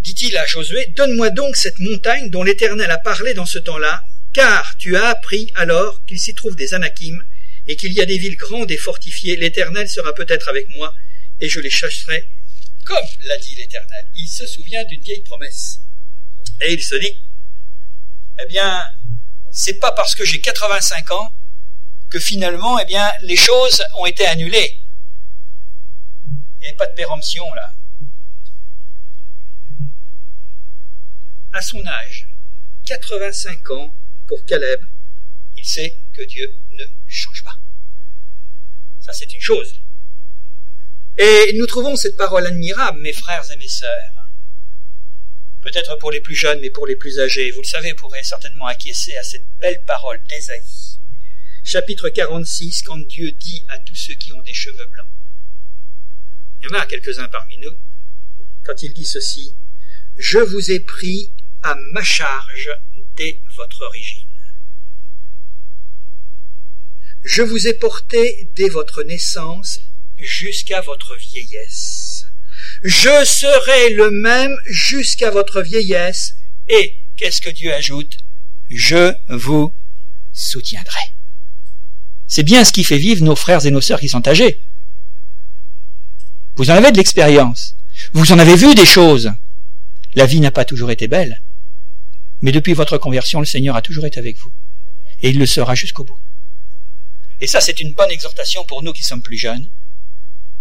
dit-il 0.00 0.36
à 0.36 0.46
Josué, 0.46 0.86
donne-moi 0.96 1.30
donc 1.30 1.56
cette 1.56 1.78
montagne 1.78 2.30
dont 2.30 2.42
l'Éternel 2.42 2.90
a 2.90 2.98
parlé 2.98 3.34
dans 3.34 3.46
ce 3.46 3.58
temps-là, 3.58 4.04
car 4.32 4.76
tu 4.78 4.96
as 4.96 5.06
appris 5.06 5.52
alors 5.54 6.04
qu'il 6.06 6.18
s'y 6.18 6.34
trouve 6.34 6.56
des 6.56 6.72
Anakim, 6.74 7.22
et 7.66 7.76
qu'il 7.76 7.92
y 7.92 8.00
a 8.00 8.06
des 8.06 8.16
villes 8.16 8.36
grandes 8.36 8.70
et 8.70 8.78
fortifiées, 8.78 9.36
l'Éternel 9.36 9.88
sera 9.88 10.14
peut-être 10.14 10.48
avec 10.48 10.68
moi, 10.70 10.94
et 11.40 11.48
je 11.48 11.60
les 11.60 11.70
chasserai, 11.70 12.26
comme 12.84 13.06
l'a 13.24 13.36
dit 13.36 13.54
l'Éternel. 13.54 14.06
Il 14.16 14.28
se 14.28 14.46
souvient 14.46 14.82
d'une 14.84 15.02
vieille 15.02 15.22
promesse. 15.22 15.80
Et 16.62 16.72
il 16.72 16.82
se 16.82 16.94
dit, 16.96 17.12
eh 18.42 18.46
bien, 18.46 18.82
c'est 19.52 19.74
pas 19.74 19.92
parce 19.92 20.14
que 20.14 20.24
j'ai 20.24 20.40
85 20.40 21.10
ans 21.10 21.34
que 22.10 22.18
finalement, 22.18 22.78
eh 22.78 22.84
bien, 22.84 23.10
les 23.22 23.36
choses 23.36 23.82
ont 23.98 24.06
été 24.06 24.26
annulées. 24.26 24.78
Il 26.60 26.64
n'y 26.64 26.68
a 26.68 26.74
pas 26.74 26.86
de 26.86 26.94
péremption 26.94 27.44
là. 27.54 27.72
À 31.52 31.62
son 31.62 31.84
âge, 31.86 32.28
85 32.86 33.70
ans 33.70 33.94
pour 34.26 34.44
Caleb, 34.44 34.80
il 35.56 35.64
sait 35.64 35.96
que 36.14 36.22
Dieu 36.22 36.54
ne 36.72 36.84
change 37.06 37.42
pas. 37.42 37.56
Ça, 39.00 39.12
c'est 39.12 39.32
une 39.32 39.40
chose. 39.40 39.80
Et 41.16 41.52
nous 41.54 41.66
trouvons 41.66 41.96
cette 41.96 42.16
parole 42.16 42.46
admirable, 42.46 43.00
mes 43.00 43.12
frères 43.12 43.50
et 43.50 43.56
mes 43.56 43.68
sœurs. 43.68 44.12
Peut-être 45.62 45.96
pour 45.98 46.12
les 46.12 46.20
plus 46.20 46.36
jeunes, 46.36 46.60
mais 46.60 46.70
pour 46.70 46.86
les 46.86 46.96
plus 46.96 47.18
âgés. 47.18 47.50
Vous 47.50 47.62
le 47.62 47.66
savez, 47.66 47.90
vous 47.90 47.96
pourrez 47.96 48.22
certainement 48.22 48.66
acquiescer 48.66 49.16
à 49.16 49.22
cette 49.24 49.46
belle 49.58 49.82
parole 49.84 50.22
d'Ésaïe. 50.28 50.87
Chapitre 51.70 52.08
46, 52.08 52.80
quand 52.80 52.96
Dieu 52.96 53.30
dit 53.30 53.62
à 53.68 53.78
tous 53.80 53.94
ceux 53.94 54.14
qui 54.14 54.32
ont 54.32 54.40
des 54.40 54.54
cheveux 54.54 54.86
blancs. 54.90 55.06
Il 56.62 56.70
y 56.70 56.74
en 56.74 56.78
a 56.78 56.86
quelques-uns 56.86 57.28
parmi 57.28 57.58
nous. 57.58 57.76
Quand 58.64 58.82
il 58.82 58.94
dit 58.94 59.04
ceci, 59.04 59.54
Je 60.16 60.38
vous 60.38 60.70
ai 60.70 60.80
pris 60.80 61.30
à 61.60 61.76
ma 61.92 62.02
charge 62.02 62.70
dès 63.16 63.42
votre 63.54 63.82
origine. 63.82 64.24
Je 67.22 67.42
vous 67.42 67.68
ai 67.68 67.74
porté 67.74 68.48
dès 68.56 68.70
votre 68.70 69.02
naissance 69.02 69.80
jusqu'à 70.16 70.80
votre 70.80 71.16
vieillesse. 71.16 72.28
Je 72.82 73.26
serai 73.26 73.90
le 73.90 74.10
même 74.10 74.56
jusqu'à 74.70 75.30
votre 75.30 75.60
vieillesse. 75.60 76.32
Et, 76.68 76.96
qu'est-ce 77.18 77.42
que 77.42 77.50
Dieu 77.50 77.74
ajoute? 77.74 78.16
Je 78.70 79.12
vous 79.28 79.74
soutiendrai. 80.32 81.17
C'est 82.28 82.42
bien 82.42 82.62
ce 82.62 82.72
qui 82.72 82.84
fait 82.84 82.98
vivre 82.98 83.24
nos 83.24 83.34
frères 83.34 83.64
et 83.64 83.70
nos 83.70 83.80
sœurs 83.80 84.00
qui 84.00 84.08
sont 84.08 84.28
âgés. 84.28 84.60
Vous 86.56 86.70
en 86.70 86.74
avez 86.74 86.92
de 86.92 86.98
l'expérience. 86.98 87.74
Vous 88.12 88.32
en 88.32 88.38
avez 88.38 88.54
vu 88.54 88.74
des 88.74 88.84
choses. 88.84 89.32
La 90.14 90.26
vie 90.26 90.40
n'a 90.40 90.50
pas 90.50 90.66
toujours 90.66 90.90
été 90.90 91.08
belle. 91.08 91.42
Mais 92.42 92.52
depuis 92.52 92.74
votre 92.74 92.98
conversion, 92.98 93.40
le 93.40 93.46
Seigneur 93.46 93.76
a 93.76 93.82
toujours 93.82 94.04
été 94.04 94.20
avec 94.20 94.36
vous. 94.36 94.52
Et 95.22 95.30
il 95.30 95.38
le 95.38 95.46
sera 95.46 95.74
jusqu'au 95.74 96.04
bout. 96.04 96.20
Et 97.40 97.46
ça, 97.46 97.60
c'est 97.60 97.80
une 97.80 97.94
bonne 97.94 98.10
exhortation 98.10 98.64
pour 98.64 98.82
nous 98.82 98.92
qui 98.92 99.02
sommes 99.02 99.22
plus 99.22 99.38
jeunes, 99.38 99.68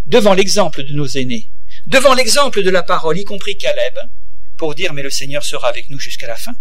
devant 0.06 0.34
l'exemple 0.34 0.84
de 0.84 0.94
nos 0.94 1.08
aînés, 1.08 1.48
devant 1.88 2.14
l'exemple 2.14 2.64
de 2.64 2.70
la 2.70 2.84
parole, 2.84 3.18
y 3.18 3.26
compris 3.26 3.58
Caleb, 3.58 3.96
pour 4.58 4.74
dire 4.74 4.94
mais 4.94 5.04
le 5.04 5.10
Seigneur 5.10 5.44
sera 5.44 5.68
avec 5.70 5.90
nous 5.90 6.00
jusqu'à 6.00 6.28
la 6.28 6.36
fin, 6.36 6.56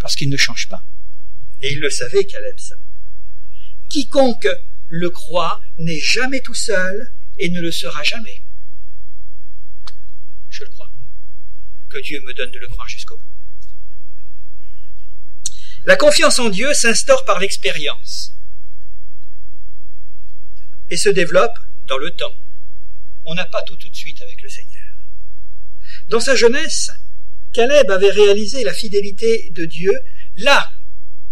parce 0.00 0.14
qu'il 0.14 0.28
ne 0.28 0.36
change 0.36 0.68
pas. 0.68 0.82
Et 1.62 1.72
il 1.72 1.80
le 1.80 1.90
savait, 1.90 2.24
Caleb. 2.24 2.56
Quiconque 3.88 4.48
le 4.88 5.10
croit 5.10 5.60
n'est 5.78 6.00
jamais 6.00 6.40
tout 6.40 6.54
seul 6.54 7.12
et 7.38 7.50
ne 7.50 7.60
le 7.60 7.72
sera 7.72 8.02
jamais. 8.02 8.42
Je 10.50 10.64
le 10.64 10.70
crois. 10.70 10.90
Que 11.90 11.98
Dieu 11.98 12.20
me 12.20 12.32
donne 12.34 12.50
de 12.50 12.58
le 12.58 12.68
croire 12.68 12.88
jusqu'au 12.88 13.16
bout. 13.16 13.22
La 15.84 15.96
confiance 15.96 16.38
en 16.38 16.48
Dieu 16.48 16.74
s'instaure 16.74 17.24
par 17.24 17.38
l'expérience 17.38 18.32
et 20.90 20.96
se 20.96 21.08
développe 21.08 21.58
dans 21.86 21.98
le 21.98 22.10
temps. 22.10 22.34
On 23.24 23.34
n'a 23.34 23.44
pas 23.44 23.62
tout 23.62 23.76
tout 23.76 23.88
de 23.88 23.94
suite 23.94 24.20
avec 24.22 24.40
le 24.42 24.48
Seigneur. 24.48 24.82
Dans 26.08 26.20
sa 26.20 26.34
jeunesse, 26.34 26.90
Caleb 27.52 27.90
avait 27.90 28.10
réalisé 28.10 28.64
la 28.64 28.72
fidélité 28.72 29.50
de 29.50 29.64
Dieu 29.64 29.92
là 30.36 30.72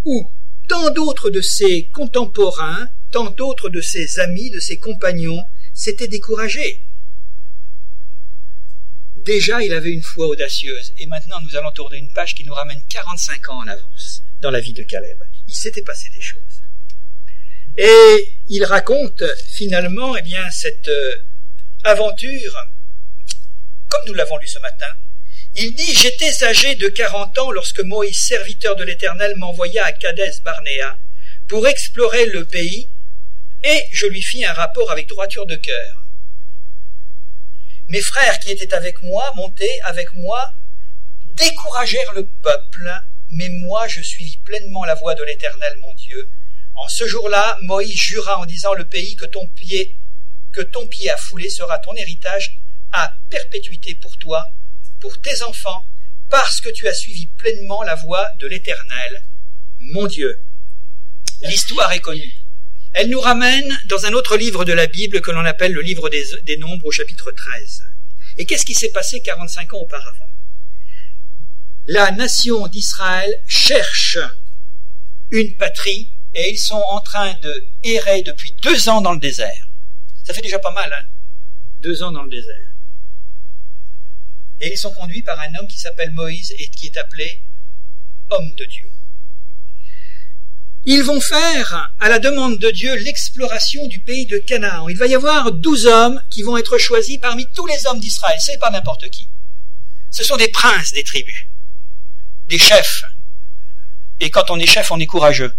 où 0.05 0.33
tant 0.69 0.91
d'autres 0.91 1.31
de 1.31 1.41
ses 1.41 1.89
contemporains, 1.93 2.89
tant 3.11 3.31
d'autres 3.31 3.69
de 3.69 3.81
ses 3.81 4.19
amis, 4.21 4.51
de 4.51 4.61
ses 4.61 4.79
compagnons 4.79 5.43
s'étaient 5.73 6.09
découragés. 6.09 6.81
Déjà, 9.25 9.63
il 9.63 9.73
avait 9.73 9.91
une 9.91 10.03
foi 10.03 10.27
audacieuse, 10.27 10.93
et 10.99 11.07
maintenant 11.07 11.41
nous 11.43 11.57
allons 11.57 11.71
tourner 11.73 11.99
une 11.99 12.13
page 12.13 12.35
qui 12.35 12.45
nous 12.45 12.53
ramène 12.53 12.81
45 12.89 13.49
ans 13.51 13.63
en 13.63 13.67
avance 13.69 14.23
dans 14.41 14.51
la 14.51 14.61
vie 14.61 14.75
de 14.75 14.83
Caleb. 14.83 15.19
Il 15.49 15.55
s'était 15.55 15.83
passé 15.83 16.09
des 16.15 16.21
choses. 16.21 16.63
Et 17.77 18.35
il 18.49 18.65
raconte 18.65 19.25
finalement 19.49 20.17
eh 20.17 20.23
bien, 20.23 20.49
cette 20.51 20.89
euh, 20.89 21.15
aventure, 21.83 22.55
comme 23.89 24.03
nous 24.07 24.15
l'avons 24.15 24.37
lu 24.39 24.47
ce 24.47 24.59
matin. 24.61 24.87
Il 25.57 25.73
dit 25.73 25.95
J'étais 25.95 26.43
âgé 26.43 26.75
de 26.75 26.89
quarante 26.89 27.39
ans 27.39 27.53
lorsque 27.53 27.79
Moïse, 27.79 28.19
serviteur 28.19 28.75
de 28.75 28.83
l'Éternel, 28.83 29.37
m'envoya 29.37 29.85
à 29.85 29.93
Kadès 29.93 30.41
Barnéa 30.43 30.99
pour 31.47 31.69
explorer 31.69 32.27
le 32.27 32.45
pays, 32.45 32.89
et 33.63 33.85
je 33.93 34.07
lui 34.07 34.21
fis 34.21 34.45
un 34.45 34.53
rapport 34.53 34.91
avec 34.91 35.09
droiture 35.09 35.47
de 35.47 35.55
cœur. 35.55 36.03
Mes 37.89 38.01
frères 38.01 38.41
qui 38.41 38.51
étaient 38.51 38.75
avec 38.75 39.01
moi, 39.05 39.33
montés 39.37 39.81
avec 39.83 40.13
moi, 40.15 40.51
découragèrent 41.37 42.15
le 42.15 42.27
peuple, 42.27 42.91
mais 43.31 43.49
moi 43.49 43.87
je 43.87 44.03
suivis 44.03 44.39
pleinement 44.39 44.85
la 44.85 44.97
voie 44.97 45.15
de 45.15 45.23
l'Éternel 45.23 45.77
mon 45.81 45.95
Dieu, 45.95 46.29
en 46.75 46.89
ce 46.89 47.07
jour-là, 47.07 47.59
Moïse 47.63 47.95
jura 47.95 48.41
en 48.41 48.47
disant 48.47 48.75
le 48.75 48.87
pays 48.87 49.15
que 49.15 49.27
ton 49.27 49.47
pied, 49.47 49.95
que 50.53 50.63
ton 50.63 50.89
pied 50.89 51.11
a 51.11 51.17
foulé 51.17 51.49
sera 51.49 51.79
ton 51.79 51.95
héritage 51.95 52.59
à 52.91 53.15
perpétuité 53.31 53.95
pour 53.95 54.19
toi, 54.19 54.51
pour 55.05 55.21
tes 55.21 55.43
enfants, 55.43 55.85
parce 56.31 56.63
que 56.63 56.71
tu 56.71 56.89
as 56.89 56.95
suivi 56.95 57.27
pleinement 57.27 57.83
la 57.83 57.95
voie 57.95 58.27
de 58.41 58.47
l'Éternel, 58.47 59.23
mon 59.81 60.07
Dieu. 60.07 60.41
L'histoire 61.43 61.93
est 61.93 62.01
connue. 62.01 62.33
Elle 62.95 63.11
nous 63.11 63.21
ramène 63.21 63.79
dans 63.91 64.07
un 64.07 64.15
autre 64.15 64.39
livre 64.39 64.65
de 64.65 64.73
la 64.73 64.87
Bible 64.87 65.21
que 65.21 65.31
l'on 65.31 65.45
appelle 65.45 65.75
le 65.75 65.83
livre 65.83 66.09
des, 66.09 66.57
Nombres 66.57 66.87
au 66.87 66.91
chapitre 66.91 67.31
13. 67.31 67.83
Et 68.39 68.47
qu'est-ce 68.47 68.65
qui 68.65 68.73
s'est 68.73 68.93
passé 68.93 69.21
45 69.21 69.75
ans 69.75 69.81
auparavant? 69.81 70.31
La 71.87 72.11
nation 72.13 72.67
d'Israël 72.69 73.43
cherche 73.47 74.17
une 75.33 75.55
patrie 75.57 76.09
et 76.33 76.49
ils 76.51 76.59
sont 76.59 76.83
en 76.89 77.01
train 77.01 77.35
de 77.43 77.67
errer 77.83 78.23
depuis 78.23 78.55
deux 78.63 78.89
ans 78.89 79.03
dans 79.03 79.13
le 79.13 79.21
désert. 79.21 79.69
Ça 80.25 80.33
fait 80.33 80.41
déjà 80.41 80.59
pas 80.59 80.73
mal, 80.73 80.91
hein? 80.91 81.05
Deux 81.81 82.03
ans 82.03 82.11
dans 82.11 82.23
le 82.23 82.31
désert. 82.31 82.74
Et 84.61 84.73
ils 84.73 84.79
sont 84.79 84.93
conduits 84.93 85.23
par 85.23 85.39
un 85.41 85.55
homme 85.57 85.67
qui 85.67 85.79
s'appelle 85.79 86.13
Moïse 86.13 86.55
et 86.59 86.69
qui 86.71 86.87
est 86.87 86.97
appelé 86.97 87.43
homme 88.31 88.55
de 88.57 88.65
Dieu. 88.65 88.91
Ils 90.87 91.03
vont 91.03 91.21
faire, 91.21 91.93
à 91.99 92.09
la 92.11 92.19
demande 92.19 92.59
de 92.59 92.71
Dieu, 92.71 92.95
l'exploration 92.97 93.87
du 93.87 94.01
pays 94.01 94.27
de 94.27 94.37
Canaan. 94.39 94.89
Il 94.89 94.99
va 94.99 95.07
y 95.07 95.15
avoir 95.15 95.51
douze 95.51 95.87
hommes 95.87 96.23
qui 96.31 96.43
vont 96.43 96.59
être 96.59 96.77
choisis 96.77 97.19
parmi 97.19 97.47
tous 97.55 97.67
les 97.67 97.87
hommes 97.87 98.01
d'Israël. 98.01 98.39
C'est 98.39 98.59
pas 98.59 98.71
n'importe 98.71 99.09
qui. 99.09 99.29
Ce 100.11 100.23
sont 100.23 100.37
des 100.37 100.49
princes 100.49 100.93
des 100.93 101.03
tribus, 101.03 101.47
des 102.49 102.59
chefs. 102.59 103.03
Et 104.21 104.31
quand 104.31 104.51
on 104.51 104.59
est 104.59 104.67
chef, 104.67 104.91
on 104.91 105.01
est 105.01 105.07
courageux. 105.07 105.57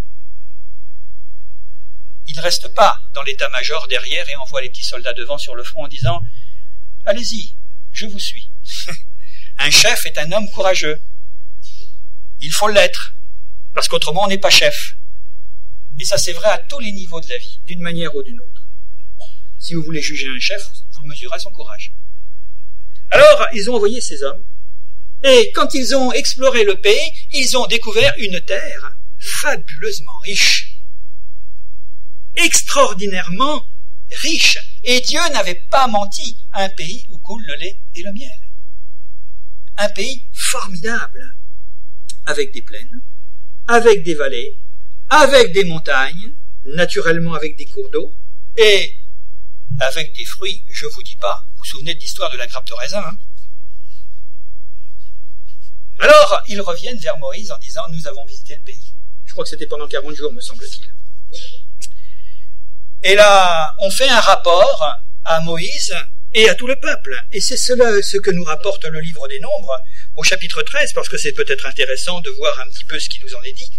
Il 2.27 2.35
ne 2.37 2.41
reste 2.41 2.73
pas 2.73 2.99
dans 3.13 3.23
l'état-major 3.23 3.87
derrière 3.87 4.29
et 4.29 4.35
envoie 4.35 4.61
les 4.61 4.69
petits 4.69 4.83
soldats 4.83 5.13
devant 5.13 5.37
sur 5.37 5.55
le 5.55 5.63
front 5.63 5.85
en 5.85 5.87
disant 5.87 6.21
Allez-y, 7.05 7.55
je 7.91 8.05
vous 8.05 8.19
suis. 8.19 8.49
Un 9.59 9.70
chef 9.70 10.05
est 10.05 10.18
un 10.18 10.32
homme 10.32 10.49
courageux. 10.51 11.01
Il 12.41 12.51
faut 12.51 12.68
l'être, 12.68 13.16
parce 13.74 13.88
qu'autrement 13.88 14.24
on 14.24 14.28
n'est 14.28 14.38
pas 14.38 14.49
chef. 14.49 14.95
Et 15.99 16.05
ça 16.05 16.18
c'est 16.18 16.34
vrai 16.34 16.49
à 16.49 16.57
tous 16.57 16.80
les 16.80 16.91
niveaux 16.91 17.22
de 17.22 17.28
la 17.28 17.38
vie, 17.38 17.59
d'une 17.66 17.82
manière 17.82 18.16
ou 18.16 18.24
d'une 18.24 18.39
autre. 18.39 18.68
Si 19.59 19.74
vous 19.74 19.84
voulez 19.84 20.01
juger 20.01 20.28
un 20.28 20.39
chef, 20.39 20.63
vous 20.91 21.07
mesurez 21.07 21.39
son 21.39 21.51
courage. 21.51 21.93
Alors, 23.09 23.47
ils 23.53 23.70
ont 23.70 23.76
envoyé 23.76 24.01
ces 24.01 24.22
hommes, 24.24 24.43
et 25.24 25.51
quand 25.53 25.74
ils 25.74 25.95
ont 25.95 26.11
exploré 26.11 26.63
le 26.63 26.76
pays, 26.76 27.11
ils 27.32 27.57
ont 27.57 27.66
découvert 27.68 28.13
une 28.18 28.39
terre 28.41 28.95
fabuleusement 29.20 30.18
riche, 30.24 30.78
extraordinairement 32.36 33.66
riche. 34.22 34.59
Et 34.84 35.01
Dieu 35.01 35.20
n'avait 35.34 35.63
pas 35.70 35.88
menti, 35.88 36.38
un 36.53 36.70
pays 36.70 37.05
où 37.09 37.18
coule 37.20 37.43
le 37.45 37.55
lait 37.55 37.80
et 37.95 38.03
le 38.03 38.13
miel. 38.13 38.44
Un 39.78 39.89
pays 39.89 40.23
formidable, 40.34 41.36
avec 42.26 42.53
des 42.53 42.61
plaines, 42.61 43.01
avec 43.67 44.03
des 44.03 44.15
vallées, 44.15 44.57
avec 45.09 45.53
des 45.53 45.63
montagnes, 45.65 46.34
naturellement 46.65 47.34
avec 47.34 47.57
des 47.57 47.65
cours 47.65 47.89
d'eau, 47.91 48.15
et 48.55 48.97
avec 49.80 50.15
des 50.15 50.26
fruits, 50.26 50.63
je 50.69 50.86
vous 50.86 51.03
dis 51.03 51.17
pas, 51.17 51.45
vous 51.51 51.57
vous 51.57 51.65
souvenez 51.65 51.93
de 51.93 51.99
l'histoire 51.99 52.32
de 52.32 52.38
la 52.38 52.47
grappe 52.47 52.67
de 52.67 52.73
raisin, 52.73 53.03
hein? 53.05 53.17
Alors, 55.99 56.41
ils 56.47 56.61
reviennent 56.61 56.97
vers 56.97 57.17
Moïse 57.19 57.51
en 57.51 57.57
disant, 57.57 57.84
nous 57.91 58.07
avons 58.07 58.26
visité 58.26 58.55
le 58.55 58.63
pays. 58.63 58.93
Je 59.26 59.32
crois 59.32 59.43
que 59.43 59.49
c'était 59.49 59.67
pendant 59.67 59.88
40 59.88 60.15
jours, 60.15 60.32
me 60.32 60.41
semble-t-il. 60.41 60.93
Et 63.03 63.15
là, 63.15 63.73
on 63.80 63.89
fait 63.89 64.09
un 64.09 64.19
rapport 64.19 64.86
à 65.23 65.41
Moïse 65.41 65.95
et 66.36 66.49
à 66.49 66.53
tout 66.53 66.67
le 66.67 66.75
peuple. 66.75 67.15
Et 67.31 67.39
c'est 67.39 67.57
cela 67.57 68.01
ce 68.03 68.17
que 68.17 68.29
nous 68.29 68.43
rapporte 68.43 68.83
le 68.83 68.99
livre 68.99 69.27
des 69.29 69.39
Nombres 69.39 69.81
au 70.15 70.23
chapitre 70.23 70.61
13, 70.61 70.93
parce 70.93 71.09
que 71.09 71.17
c'est 71.17 71.31
peut-être 71.31 71.65
intéressant 71.65 72.19
de 72.21 72.29
voir 72.31 72.59
un 72.59 72.69
petit 72.69 72.83
peu 72.83 72.99
ce 72.99 73.09
qui 73.09 73.21
nous 73.23 73.33
en 73.33 73.41
est 73.43 73.53
dit. 73.53 73.71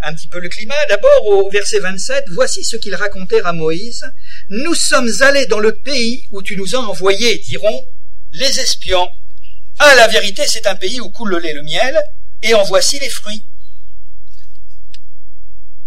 Un 0.00 0.14
petit 0.14 0.26
peu 0.26 0.40
le 0.40 0.48
climat. 0.48 0.74
D'abord, 0.88 1.26
au 1.26 1.50
verset 1.50 1.78
27, 1.78 2.24
voici 2.30 2.64
ce 2.64 2.76
qu'ils 2.76 2.94
racontèrent 2.94 3.46
à 3.46 3.52
Moïse. 3.52 4.04
Nous 4.48 4.74
sommes 4.74 5.10
allés 5.20 5.46
dans 5.46 5.60
le 5.60 5.76
pays 5.76 6.26
où 6.30 6.42
tu 6.42 6.56
nous 6.56 6.74
as 6.74 6.78
envoyés, 6.78 7.38
diront 7.38 7.86
les 8.32 8.60
espions. 8.60 9.08
Ah, 9.78 9.94
la 9.94 10.08
vérité, 10.08 10.46
c'est 10.46 10.66
un 10.66 10.76
pays 10.76 11.00
où 11.00 11.10
coule 11.10 11.30
le 11.30 11.38
lait 11.38 11.52
le 11.52 11.62
miel, 11.62 12.02
et 12.42 12.54
en 12.54 12.64
voici 12.64 12.98
les 12.98 13.10
fruits. 13.10 13.46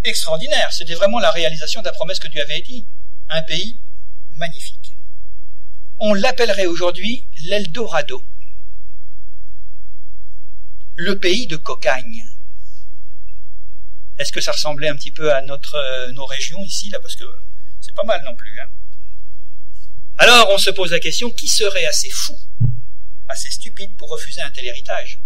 Extraordinaire, 0.03 0.71
c'était 0.71 0.93
vraiment 0.93 1.19
la 1.19 1.31
réalisation 1.31 1.81
de 1.81 1.85
la 1.85 1.91
promesse 1.91 2.19
que 2.19 2.27
Dieu 2.27 2.41
avait 2.41 2.61
dit. 2.61 2.85
Un 3.29 3.41
pays 3.41 3.77
magnifique. 4.37 4.86
On 5.99 6.13
l'appellerait 6.13 6.67
aujourd'hui 6.67 7.27
l'Eldorado 7.45 8.23
le 10.97 11.19
pays 11.19 11.47
de 11.47 11.55
cocagne. 11.55 12.23
Est-ce 14.17 14.31
que 14.31 14.41
ça 14.41 14.51
ressemblait 14.51 14.89
un 14.89 14.95
petit 14.95 15.11
peu 15.11 15.31
à 15.33 15.41
notre, 15.43 15.75
euh, 15.75 16.11
nos 16.11 16.25
régions 16.25 16.63
ici, 16.63 16.89
là, 16.89 16.99
parce 16.99 17.15
que 17.15 17.23
c'est 17.81 17.93
pas 17.93 18.03
mal 18.03 18.21
non 18.25 18.35
plus. 18.35 18.59
Hein 18.59 18.69
Alors 20.17 20.49
on 20.49 20.57
se 20.57 20.71
pose 20.71 20.91
la 20.91 20.99
question, 20.99 21.29
qui 21.29 21.47
serait 21.47 21.85
assez 21.85 22.09
fou, 22.09 22.37
assez 23.29 23.49
stupide 23.51 23.95
pour 23.95 24.09
refuser 24.09 24.41
un 24.41 24.49
tel 24.49 24.65
héritage? 24.65 25.19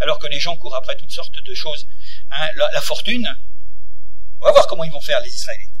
Alors 0.00 0.18
que 0.18 0.26
les 0.28 0.40
gens 0.40 0.56
courent 0.56 0.76
après 0.76 0.96
toutes 0.96 1.10
sortes 1.10 1.38
de 1.42 1.54
choses. 1.54 1.86
Hein, 2.30 2.48
la 2.56 2.80
fortune, 2.80 3.28
on 4.40 4.46
va 4.46 4.52
voir 4.52 4.66
comment 4.68 4.84
ils 4.84 4.92
vont 4.92 5.00
faire 5.00 5.20
les 5.20 5.34
Israélites. 5.34 5.77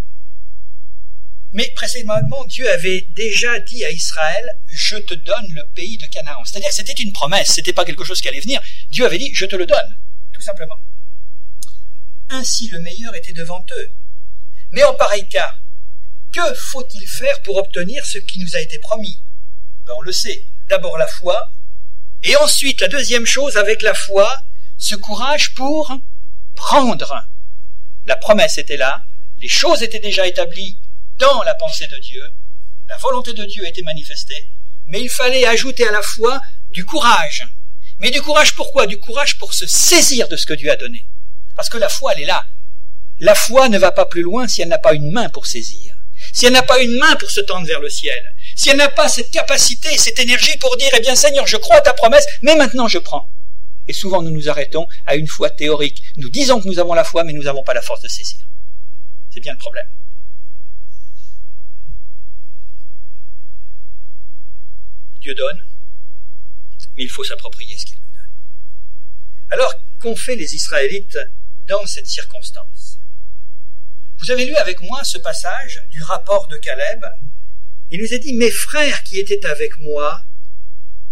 Mais 1.52 1.70
précédemment, 1.74 2.44
Dieu 2.44 2.68
avait 2.70 3.08
déjà 3.14 3.58
dit 3.60 3.84
à 3.84 3.90
Israël, 3.90 4.44
je 4.66 4.96
te 4.96 5.14
donne 5.14 5.46
le 5.54 5.64
pays 5.74 5.96
de 5.96 6.06
Canaan. 6.06 6.44
C'est-à-dire 6.44 6.72
c'était 6.72 6.92
une 6.92 7.12
promesse, 7.12 7.48
c'était 7.48 7.72
pas 7.72 7.84
quelque 7.84 8.04
chose 8.04 8.20
qui 8.20 8.28
allait 8.28 8.40
venir. 8.40 8.60
Dieu 8.90 9.06
avait 9.06 9.18
dit, 9.18 9.30
je 9.34 9.46
te 9.46 9.56
le 9.56 9.66
donne, 9.66 9.98
tout 10.34 10.42
simplement. 10.42 10.78
Ainsi 12.28 12.68
le 12.68 12.80
meilleur 12.80 13.14
était 13.14 13.32
devant 13.32 13.64
eux. 13.70 13.92
Mais 14.72 14.84
en 14.84 14.94
pareil 14.94 15.26
cas, 15.28 15.56
que 16.34 16.54
faut-il 16.54 17.06
faire 17.06 17.40
pour 17.42 17.56
obtenir 17.56 18.04
ce 18.04 18.18
qui 18.18 18.38
nous 18.40 18.54
a 18.54 18.60
été 18.60 18.78
promis? 18.78 19.22
Ben, 19.86 19.94
On 19.96 20.02
le 20.02 20.12
sait. 20.12 20.44
D'abord 20.68 20.98
la 20.98 21.06
foi, 21.06 21.50
et 22.22 22.36
ensuite 22.36 22.82
la 22.82 22.88
deuxième 22.88 23.24
chose, 23.24 23.56
avec 23.56 23.80
la 23.80 23.94
foi, 23.94 24.42
ce 24.76 24.96
courage 24.96 25.54
pour 25.54 25.90
prendre. 26.54 27.26
La 28.04 28.16
promesse 28.16 28.58
était 28.58 28.76
là, 28.76 29.02
les 29.40 29.48
choses 29.48 29.82
étaient 29.82 30.00
déjà 30.00 30.26
établies, 30.26 30.78
dans 31.18 31.42
la 31.42 31.54
pensée 31.54 31.86
de 31.86 31.98
Dieu, 31.98 32.22
la 32.88 32.96
volonté 32.96 33.32
de 33.32 33.44
Dieu 33.44 33.66
était 33.66 33.82
manifestée, 33.82 34.48
mais 34.86 35.00
il 35.00 35.10
fallait 35.10 35.46
ajouter 35.46 35.86
à 35.86 35.92
la 35.92 36.02
foi 36.02 36.40
du 36.70 36.84
courage. 36.84 37.46
Mais 37.98 38.10
du 38.10 38.22
courage 38.22 38.54
pourquoi? 38.54 38.86
Du 38.86 38.98
courage 38.98 39.38
pour 39.38 39.52
se 39.52 39.66
saisir 39.66 40.28
de 40.28 40.36
ce 40.36 40.46
que 40.46 40.54
Dieu 40.54 40.70
a 40.70 40.76
donné. 40.76 41.06
Parce 41.56 41.68
que 41.68 41.78
la 41.78 41.88
foi, 41.88 42.12
elle 42.12 42.22
est 42.22 42.26
là. 42.26 42.46
La 43.18 43.34
foi 43.34 43.68
ne 43.68 43.78
va 43.78 43.90
pas 43.90 44.06
plus 44.06 44.22
loin 44.22 44.46
si 44.46 44.62
elle 44.62 44.68
n'a 44.68 44.78
pas 44.78 44.94
une 44.94 45.10
main 45.10 45.28
pour 45.28 45.46
saisir. 45.46 45.94
Si 46.32 46.46
elle 46.46 46.52
n'a 46.52 46.62
pas 46.62 46.80
une 46.80 46.96
main 46.96 47.16
pour 47.16 47.30
se 47.30 47.40
tendre 47.40 47.66
vers 47.66 47.80
le 47.80 47.90
ciel. 47.90 48.34
Si 48.54 48.70
elle 48.70 48.76
n'a 48.76 48.88
pas 48.88 49.08
cette 49.08 49.30
capacité, 49.30 49.96
cette 49.98 50.20
énergie 50.20 50.56
pour 50.58 50.76
dire, 50.76 50.90
eh 50.96 51.00
bien 51.00 51.16
Seigneur, 51.16 51.46
je 51.46 51.56
crois 51.56 51.76
à 51.76 51.80
ta 51.80 51.94
promesse, 51.94 52.26
mais 52.42 52.54
maintenant 52.54 52.86
je 52.86 52.98
prends. 52.98 53.28
Et 53.88 53.92
souvent 53.92 54.22
nous 54.22 54.30
nous 54.30 54.48
arrêtons 54.48 54.86
à 55.06 55.16
une 55.16 55.26
foi 55.26 55.50
théorique. 55.50 56.00
Nous 56.16 56.28
disons 56.28 56.60
que 56.60 56.68
nous 56.68 56.78
avons 56.78 56.94
la 56.94 57.04
foi, 57.04 57.24
mais 57.24 57.32
nous 57.32 57.42
n'avons 57.42 57.64
pas 57.64 57.74
la 57.74 57.82
force 57.82 58.02
de 58.02 58.08
saisir. 58.08 58.46
C'est 59.30 59.40
bien 59.40 59.52
le 59.52 59.58
problème. 59.58 59.86
Donne, 65.32 65.66
mais 66.96 67.04
il 67.04 67.10
faut 67.10 67.24
s'approprier 67.24 67.76
ce 67.76 67.86
qu'il 67.86 67.96
nous 67.96 68.16
donne. 68.16 68.32
Alors, 69.50 69.72
qu'ont 70.00 70.16
fait 70.16 70.36
les 70.36 70.54
Israélites 70.54 71.18
dans 71.66 71.86
cette 71.86 72.06
circonstance? 72.06 72.98
Vous 74.18 74.30
avez 74.30 74.46
lu 74.46 74.54
avec 74.56 74.80
moi 74.82 75.04
ce 75.04 75.18
passage 75.18 75.82
du 75.90 76.02
rapport 76.02 76.48
de 76.48 76.56
Caleb. 76.56 77.04
Il 77.90 78.02
nous 78.02 78.12
a 78.12 78.18
dit, 78.18 78.34
mes 78.34 78.50
frères 78.50 79.02
qui 79.04 79.18
étaient 79.18 79.46
avec 79.46 79.78
moi 79.78 80.22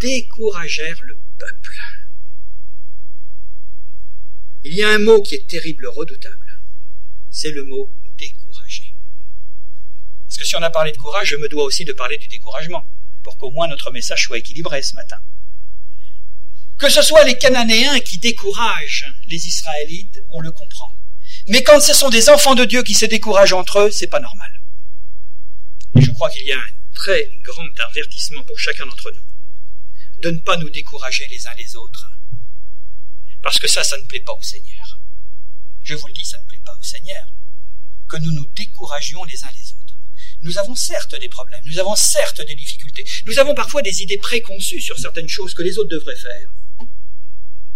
découragèrent 0.01 1.01
le 1.03 1.19
peuple. 1.39 1.77
Il 4.65 4.75
y 4.75 4.83
a 4.83 4.91
un 4.91 4.99
mot 4.99 5.23
qui 5.23 5.37
est 5.37 5.49
terrible, 5.49 5.87
redoutable. 5.87 6.61
C'est 7.31 7.53
le 7.53 7.65
mot 7.65 7.93
décourager. 8.19 8.95
Parce 10.27 10.39
que 10.39 10.45
si 10.45 10.57
on 10.57 10.63
a 10.63 10.71
parlé 10.71 10.91
de 10.91 10.97
courage, 10.97 11.29
je 11.29 11.37
me 11.37 11.49
dois 11.49 11.65
aussi 11.65 11.85
de 11.85 11.93
parler 11.93 12.19
du 12.19 12.27
découragement 12.27 12.87
pour 13.27 13.37
qu'au 13.39 13.51
moins 13.51 13.67
notre 13.67 13.91
message 13.91 14.23
soit 14.23 14.39
équilibré 14.39 14.83
ce 14.83 14.95
matin. 14.95 15.19
Que 16.79 16.89
ce 16.89 17.03
soit 17.03 17.25
les 17.25 17.37
Cananéens 17.37 17.99
qui 17.99 18.19
découragent 18.19 19.13
les 19.27 19.49
Israélites, 19.49 20.23
on 20.31 20.41
le 20.41 20.53
comprend. 20.53 20.93
Mais 21.49 21.65
quand 21.65 21.81
ce 21.81 21.93
sont 21.93 22.09
des 22.09 22.29
enfants 22.29 22.55
de 22.55 22.65
Dieu 22.65 22.85
qui 22.85 22.95
se 22.95 23.05
découragent 23.05 23.53
entre 23.53 23.81
eux, 23.81 23.91
c'est 23.91 24.07
pas 24.07 24.21
normal. 24.21 24.53
Et 25.97 26.03
je 26.03 26.13
crois 26.13 26.31
qu'il 26.31 26.47
y 26.47 26.53
a 26.53 26.57
un 26.57 26.73
très 26.95 27.33
grand 27.43 27.81
avertissement 27.91 28.45
pour 28.45 28.59
chacun 28.61 28.87
d'entre 28.87 29.11
nous 29.11 29.27
de 30.23 30.31
ne 30.31 30.39
pas 30.39 30.57
nous 30.57 30.71
décourager 30.71 31.27
les 31.29 31.47
uns 31.47 31.55
les 31.59 31.77
autres. 31.77 32.07
Parce 33.43 33.59
que 33.59 33.69
ça, 33.69 33.83
ça 33.83 33.99
ne 33.99 34.05
plaît 34.05 34.21
pas 34.21 34.33
au 34.33 34.43
Seigneur. 34.43 35.01
Je 35.83 35.95
vous 35.95 36.07
le 36.07 36.13
dis, 36.13 36.25
ça 36.25 36.39
ne 36.41 36.49
plaît 36.49 36.63
pas 36.65 36.77
au 36.79 36.83
Seigneur. 36.83 37.27
Que 38.09 38.17
nous 38.19 38.33
nous 38.33 38.47
découragions 38.57 39.25
les 39.25 39.45
uns 39.45 39.51
les 39.53 39.73
autres. 39.73 39.86
Nous 40.43 40.59
avons 40.59 40.75
certes 40.75 41.19
des 41.19 41.29
problèmes, 41.29 41.61
nous 41.65 41.79
avons 41.79 41.97
certes 41.97 42.41
des 42.47 42.55
difficultés, 42.55 43.05
nous 43.27 43.39
avons 43.39 43.55
parfois 43.55 43.83
des 43.83 44.03
idées 44.03 44.19
préconçues 44.19 44.81
sur 44.81 44.99
certaines 44.99 45.29
choses 45.29 45.55
que 45.55 45.63
les 45.63 45.79
autres 45.79 45.91
devraient 45.91 46.17
faire. 46.17 46.51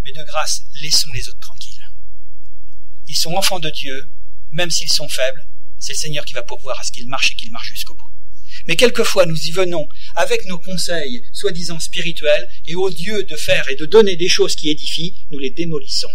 Mais 0.04 0.12
de 0.12 0.24
grâce, 0.24 0.62
laissons 0.80 1.12
les 1.12 1.28
autres 1.28 1.40
tranquilles. 1.40 1.88
ils 3.08 3.16
sont 3.16 3.34
enfants 3.34 3.58
de 3.58 3.70
Dieu, 3.70 4.10
même 4.52 4.70
s'ils 4.70 4.92
sont 4.92 5.08
faibles, 5.08 5.46
c'est 5.78 5.92
le 5.92 5.98
Seigneur 5.98 6.24
qui 6.24 6.34
va 6.34 6.42
pourvoir 6.42 6.78
à 6.78 6.84
ce 6.84 6.92
qu'ils 6.92 7.08
marchent 7.08 7.32
et 7.32 7.34
qu'ils 7.34 7.50
marchent 7.50 7.70
jusqu'au 7.70 7.94
bout. 7.94 8.10
Mais 8.66 8.76
quelquefois 8.76 9.26
nous 9.26 9.36
y 9.36 9.50
venons 9.50 9.88
avec 10.14 10.44
nos 10.44 10.58
conseils 10.58 11.24
soi-disant 11.32 11.80
spirituels 11.80 12.48
et 12.66 12.74
au 12.74 12.88
lieu 12.88 13.24
de 13.24 13.36
faire 13.36 13.68
et 13.68 13.76
de 13.76 13.86
donner 13.86 14.16
des 14.16 14.28
choses 14.28 14.54
qui 14.54 14.70
édifient, 14.70 15.14
nous 15.30 15.38
les 15.38 15.50
démolissons. 15.50 16.10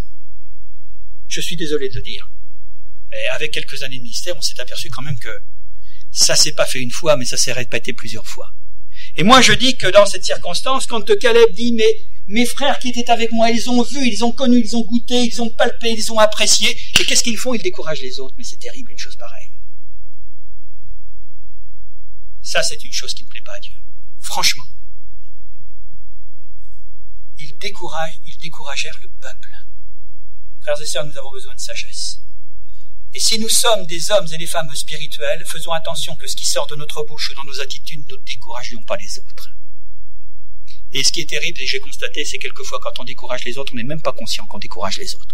Je 1.27 1.41
suis 1.41 1.55
désolé 1.55 1.89
de 1.89 1.95
le 1.95 2.01
dire. 2.01 2.29
Mais 3.09 3.25
avec 3.33 3.51
quelques 3.51 3.81
années 3.83 3.97
de 3.97 4.03
ministère, 4.03 4.35
on 4.37 4.41
s'est 4.41 4.59
aperçu 4.59 4.89
quand 4.89 5.01
même 5.01 5.17
que 5.17 5.29
ça 6.15 6.35
s'est 6.35 6.53
pas 6.53 6.65
fait 6.65 6.79
une 6.79 6.91
fois, 6.91 7.17
mais 7.17 7.25
ça 7.25 7.37
s'est 7.37 7.51
répété 7.51 7.93
plusieurs 7.93 8.25
fois. 8.25 8.53
Et 9.17 9.23
moi 9.23 9.41
je 9.41 9.53
dis 9.53 9.77
que 9.77 9.87
dans 9.87 10.05
cette 10.05 10.23
circonstance, 10.25 10.87
quand 10.87 11.03
Caleb 11.19 11.51
dit 11.53 11.73
mais 11.73 12.07
mes 12.27 12.45
frères 12.45 12.79
qui 12.79 12.89
étaient 12.89 13.11
avec 13.11 13.31
moi, 13.31 13.51
ils 13.51 13.69
ont 13.69 13.83
vu, 13.83 14.07
ils 14.07 14.23
ont 14.23 14.31
connu, 14.31 14.59
ils 14.59 14.75
ont 14.75 14.83
goûté, 14.83 15.25
ils 15.25 15.41
ont 15.41 15.49
palpé, 15.49 15.91
ils 15.91 16.11
ont 16.11 16.17
apprécié, 16.17 16.75
et 16.99 17.05
qu'est-ce 17.05 17.21
qu'ils 17.21 17.37
font? 17.37 17.53
Ils 17.53 17.61
découragent 17.61 18.01
les 18.01 18.19
autres. 18.19 18.33
Mais 18.37 18.43
c'est 18.43 18.57
terrible 18.57 18.91
une 18.91 18.97
chose 18.97 19.15
pareille. 19.15 19.51
Ça, 22.41 22.63
c'est 22.63 22.83
une 22.83 22.93
chose 22.93 23.13
qui 23.13 23.23
ne 23.23 23.27
plaît 23.27 23.41
pas 23.41 23.53
à 23.55 23.59
Dieu. 23.59 23.75
Franchement. 24.19 24.63
Ils 27.37 27.55
découragent, 27.59 28.19
ils 28.25 28.37
découragèrent 28.37 28.99
le 29.03 29.09
peuple. 29.09 29.49
Frères 30.61 30.81
et 30.81 30.85
sœurs, 30.85 31.05
nous 31.05 31.17
avons 31.17 31.31
besoin 31.31 31.53
de 31.53 31.59
sagesse. 31.59 32.21
Et 33.15 33.19
si 33.19 33.39
nous 33.39 33.47
sommes 33.47 33.85
des 33.85 34.11
hommes 34.11 34.27
et 34.33 34.37
des 34.37 34.45
femmes 34.45 34.69
spirituels, 34.75 35.41
faisons 35.47 35.71
attention 35.71 36.17
que 36.17 36.27
ce 36.27 36.35
qui 36.35 36.45
sort 36.45 36.67
de 36.67 36.75
notre 36.75 37.01
bouche 37.05 37.31
dans 37.33 37.45
nos 37.45 37.61
attitudes 37.61 38.05
ne 38.11 38.17
découragions 38.25 38.81
pas 38.81 38.97
les 38.97 39.19
autres. 39.19 39.51
Et 40.91 41.01
ce 41.01 41.13
qui 41.13 41.21
est 41.21 41.29
terrible, 41.29 41.61
et 41.61 41.65
j'ai 41.65 41.79
constaté, 41.79 42.25
c'est 42.25 42.39
quelquefois 42.39 42.77
quand 42.83 42.99
on 42.99 43.05
décourage 43.05 43.45
les 43.45 43.57
autres, 43.57 43.71
on 43.73 43.77
n'est 43.77 43.83
même 43.83 44.01
pas 44.01 44.11
conscient 44.11 44.45
qu'on 44.47 44.59
décourage 44.59 44.97
les 44.97 45.15
autres. 45.15 45.33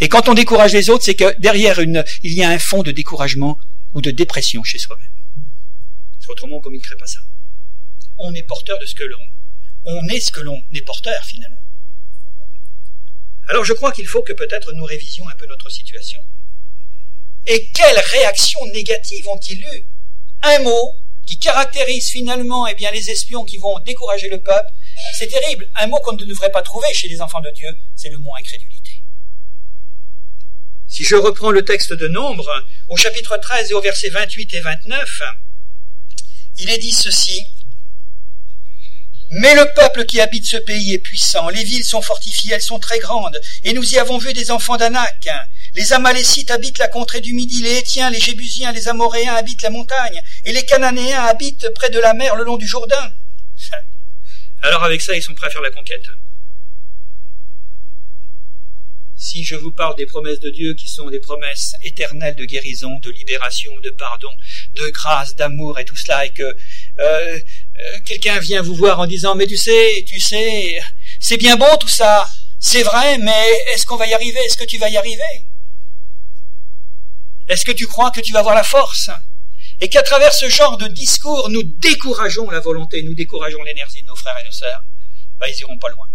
Et 0.00 0.08
quand 0.08 0.28
on 0.28 0.34
décourage 0.34 0.74
les 0.74 0.90
autres, 0.90 1.02
c'est 1.02 1.14
que 1.14 1.34
derrière 1.40 1.80
il 1.80 2.34
y 2.34 2.42
a 2.42 2.50
un 2.50 2.58
fond 2.58 2.82
de 2.82 2.92
découragement 2.92 3.58
ou 3.94 4.02
de 4.02 4.10
dépression 4.10 4.62
chez 4.62 4.78
soi-même. 4.78 5.10
Autrement, 6.28 6.56
on 6.56 6.58
ne 6.58 6.62
communiquerait 6.62 6.96
pas 6.98 7.06
ça. 7.06 7.20
On 8.18 8.34
est 8.34 8.42
porteur 8.42 8.78
de 8.78 8.84
ce 8.84 8.94
que 8.94 9.04
l'on, 9.04 9.24
on 9.84 10.06
est 10.08 10.20
ce 10.20 10.30
que 10.30 10.40
l'on 10.40 10.62
est 10.74 10.82
porteur 10.82 11.24
finalement. 11.24 11.62
Alors 13.48 13.64
je 13.64 13.72
crois 13.72 13.90
qu'il 13.90 14.06
faut 14.06 14.22
que 14.22 14.34
peut-être 14.34 14.74
nous 14.74 14.84
révisions 14.84 15.26
un 15.28 15.34
peu 15.34 15.46
notre 15.46 15.70
situation. 15.70 16.20
Et 17.46 17.70
quelles 17.74 17.98
réactions 17.98 18.64
négatives 18.72 19.26
ont-ils 19.28 19.60
eu 19.60 19.86
Un 20.42 20.60
mot 20.60 20.96
qui 21.26 21.38
caractérise 21.38 22.08
finalement 22.08 22.66
eh 22.66 22.74
les 22.92 23.10
espions 23.10 23.44
qui 23.44 23.56
vont 23.56 23.78
décourager 23.80 24.28
le 24.28 24.38
peuple, 24.38 24.70
c'est 25.16 25.28
terrible. 25.28 25.68
Un 25.76 25.86
mot 25.86 25.98
qu'on 26.00 26.14
ne 26.14 26.24
devrait 26.24 26.50
pas 26.50 26.62
trouver 26.62 26.92
chez 26.92 27.08
les 27.08 27.20
enfants 27.20 27.40
de 27.40 27.50
Dieu, 27.50 27.68
c'est 27.94 28.10
le 28.10 28.18
mot 28.18 28.30
incrédulité. 28.38 28.90
Si 30.88 31.04
je 31.04 31.14
reprends 31.14 31.52
le 31.52 31.64
texte 31.64 31.92
de 31.92 32.08
Nombre, 32.08 32.50
au 32.88 32.96
chapitre 32.96 33.36
13 33.36 33.70
et 33.70 33.74
au 33.74 33.80
verset 33.80 34.08
28 34.08 34.54
et 34.54 34.60
29, 34.60 35.22
il 36.58 36.68
est 36.68 36.78
dit 36.78 36.90
ceci. 36.90 37.46
Mais 39.30 39.54
le 39.54 39.72
peuple 39.76 40.04
qui 40.06 40.20
habite 40.20 40.46
ce 40.46 40.56
pays 40.56 40.94
est 40.94 40.98
puissant, 40.98 41.48
les 41.48 41.62
villes 41.62 41.84
sont 41.84 42.02
fortifiées, 42.02 42.54
elles 42.54 42.60
sont 42.60 42.80
très 42.80 42.98
grandes, 42.98 43.40
et 43.62 43.72
nous 43.72 43.94
y 43.94 43.98
avons 43.98 44.18
vu 44.18 44.32
des 44.32 44.50
enfants 44.50 44.76
d'Anak. 44.76 45.28
Les 45.74 45.92
Amalécites 45.92 46.50
habitent 46.50 46.78
la 46.78 46.88
contrée 46.88 47.20
du 47.20 47.32
Midi, 47.32 47.62
les 47.62 47.78
Étiens, 47.78 48.10
les 48.10 48.18
Jébusiens, 48.18 48.72
les 48.72 48.88
Amoréens 48.88 49.34
habitent 49.34 49.62
la 49.62 49.70
montagne, 49.70 50.20
et 50.44 50.52
les 50.52 50.64
Cananéens 50.64 51.22
habitent 51.22 51.68
près 51.74 51.90
de 51.90 52.00
la 52.00 52.12
mer 52.12 52.34
le 52.34 52.44
long 52.44 52.56
du 52.56 52.66
Jourdain. 52.66 53.12
Alors 54.62 54.82
avec 54.82 55.00
ça, 55.00 55.14
ils 55.14 55.22
sont 55.22 55.34
prêts 55.34 55.46
à 55.46 55.50
faire 55.50 55.62
la 55.62 55.70
conquête. 55.70 56.04
Si 59.16 59.44
je 59.44 59.54
vous 59.54 59.70
parle 59.70 59.94
des 59.96 60.06
promesses 60.06 60.40
de 60.40 60.50
Dieu 60.50 60.74
qui 60.74 60.88
sont 60.88 61.08
des 61.08 61.20
promesses 61.20 61.74
éternelles 61.84 62.36
de 62.36 62.46
guérison, 62.46 62.98
de 63.00 63.10
libération, 63.10 63.70
de 63.84 63.90
pardon, 63.90 64.30
de 64.74 64.88
grâce, 64.88 65.36
d'amour 65.36 65.78
et 65.78 65.84
tout 65.84 65.96
cela, 65.96 66.24
et 66.24 66.30
que 66.30 66.42
euh, 66.42 66.54
euh, 66.98 67.38
quelqu'un 68.06 68.40
vient 68.40 68.62
vous 68.62 68.74
voir 68.74 68.98
en 68.98 69.06
disant 69.06 69.34
mais 69.34 69.46
tu 69.46 69.56
sais, 69.56 70.04
tu 70.06 70.18
sais, 70.18 70.80
c'est 71.20 71.36
bien 71.36 71.56
beau 71.56 71.76
tout 71.78 71.88
ça, 71.88 72.28
c'est 72.58 72.82
vrai, 72.82 73.18
mais 73.18 73.48
est-ce 73.72 73.86
qu'on 73.86 73.96
va 73.96 74.06
y 74.06 74.14
arriver? 74.14 74.40
Est-ce 74.40 74.56
que 74.56 74.64
tu 74.64 74.78
vas 74.78 74.88
y 74.88 74.96
arriver? 74.96 75.49
Est-ce 77.50 77.64
que 77.64 77.72
tu 77.72 77.88
crois 77.88 78.12
que 78.12 78.20
tu 78.20 78.32
vas 78.32 78.38
avoir 78.38 78.54
la 78.54 78.62
force? 78.62 79.10
Et 79.80 79.88
qu'à 79.88 80.02
travers 80.02 80.32
ce 80.32 80.48
genre 80.48 80.76
de 80.76 80.86
discours, 80.86 81.50
nous 81.50 81.64
décourageons 81.64 82.48
la 82.48 82.60
volonté, 82.60 83.02
nous 83.02 83.14
décourageons 83.14 83.62
l'énergie 83.64 84.02
de 84.02 84.06
nos 84.06 84.14
frères 84.14 84.38
et 84.38 84.44
nos 84.44 84.52
sœurs, 84.52 84.84
bah, 85.40 85.48
ils 85.48 85.58
iront 85.58 85.76
pas 85.78 85.88
loin. 85.88 86.06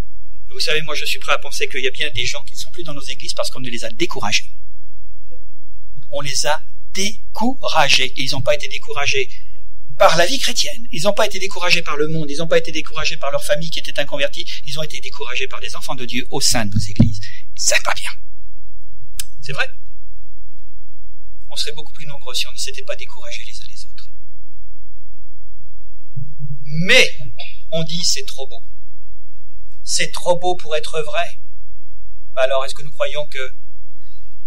vous 0.50 0.60
savez, 0.62 0.82
moi 0.84 0.96
je 0.96 1.04
suis 1.04 1.20
prêt 1.20 1.34
à 1.34 1.38
penser 1.38 1.68
qu'il 1.68 1.84
y 1.84 1.88
a 1.88 1.92
bien 1.92 2.10
des 2.12 2.26
gens 2.26 2.42
qui 2.44 2.54
ne 2.54 2.60
sont 2.60 2.72
plus 2.72 2.84
dans 2.84 2.94
nos 2.94 3.04
églises 3.04 3.34
parce 3.34 3.52
qu'on 3.52 3.60
les 3.60 3.84
a 3.84 3.90
découragés. 3.90 4.46
On 6.12 6.22
les 6.22 6.46
a 6.46 6.62
découragés. 6.94 8.14
Ils 8.16 8.32
n'ont 8.32 8.42
pas 8.42 8.56
été 8.56 8.70
découragés 8.70 9.28
par 9.98 10.16
la 10.16 10.26
vie 10.26 10.40
chrétienne. 10.40 10.88
Ils 10.94 11.04
n'ont 11.04 11.14
pas 11.14 11.26
été 11.26 11.40
découragés 11.40 11.82
par 11.82 11.98
le 11.98 12.08
monde. 12.08 12.28
Ils 12.30 12.38
n'ont 12.38 12.48
pas 12.48 12.60
été 12.60 12.72
découragés 12.72 13.18
par 13.18 13.32
leur 13.32 13.44
famille 13.44 13.70
qui 13.70 13.80
était 13.80 14.00
inconvertie. 14.00 14.46
Ils 14.68 14.80
ont 14.80 14.84
été 14.84 15.02
découragés 15.02 15.48
par 15.50 15.60
des 15.60 15.76
enfants 15.76 15.96
de 15.96 16.06
Dieu 16.06 16.26
au 16.32 16.40
sein 16.40 16.66
de 16.66 16.74
nos 16.74 16.80
églises. 16.80 17.20
C'est 17.56 17.84
pas 17.84 17.94
bien. 17.94 18.12
C'est 19.42 19.52
vrai? 19.52 19.68
On 21.56 21.58
serait 21.58 21.72
beaucoup 21.72 21.94
plus 21.94 22.06
nombreux 22.06 22.34
si 22.34 22.46
on 22.48 22.52
ne 22.52 22.58
s'était 22.58 22.84
pas 22.84 22.98
découragés 22.98 23.46
les 23.46 23.54
uns 23.54 23.66
les 23.70 23.86
autres. 23.86 24.10
Mais 26.66 27.18
on 27.72 27.82
dit 27.86 28.04
c'est 28.04 28.26
trop 28.26 28.46
beau. 28.46 28.62
C'est 29.82 30.12
trop 30.12 30.38
beau 30.38 30.56
pour 30.56 30.76
être 30.76 31.02
vrai. 31.02 31.40
Alors 32.36 32.66
est-ce 32.66 32.76
que 32.76 32.84
nous 32.84 32.92
croyons 32.92 33.26
que 33.28 33.56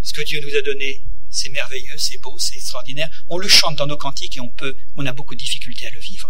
ce 0.03 0.13
que 0.13 0.21
Dieu 0.21 0.39
nous 0.43 0.55
a 0.55 0.61
donné 0.61 1.03
c'est 1.31 1.49
merveilleux, 1.49 1.97
c'est 1.97 2.19
beau, 2.19 2.37
c'est 2.39 2.57
extraordinaire? 2.57 3.09
On 3.31 3.39
le 3.39 3.49
chante 3.49 3.77
dans 3.77 3.87
nos 3.87 3.97
cantiques 3.97 4.37
et 4.37 4.41
on 4.41 4.51
peut, 4.51 4.77
on 4.99 5.07
a 5.07 5.13
beaucoup 5.13 5.35
de 5.35 5.41
difficultés 5.41 5.87
à 5.87 5.91
le 5.91 6.01
vivre. 6.01 6.29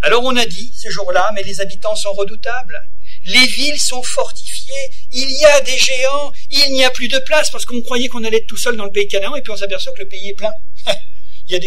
Alors 0.00 0.24
on 0.24 0.34
a 0.34 0.46
dit 0.46 0.72
ce 0.74 0.88
jour-là, 0.88 1.30
mais 1.34 1.42
les 1.42 1.60
habitants 1.60 1.94
sont 1.94 2.14
redoutables. 2.14 2.88
Les 3.26 3.46
villes 3.46 3.80
sont 3.80 4.02
fortifiées, 4.02 4.72
il 5.12 5.30
y 5.30 5.44
a 5.44 5.60
des 5.60 5.76
géants, 5.76 6.32
il 6.50 6.72
n'y 6.72 6.84
a 6.84 6.90
plus 6.90 7.08
de 7.08 7.18
place 7.18 7.50
parce 7.50 7.64
qu'on 7.64 7.82
croyait 7.82 8.08
qu'on 8.08 8.22
allait 8.24 8.38
être 8.38 8.46
tout 8.46 8.56
seul 8.56 8.76
dans 8.76 8.84
le 8.84 8.92
pays 8.92 9.08
Canaan 9.08 9.34
et 9.34 9.42
puis 9.42 9.52
on 9.52 9.56
s'aperçoit 9.56 9.92
que 9.92 10.02
le 10.02 10.08
pays 10.08 10.30
est 10.30 10.34
plein. 10.34 10.52
il 11.48 11.52
y 11.52 11.56
a, 11.56 11.58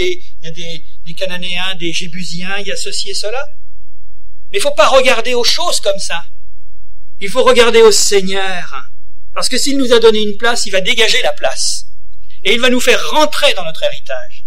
des, 0.52 0.84
Cananéens, 1.16 1.76
des 1.76 1.92
Jébusiens, 1.92 2.58
il 2.60 2.68
y 2.68 2.72
a 2.72 2.76
ceci 2.76 3.10
et 3.10 3.14
cela. 3.14 3.46
Mais 4.52 4.60
il 4.60 4.62
faut 4.62 4.72
pas 4.72 4.88
regarder 4.88 5.34
aux 5.34 5.44
choses 5.44 5.80
comme 5.80 6.00
ça. 6.00 6.24
Il 7.20 7.30
faut 7.30 7.44
regarder 7.44 7.82
au 7.82 7.92
Seigneur. 7.92 8.90
Parce 9.34 9.50
que 9.50 9.58
s'il 9.58 9.78
nous 9.78 9.94
a 9.94 10.00
donné 10.00 10.22
une 10.22 10.38
place, 10.38 10.66
il 10.66 10.72
va 10.72 10.82
dégager 10.82 11.22
la 11.22 11.34
place. 11.34 11.86
Et 12.44 12.54
il 12.54 12.60
va 12.60 12.70
nous 12.70 12.80
faire 12.80 13.02
rentrer 13.12 13.54
dans 13.54 13.66
notre 13.66 13.84
héritage. 13.84 14.46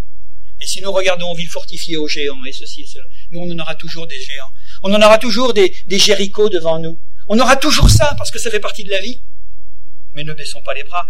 Et 0.61 0.67
si 0.67 0.81
nous 0.81 0.93
regardons 0.93 1.31
aux 1.31 1.35
villes 1.35 1.49
fortifiées 1.49 1.97
aux 1.97 2.09
géants, 2.09 2.45
et 2.47 2.53
ceci 2.53 2.83
et 2.83 2.87
cela, 2.87 3.05
nous, 3.31 3.41
on 3.41 3.51
en 3.51 3.59
aura 3.59 3.75
toujours 3.75 4.07
des 4.07 4.21
géants. 4.21 4.51
On 4.83 4.93
en 4.93 5.01
aura 5.01 5.19
toujours 5.19 5.55
des, 5.55 5.75
des 5.87 5.99
devant 5.99 6.79
nous. 6.79 6.99
On 7.29 7.39
aura 7.39 7.57
toujours 7.57 7.89
ça, 7.89 8.15
parce 8.19 8.31
que 8.31 8.39
ça 8.39 8.51
fait 8.51 8.61
partie 8.61 8.83
de 8.83 8.91
la 8.91 9.01
vie. 9.01 9.21
Mais 10.15 10.25
ne 10.25 10.33
baissons 10.33 10.61
pas 10.63 10.75
les 10.75 10.83
bras. 10.83 11.07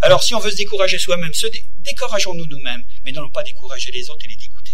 Alors 0.00 0.22
si 0.22 0.34
on 0.34 0.40
veut 0.40 0.50
se 0.50 0.56
décourager 0.56 0.98
soi-même, 0.98 1.32
se 1.32 1.46
décourageons-nous 1.84 2.46
nous-mêmes, 2.46 2.82
mais 3.04 3.12
n'allons 3.12 3.30
pas 3.30 3.42
décourager 3.42 3.92
les 3.92 4.10
autres 4.10 4.24
et 4.24 4.28
les 4.28 4.36
dégoûter. 4.36 4.72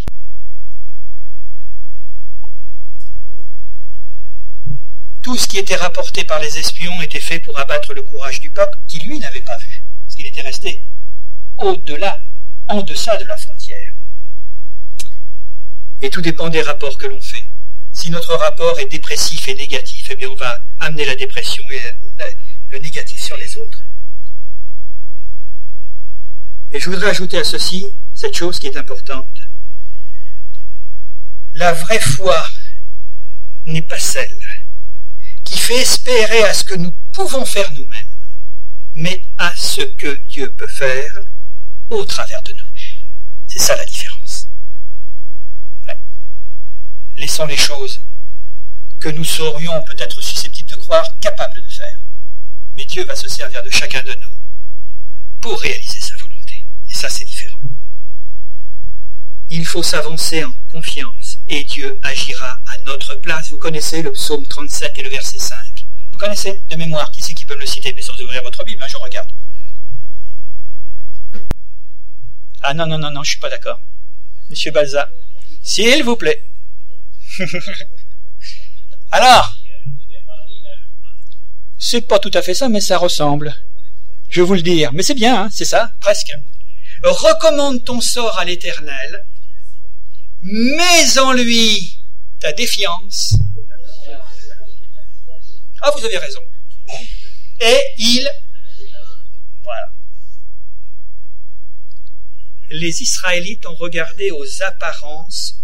Tout 5.23 5.37
ce 5.37 5.47
qui 5.47 5.59
était 5.59 5.77
rapporté 5.77 6.25
par 6.25 6.41
les 6.41 6.59
espions 6.59 7.01
était 7.03 7.21
fait 7.21 7.39
pour 7.41 7.59
abattre 7.59 7.93
le 7.93 8.03
courage 8.03 8.41
du 8.41 8.51
peuple 8.51 8.77
qui, 8.89 8.99
lui, 9.01 9.19
n'avait 9.19 9.43
pas 9.43 9.57
vu, 9.59 9.85
parce 10.03 10.17
qu'il 10.17 10.27
était 10.27 10.41
resté 10.41 10.83
au-delà, 11.59 12.21
en 12.69 12.81
deçà 12.81 13.17
de 13.19 13.25
la 13.25 13.37
frontière. 13.37 13.93
Et 16.01 16.09
tout 16.09 16.23
dépend 16.23 16.49
des 16.49 16.63
rapports 16.63 16.97
que 16.97 17.07
l'on 17.07 17.21
fait. 17.21 17.45
Si 18.01 18.11
notre 18.11 18.35
rapport 18.35 18.81
est 18.81 18.87
dépressif 18.87 19.47
et 19.49 19.55
négatif, 19.55 20.11
eh 20.19 20.27
on 20.27 20.35
va 20.35 20.59
amener 20.79 21.05
la 21.05 21.15
dépression 21.17 21.63
et 21.71 21.83
le 22.71 22.79
négatif 22.79 23.21
sur 23.21 23.37
les 23.37 23.59
autres. 23.59 23.85
Et 26.73 26.81
je 26.81 26.89
voudrais 26.89 27.11
ajouter 27.11 27.37
à 27.37 27.45
ceci 27.45 27.85
cette 28.15 28.35
chose 28.35 28.59
qui 28.59 28.69
est 28.69 28.79
importante. 28.79 29.29
La 31.53 31.75
vraie 31.75 32.01
foi 32.01 32.43
n'est 33.67 33.83
pas 33.83 33.99
celle 33.99 34.41
qui 35.45 35.59
fait 35.59 35.83
espérer 35.83 36.43
à 36.45 36.55
ce 36.55 36.65
que 36.65 36.77
nous 36.77 36.95
pouvons 37.13 37.45
faire 37.45 37.71
nous-mêmes, 37.73 38.17
mais 38.95 39.23
à 39.37 39.53
ce 39.55 39.83
que 39.83 40.19
Dieu 40.31 40.51
peut 40.55 40.73
faire 40.79 41.21
au 41.91 42.03
travers 42.07 42.43
de 42.45 42.53
nous. 42.53 42.81
C'est 43.47 43.59
ça 43.59 43.77
la 43.77 43.85
différence. 43.85 44.10
Laissons 47.21 47.45
les 47.45 47.57
choses 47.59 48.01
que 48.99 49.11
nous 49.11 49.25
serions 49.25 49.83
peut-être 49.83 50.23
susceptibles 50.23 50.71
de 50.71 50.77
croire 50.77 51.07
capables 51.21 51.61
de 51.61 51.69
faire. 51.69 51.99
Mais 52.79 52.87
Dieu 52.87 53.05
va 53.05 53.15
se 53.15 53.29
servir 53.29 53.63
de 53.63 53.69
chacun 53.69 54.01
de 54.01 54.15
nous 54.23 54.37
pour 55.43 55.61
réaliser 55.61 56.01
sa 56.01 56.17
volonté. 56.17 56.65
Et 56.89 56.95
ça, 56.95 57.11
c'est 57.11 57.27
différent. 57.27 57.59
Il 59.51 59.67
faut 59.67 59.83
s'avancer 59.83 60.45
en 60.45 60.53
confiance 60.73 61.39
et 61.49 61.63
Dieu 61.65 62.01
agira 62.03 62.59
à 62.67 62.79
notre 62.87 63.17
place. 63.17 63.51
Vous 63.51 63.59
connaissez 63.59 64.01
le 64.01 64.13
psaume 64.13 64.47
37 64.47 64.99
et 64.99 65.03
le 65.03 65.11
verset 65.11 65.39
5. 65.39 65.59
Vous 66.13 66.19
connaissez 66.19 66.63
de 66.71 66.77
mémoire 66.77 67.11
Qui 67.11 67.21
c'est 67.21 67.35
qui 67.35 67.45
peut 67.45 67.55
me 67.55 67.61
le 67.61 67.67
citer 67.67 67.93
Mais 67.95 68.01
sans 68.01 68.19
ouvrir 68.19 68.43
votre 68.43 68.65
Bible, 68.65 68.83
hein, 68.83 68.87
je 68.89 68.97
regarde. 68.97 69.29
Ah 72.63 72.73
non, 72.73 72.87
non, 72.87 72.97
non, 72.97 73.11
non, 73.11 73.23
je 73.23 73.33
suis 73.33 73.41
pas 73.41 73.51
d'accord. 73.51 73.83
Monsieur 74.49 74.71
Balza, 74.71 75.11
s'il 75.63 76.03
vous 76.03 76.17
plaît. 76.17 76.50
Alors, 79.11 79.57
c'est 81.79 82.03
pas 82.03 82.19
tout 82.19 82.31
à 82.35 82.43
fait 82.43 82.55
ça, 82.55 82.69
mais 82.69 82.81
ça 82.81 82.99
ressemble. 82.99 83.55
Je 84.29 84.43
vous 84.43 84.55
le 84.55 84.63
dire. 84.63 84.93
Mais 84.93 85.03
c'est 85.03 85.15
bien, 85.15 85.45
hein, 85.45 85.49
c'est 85.51 85.65
ça, 85.65 85.93
presque. 86.01 86.33
Recommande 87.03 87.85
ton 87.85 88.01
sort 88.01 88.39
à 88.39 88.45
l'Éternel, 88.45 89.27
mets 90.43 91.19
en 91.19 91.33
lui 91.33 91.99
ta 92.39 92.53
défiance. 92.53 93.35
Ah, 95.83 95.91
vous 95.97 96.05
avez 96.05 96.19
raison. 96.19 96.41
Et 97.61 97.79
il... 97.99 98.31
Voilà. 99.63 99.93
Les 102.71 103.03
Israélites 103.03 103.67
ont 103.67 103.75
regardé 103.75 104.31
aux 104.31 104.63
apparences 104.63 105.57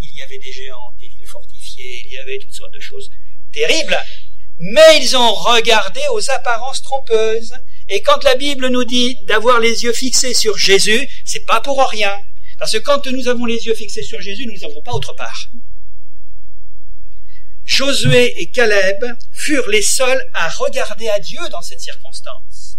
Il 0.00 0.14
y 0.14 0.22
avait 0.22 0.38
des 0.38 0.52
géants, 0.52 0.92
des 1.00 1.08
villes 1.08 1.26
fortifiées, 1.26 2.04
il 2.06 2.12
y 2.12 2.18
avait 2.18 2.38
toutes 2.38 2.54
sortes 2.54 2.74
de 2.74 2.80
choses 2.80 3.10
terribles. 3.52 3.98
Mais 4.58 4.98
ils 5.00 5.16
ont 5.16 5.34
regardé 5.34 6.00
aux 6.12 6.30
apparences 6.30 6.82
trompeuses. 6.82 7.54
Et 7.88 8.02
quand 8.02 8.22
la 8.24 8.34
Bible 8.34 8.68
nous 8.68 8.84
dit 8.84 9.16
d'avoir 9.26 9.58
les 9.60 9.82
yeux 9.82 9.92
fixés 9.92 10.34
sur 10.34 10.56
Jésus, 10.56 11.08
c'est 11.24 11.44
pas 11.46 11.60
pour 11.60 11.82
rien. 11.88 12.16
Parce 12.58 12.72
que 12.72 12.78
quand 12.78 13.06
nous 13.06 13.28
avons 13.28 13.44
les 13.44 13.66
yeux 13.66 13.74
fixés 13.74 14.02
sur 14.02 14.20
Jésus, 14.20 14.46
nous 14.46 14.58
n'avons 14.60 14.82
pas 14.82 14.92
autre 14.92 15.14
part. 15.14 15.48
Josué 17.64 18.40
et 18.40 18.46
Caleb 18.50 19.04
furent 19.32 19.68
les 19.68 19.82
seuls 19.82 20.22
à 20.34 20.48
regarder 20.48 21.08
à 21.08 21.18
Dieu 21.18 21.40
dans 21.50 21.62
cette 21.62 21.80
circonstance. 21.80 22.76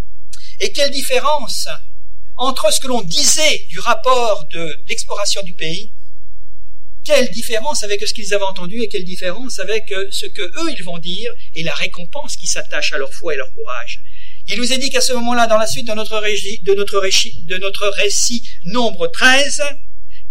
Et 0.60 0.72
quelle 0.72 0.92
différence 0.92 1.68
entre 2.36 2.72
ce 2.72 2.80
que 2.80 2.88
l'on 2.88 3.02
disait 3.02 3.66
du 3.70 3.80
rapport 3.80 4.46
de 4.46 4.80
l'exploration 4.88 5.44
du 5.44 5.54
pays, 5.54 5.92
quelle 7.04 7.30
différence 7.32 7.84
avec 7.84 8.06
ce 8.08 8.14
qu'ils 8.14 8.34
avaient 8.34 8.44
entendu 8.44 8.82
et 8.82 8.88
quelle 8.88 9.04
différence 9.04 9.60
avec 9.60 9.94
ce 10.12 10.26
que 10.26 10.42
eux 10.42 10.72
ils 10.72 10.84
vont 10.84 10.98
dire 10.98 11.32
et 11.54 11.64
la 11.64 11.74
récompense 11.74 12.36
qui 12.36 12.48
s'attache 12.48 12.94
à 12.94 12.98
leur 12.98 13.14
foi 13.14 13.34
et 13.34 13.38
leur 13.38 13.54
courage. 13.54 14.02
Il 14.48 14.58
nous 14.58 14.74
est 14.74 14.78
dit 14.78 14.90
qu'à 14.90 15.02
ce 15.02 15.14
moment-là, 15.14 15.48
dans 15.48 15.58
la 15.58 15.68
suite 15.68 15.88
de 15.88 15.94
notre, 15.94 16.20
de 16.20 16.74
notre, 16.74 16.98
récit, 16.98 17.44
de 17.48 17.58
notre 17.58 17.88
récit 17.88 18.44
nombre 18.66 19.08
13, 19.08 19.64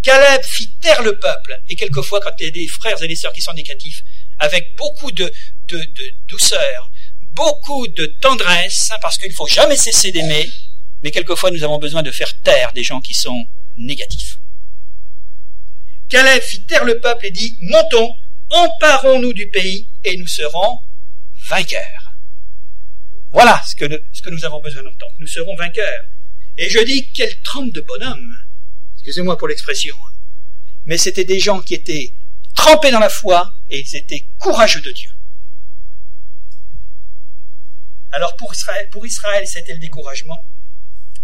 Caleb 0.02 0.42
fit 0.42 0.68
taire 0.80 1.02
le 1.02 1.18
peuple. 1.18 1.60
Et 1.68 1.76
quelquefois, 1.76 2.20
quand 2.20 2.32
il 2.38 2.44
y 2.44 2.48
a 2.48 2.50
des 2.50 2.66
frères 2.66 3.02
et 3.02 3.08
des 3.08 3.16
sœurs 3.16 3.32
qui 3.32 3.40
sont 3.40 3.54
négatifs, 3.54 4.02
avec 4.38 4.76
beaucoup 4.76 5.12
de, 5.12 5.32
de, 5.68 5.78
de 5.78 6.14
douceur, 6.28 6.90
beaucoup 7.34 7.86
de 7.88 8.06
tendresse, 8.20 8.90
hein, 8.90 8.96
parce 9.00 9.16
qu'il 9.16 9.28
ne 9.28 9.34
faut 9.34 9.46
jamais 9.46 9.76
cesser 9.76 10.12
d'aimer, 10.12 10.50
mais 11.02 11.10
quelquefois 11.10 11.50
nous 11.50 11.62
avons 11.62 11.78
besoin 11.78 12.02
de 12.02 12.10
faire 12.10 12.40
taire 12.42 12.72
des 12.74 12.82
gens 12.82 13.00
qui 13.00 13.14
sont 13.14 13.46
négatifs. 13.78 14.31
Caleb 16.12 16.42
fit 16.42 16.66
taire 16.66 16.84
le 16.84 17.00
peuple 17.00 17.24
et 17.24 17.30
dit, 17.30 17.56
montons, 17.62 18.14
emparons-nous 18.50 19.32
du 19.32 19.48
pays 19.48 19.88
et 20.04 20.18
nous 20.18 20.26
serons 20.26 20.80
vainqueurs. 21.48 22.12
Voilà 23.30 23.62
ce 23.66 23.74
que, 23.74 23.86
nous 24.28 24.44
avons 24.44 24.60
besoin 24.60 24.82
d'entendre. 24.82 25.14
Nous 25.20 25.26
serons 25.26 25.56
vainqueurs. 25.56 26.04
Et 26.58 26.68
je 26.68 26.80
dis, 26.80 27.10
quelle 27.12 27.40
trempe 27.40 27.72
de 27.72 27.80
bonhomme. 27.80 28.36
Excusez-moi 28.96 29.38
pour 29.38 29.48
l'expression. 29.48 29.96
Mais 30.84 30.98
c'était 30.98 31.24
des 31.24 31.38
gens 31.38 31.62
qui 31.62 31.72
étaient 31.72 32.12
trempés 32.54 32.90
dans 32.90 33.00
la 33.00 33.08
foi 33.08 33.50
et 33.70 33.80
ils 33.80 33.96
étaient 33.96 34.26
courageux 34.38 34.82
de 34.82 34.92
Dieu. 34.92 35.10
Alors 38.10 38.36
pour 38.36 38.52
Israël, 39.06 39.46
c'était 39.46 39.72
le 39.72 39.78
découragement, 39.78 40.44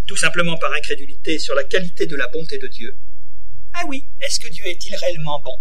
tout 0.07 0.17
simplement 0.17 0.57
par 0.57 0.73
incrédulité 0.73 1.39
sur 1.39 1.55
la 1.55 1.65
qualité 1.65 2.07
de 2.07 2.17
la 2.17 2.29
bonté 2.29 2.57
de 2.57 2.69
Dieu. 2.69 2.97
Ah 3.75 3.83
oui, 3.87 4.07
est-ce 4.21 4.41
que 4.41 4.49
Dieu 4.49 4.67
est-il 4.67 4.95
réellement 4.97 5.41
bon? 5.41 5.59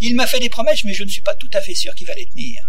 Il 0.00 0.14
m'a 0.14 0.26
fait 0.26 0.40
des 0.40 0.50
promesses, 0.50 0.84
mais 0.84 0.92
je 0.92 1.04
ne 1.04 1.08
suis 1.08 1.22
pas 1.22 1.34
tout 1.34 1.50
à 1.52 1.60
fait 1.60 1.74
sûr 1.74 1.94
qu'il 1.94 2.06
va 2.06 2.14
les 2.14 2.26
tenir 2.26 2.62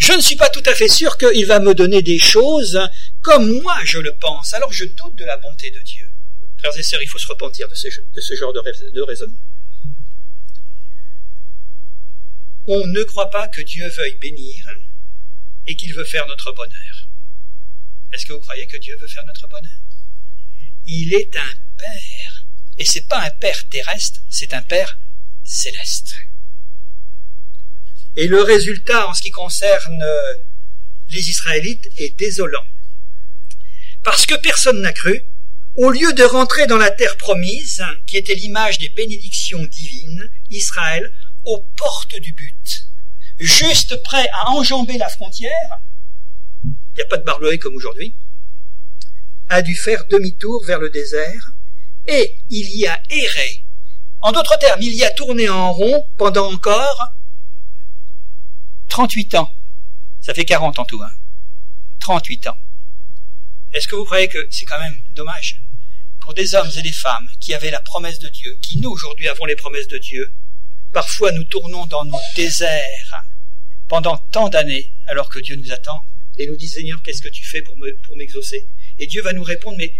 je 0.00 0.14
ne 0.14 0.20
suis 0.20 0.36
pas 0.36 0.48
tout 0.48 0.62
à 0.64 0.74
fait 0.74 0.88
sûr 0.88 1.18
qu'il 1.18 1.44
va 1.46 1.60
me 1.60 1.74
donner 1.74 2.00
des 2.00 2.18
choses 2.18 2.80
comme 3.20 3.60
moi 3.60 3.76
je 3.84 3.98
le 3.98 4.16
pense. 4.16 4.54
Alors 4.54 4.72
je 4.72 4.86
doute 4.86 5.14
de 5.16 5.24
la 5.26 5.36
bonté 5.36 5.70
de 5.70 5.80
Dieu. 5.80 6.10
Frères 6.58 6.76
et 6.76 6.82
sœurs, 6.82 7.02
il 7.02 7.08
faut 7.08 7.18
se 7.18 7.26
repentir 7.26 7.68
de 7.68 7.74
ce, 7.74 8.34
genre 8.34 8.52
de, 8.52 9.00
raisonnement. 9.02 9.38
On 12.66 12.86
ne 12.86 13.02
croit 13.04 13.30
pas 13.30 13.48
que 13.48 13.60
Dieu 13.60 13.86
veuille 13.88 14.16
bénir 14.16 14.66
et 15.66 15.76
qu'il 15.76 15.92
veut 15.94 16.04
faire 16.04 16.26
notre 16.26 16.52
bonheur. 16.52 17.08
Est-ce 18.12 18.24
que 18.24 18.32
vous 18.32 18.40
croyez 18.40 18.66
que 18.66 18.78
Dieu 18.78 18.96
veut 19.00 19.08
faire 19.08 19.24
notre 19.26 19.48
bonheur? 19.48 19.80
Il 20.86 21.12
est 21.14 21.36
un 21.36 21.54
Père. 21.76 22.29
Et 22.80 22.86
c'est 22.86 23.06
pas 23.06 23.20
un 23.20 23.30
Père 23.30 23.68
terrestre, 23.68 24.20
c'est 24.30 24.54
un 24.54 24.62
Père 24.62 24.98
céleste. 25.44 26.14
Et 28.16 28.26
le 28.26 28.40
résultat 28.40 29.06
en 29.06 29.12
ce 29.12 29.20
qui 29.20 29.30
concerne 29.30 30.02
euh, 30.02 30.34
les 31.10 31.28
Israélites 31.28 31.90
est 31.98 32.18
désolant. 32.18 32.64
Parce 34.02 34.24
que 34.24 34.34
personne 34.34 34.80
n'a 34.80 34.94
cru, 34.94 35.22
au 35.76 35.90
lieu 35.90 36.14
de 36.14 36.22
rentrer 36.22 36.66
dans 36.66 36.78
la 36.78 36.90
terre 36.90 37.18
promise, 37.18 37.84
qui 38.06 38.16
était 38.16 38.34
l'image 38.34 38.78
des 38.78 38.88
bénédictions 38.88 39.62
divines, 39.66 40.30
Israël, 40.48 41.12
aux 41.44 41.62
portes 41.76 42.16
du 42.16 42.32
but, 42.32 42.86
juste 43.38 44.02
prêt 44.04 44.28
à 44.32 44.52
enjamber 44.52 44.96
la 44.96 45.10
frontière, 45.10 45.80
il 46.64 46.70
n'y 46.96 47.02
a 47.02 47.06
pas 47.10 47.18
de 47.18 47.24
barbelé 47.24 47.58
comme 47.58 47.76
aujourd'hui, 47.76 48.16
a 49.50 49.60
dû 49.60 49.76
faire 49.76 50.06
demi-tour 50.06 50.64
vers 50.64 50.78
le 50.78 50.88
désert, 50.88 51.52
et 52.10 52.36
il 52.50 52.76
y 52.76 52.86
a 52.86 53.00
erré. 53.08 53.64
En 54.20 54.32
d'autres 54.32 54.58
termes, 54.58 54.82
il 54.82 54.94
y 54.94 55.04
a 55.04 55.10
tourné 55.10 55.48
en 55.48 55.72
rond 55.72 56.04
pendant 56.18 56.52
encore 56.52 57.14
38 58.88 59.36
ans. 59.36 59.54
Ça 60.20 60.34
fait 60.34 60.44
40 60.44 60.78
en 60.78 60.84
tout, 60.84 61.00
hein. 61.02 61.10
38 62.00 62.48
ans. 62.48 62.58
Est-ce 63.72 63.86
que 63.88 63.94
vous 63.94 64.04
croyez 64.04 64.28
que 64.28 64.48
c'est 64.50 64.64
quand 64.64 64.80
même 64.80 64.98
dommage 65.14 65.62
pour 66.20 66.34
des 66.34 66.54
hommes 66.54 66.70
et 66.76 66.82
des 66.82 66.92
femmes 66.92 67.28
qui 67.40 67.54
avaient 67.54 67.70
la 67.70 67.80
promesse 67.80 68.18
de 68.18 68.28
Dieu, 68.28 68.58
qui 68.60 68.80
nous 68.80 68.90
aujourd'hui 68.90 69.28
avons 69.28 69.46
les 69.46 69.56
promesses 69.56 69.88
de 69.88 69.98
Dieu, 69.98 70.34
parfois 70.92 71.32
nous 71.32 71.44
tournons 71.44 71.86
dans 71.86 72.04
nos 72.04 72.20
déserts 72.36 73.24
pendant 73.88 74.16
tant 74.16 74.48
d'années 74.48 74.92
alors 75.06 75.28
que 75.28 75.38
Dieu 75.38 75.56
nous 75.56 75.72
attend 75.72 76.02
et 76.36 76.46
nous 76.46 76.56
dit 76.56 76.68
Seigneur, 76.68 77.00
qu'est-ce 77.02 77.22
que 77.22 77.28
tu 77.28 77.44
fais 77.44 77.62
pour 77.62 77.76
pour 78.04 78.16
m'exaucer? 78.16 78.68
Et 78.98 79.06
Dieu 79.06 79.22
va 79.22 79.32
nous 79.32 79.42
répondre 79.42 79.76
mais, 79.78 79.94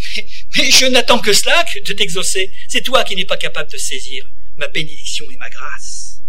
mais 0.56 0.70
je 0.70 0.86
n'attends 0.86 1.18
que 1.18 1.32
cela 1.32 1.64
de 1.86 1.92
t'exaucer. 1.92 2.52
C'est 2.68 2.82
toi 2.82 3.04
qui 3.04 3.16
n'es 3.16 3.24
pas 3.24 3.36
capable 3.36 3.70
de 3.70 3.76
saisir 3.76 4.24
ma 4.56 4.68
bénédiction 4.68 5.24
et 5.30 5.36
ma 5.36 5.48
grâce. 5.48 6.22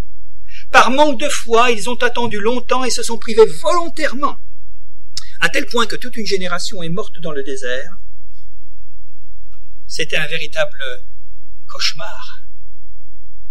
Par 0.71 0.91
manque 0.91 1.19
de 1.19 1.27
foi, 1.27 1.71
ils 1.71 1.89
ont 1.89 1.95
attendu 1.95 2.39
longtemps 2.39 2.83
et 2.83 2.89
se 2.89 3.03
sont 3.03 3.17
privés 3.17 3.45
volontairement, 3.61 4.37
à 5.41 5.49
tel 5.49 5.65
point 5.65 5.85
que 5.85 5.97
toute 5.97 6.15
une 6.15 6.25
génération 6.25 6.81
est 6.81 6.89
morte 6.89 7.19
dans 7.19 7.31
le 7.31 7.43
désert. 7.43 7.91
C'était 9.87 10.17
un 10.17 10.27
véritable 10.27 10.79
cauchemar 11.67 12.41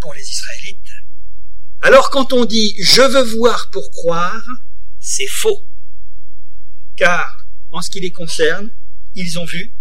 pour 0.00 0.14
les 0.14 0.22
Israélites. 0.22 0.78
Alors 1.82 2.10
quand 2.10 2.32
on 2.32 2.46
dit 2.46 2.74
je 2.82 3.02
veux 3.02 3.36
voir 3.36 3.68
pour 3.70 3.90
croire, 3.90 4.42
c'est 4.98 5.26
faux. 5.26 5.62
Car, 6.96 7.46
en 7.70 7.82
ce 7.82 7.90
qui 7.90 8.00
les 8.00 8.12
concerne, 8.12 8.70
ils 9.14 9.38
ont 9.38 9.44
vu, 9.44 9.74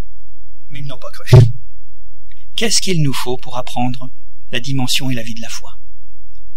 mais 0.70 0.80
ils 0.80 0.88
n'ont 0.88 0.98
pas 0.98 1.12
cru. 1.12 1.40
Qu'est-ce 2.56 2.82
qu'il 2.82 3.02
nous 3.02 3.14
faut 3.14 3.38
pour 3.38 3.58
apprendre 3.58 4.10
la 4.52 4.60
dimension 4.60 5.10
et 5.10 5.16
la 5.16 5.24
vie 5.24 5.34
de 5.34 5.42
la 5.42 5.50
foi? 5.50 5.78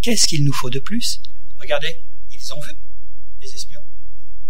Qu'est-ce 0.00 0.26
qu'il 0.26 0.44
nous 0.44 0.52
faut 0.52 0.70
de 0.70 0.80
plus? 0.80 1.20
Regardez, 1.60 1.94
ils 2.32 2.52
ont 2.52 2.60
vu, 2.60 2.72
les 3.40 3.54
espions, 3.54 3.80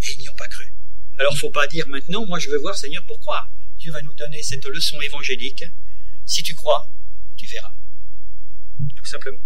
et 0.01 0.13
ils 0.13 0.19
n'y 0.19 0.29
ont 0.29 0.37
pas 0.37 0.49
cru. 0.49 0.75
Alors 1.19 1.37
faut 1.37 1.51
pas 1.51 1.67
dire 1.67 1.87
maintenant, 1.89 2.27
moi 2.27 2.39
je 2.39 2.49
veux 2.49 2.59
voir 2.59 2.77
Seigneur 2.77 3.05
pour 3.07 3.21
croire. 3.21 3.51
Dieu 3.79 3.93
va 3.93 4.01
nous 4.03 4.15
donner 4.15 4.43
cette 4.43 4.65
leçon 4.65 5.01
évangélique. 5.03 5.65
Si 6.25 6.43
tu 6.43 6.55
crois, 6.55 6.89
tu 7.37 7.47
verras. 7.47 7.73
Tout 8.97 9.05
simplement. 9.05 9.41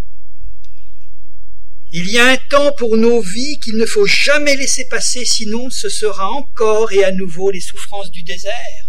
Il 1.91 2.11
y 2.11 2.19
a 2.19 2.27
un 2.27 2.37
temps 2.37 2.73
pour 2.79 2.97
nos 2.97 3.21
vies 3.21 3.59
qu'il 3.61 3.77
ne 3.77 3.87
faut 3.87 4.07
jamais 4.07 4.57
laisser 4.57 4.87
passer, 4.89 5.25
sinon 5.25 5.71
ce 5.71 5.89
sera 5.89 6.31
encore 6.31 6.93
et 6.93 7.05
à 7.05 7.12
nouveau 7.12 7.51
les 7.51 7.61
souffrances 7.61 8.11
du 8.11 8.23
désert. 8.23 8.86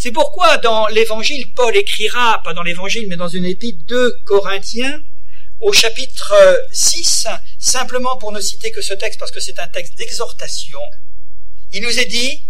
C'est 0.00 0.12
pourquoi 0.12 0.58
dans 0.58 0.86
l'évangile, 0.86 1.52
Paul 1.54 1.76
écrira, 1.76 2.40
pas 2.44 2.54
dans 2.54 2.62
l'évangile, 2.62 3.06
mais 3.08 3.16
dans 3.16 3.26
une 3.26 3.44
épître 3.44 3.84
de 3.86 4.16
Corinthiens, 4.26 5.02
au 5.58 5.72
chapitre 5.72 6.32
6, 6.70 7.26
simplement 7.58 8.16
pour 8.16 8.30
ne 8.30 8.40
citer 8.40 8.70
que 8.70 8.80
ce 8.80 8.94
texte 8.94 9.18
parce 9.18 9.32
que 9.32 9.40
c'est 9.40 9.58
un 9.58 9.66
texte 9.66 9.98
d'exhortation, 9.98 10.78
il 11.72 11.82
nous 11.82 11.98
est 11.98 12.04
dit, 12.04 12.44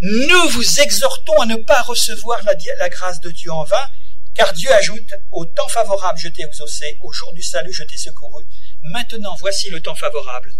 nous 0.00 0.48
vous 0.48 0.80
exhortons 0.80 1.38
à 1.42 1.44
ne 1.44 1.56
pas 1.56 1.82
recevoir 1.82 2.40
la, 2.42 2.88
grâce 2.88 3.20
de 3.20 3.30
Dieu 3.30 3.52
en 3.52 3.64
vain, 3.64 3.86
car 4.34 4.54
Dieu 4.54 4.72
ajoute, 4.72 5.12
au 5.30 5.44
temps 5.44 5.68
favorable 5.68 6.18
je 6.18 6.28
t'ai 6.28 6.42
exaucé, 6.42 6.96
au 7.02 7.12
jour 7.12 7.34
du 7.34 7.42
salut 7.42 7.74
je 7.74 7.82
t'ai 7.82 7.98
secouru, 7.98 8.46
maintenant 8.84 9.36
voici 9.40 9.68
le 9.68 9.80
temps 9.80 9.94
favorable, 9.94 10.50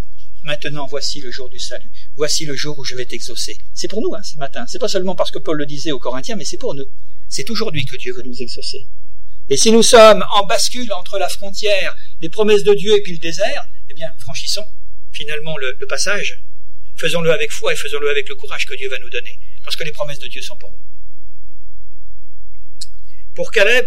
Maintenant, 0.44 0.86
voici 0.86 1.20
le 1.20 1.30
jour 1.30 1.48
du 1.48 1.58
salut. 1.58 1.90
Voici 2.16 2.44
le 2.44 2.54
jour 2.54 2.78
où 2.78 2.84
je 2.84 2.94
vais 2.94 3.06
t'exaucer. 3.06 3.56
C'est 3.72 3.88
pour 3.88 4.02
nous, 4.02 4.14
hein, 4.14 4.22
ce 4.22 4.36
matin. 4.38 4.66
C'est 4.68 4.78
pas 4.78 4.88
seulement 4.88 5.14
parce 5.14 5.30
que 5.30 5.38
Paul 5.38 5.56
le 5.56 5.66
disait 5.66 5.92
aux 5.92 5.98
Corinthiens, 5.98 6.36
mais 6.36 6.44
c'est 6.44 6.58
pour 6.58 6.74
nous. 6.74 6.86
C'est 7.28 7.48
aujourd'hui 7.50 7.86
que 7.86 7.96
Dieu 7.96 8.12
veut 8.14 8.22
nous 8.22 8.42
exaucer. 8.42 8.86
Et 9.48 9.56
si 9.56 9.72
nous 9.72 9.82
sommes 9.82 10.24
en 10.32 10.46
bascule 10.46 10.92
entre 10.92 11.18
la 11.18 11.28
frontière 11.28 11.96
des 12.20 12.28
promesses 12.28 12.62
de 12.62 12.74
Dieu 12.74 12.94
et 12.96 13.02
puis 13.02 13.12
le 13.12 13.18
désert, 13.18 13.66
eh 13.88 13.94
bien, 13.94 14.12
franchissons 14.18 14.66
finalement 15.12 15.56
le, 15.56 15.76
le 15.80 15.86
passage. 15.86 16.42
Faisons-le 16.96 17.32
avec 17.32 17.50
foi 17.50 17.72
et 17.72 17.76
faisons-le 17.76 18.08
avec 18.08 18.28
le 18.28 18.34
courage 18.36 18.66
que 18.66 18.74
Dieu 18.74 18.88
va 18.88 18.98
nous 18.98 19.10
donner, 19.10 19.38
parce 19.64 19.76
que 19.76 19.84
les 19.84 19.92
promesses 19.92 20.18
de 20.18 20.28
Dieu 20.28 20.42
sont 20.42 20.56
pour 20.56 20.70
nous. 20.70 20.78
Pour 23.34 23.50
Caleb, 23.50 23.86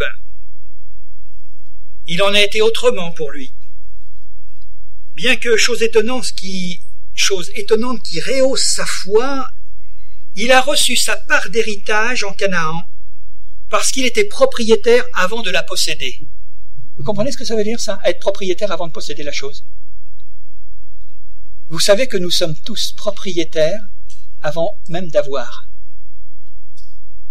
il 2.05 2.21
en 2.21 2.33
a 2.33 2.41
été 2.41 2.61
autrement 2.61 3.11
pour 3.11 3.31
lui. 3.31 3.53
Bien 5.17 5.35
que 5.35 5.57
chose 5.57 5.81
étonnante 5.81 6.31
qui, 6.35 6.79
rehausse 8.19 8.61
sa 8.61 8.85
foi, 8.85 9.49
il 10.35 10.51
a 10.51 10.61
reçu 10.61 10.95
sa 10.95 11.17
part 11.17 11.49
d'héritage 11.49 12.23
en 12.23 12.33
Canaan 12.33 12.87
parce 13.67 13.91
qu'il 13.91 14.05
était 14.05 14.25
propriétaire 14.25 15.03
avant 15.15 15.41
de 15.41 15.49
la 15.49 15.63
posséder. 15.63 16.19
Vous 16.97 17.03
comprenez 17.03 17.31
ce 17.31 17.37
que 17.37 17.45
ça 17.45 17.55
veut 17.55 17.63
dire 17.63 17.79
ça, 17.79 17.99
être 18.05 18.19
propriétaire 18.19 18.71
avant 18.71 18.85
de 18.85 18.91
posséder 18.91 19.23
la 19.23 19.31
chose 19.31 19.65
Vous 21.69 21.79
savez 21.79 22.07
que 22.07 22.17
nous 22.17 22.29
sommes 22.29 22.55
tous 22.63 22.91
propriétaires 22.91 23.81
avant 24.43 24.77
même 24.87 25.09
d'avoir. 25.09 25.67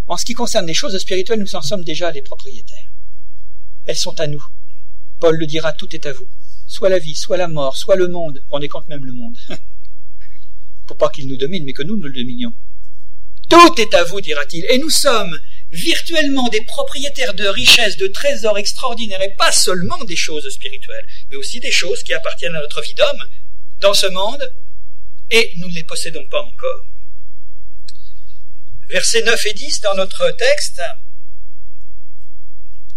En 0.09 0.17
ce 0.17 0.25
qui 0.25 0.35
concerne 0.35 0.67
les 0.67 0.75
choses 0.75 0.99
spirituelles, 0.99 1.39
nous 1.39 1.55
en 1.55 1.63
sommes 1.63 1.85
déjà 1.85 2.11
les 2.11 2.23
propriétaires. 2.23 2.91
Elles 3.85 3.95
sont 3.95 4.19
à 4.19 4.27
nous. 4.27 4.45
Paul 5.21 5.37
le 5.37 5.47
dira, 5.47 5.73
tout 5.73 5.95
est 5.95 6.07
à 6.07 6.13
vous. 6.13 6.27
Soit 6.67 6.89
la 6.89 6.99
vie, 6.99 7.15
soit 7.15 7.37
la 7.37 7.49
mort, 7.49 7.77
soit 7.77 7.97
le 7.97 8.09
monde. 8.09 8.43
On 8.51 8.61
est 8.61 8.69
compte 8.69 8.89
même 8.89 9.05
le 9.05 9.13
monde. 9.13 9.37
Pour 10.87 10.97
pas 10.97 11.09
qu'il 11.09 11.29
nous 11.29 11.37
domine, 11.37 11.65
mais 11.65 11.73
que 11.73 11.83
nous, 11.83 11.97
nous 11.97 12.07
le 12.07 12.13
dominions. 12.13 12.53
Tout 13.49 13.81
est 13.81 13.95
à 13.95 14.05
vous, 14.05 14.21
dira-t-il. 14.21 14.67
Et 14.71 14.79
nous 14.79 14.91
sommes 14.91 15.39
virtuellement 15.71 16.49
des 16.49 16.63
propriétaires 16.63 17.35
de 17.35 17.47
richesses, 17.47 17.97
de 17.97 18.09
trésors 18.09 18.59
extraordinaires, 18.59 19.23
et 19.23 19.35
pas 19.37 19.53
seulement 19.53 20.03
des 20.05 20.17
choses 20.17 20.49
spirituelles, 20.49 21.07
mais 21.31 21.37
aussi 21.37 21.61
des 21.61 21.71
choses 21.71 22.03
qui 22.03 22.13
appartiennent 22.13 22.55
à 22.55 22.61
notre 22.61 22.83
vie 22.83 22.95
d'homme 22.95 23.23
dans 23.81 23.95
ce 23.95 24.07
monde, 24.07 24.53
et 25.31 25.53
nous 25.59 25.69
ne 25.69 25.75
les 25.75 25.85
possédons 25.85 26.27
pas 26.29 26.43
encore. 26.43 26.87
Versets 28.89 29.23
9 29.23 29.47
et 29.47 29.53
10 29.53 29.81
dans 29.81 29.95
notre 29.97 30.31
texte, 30.37 30.81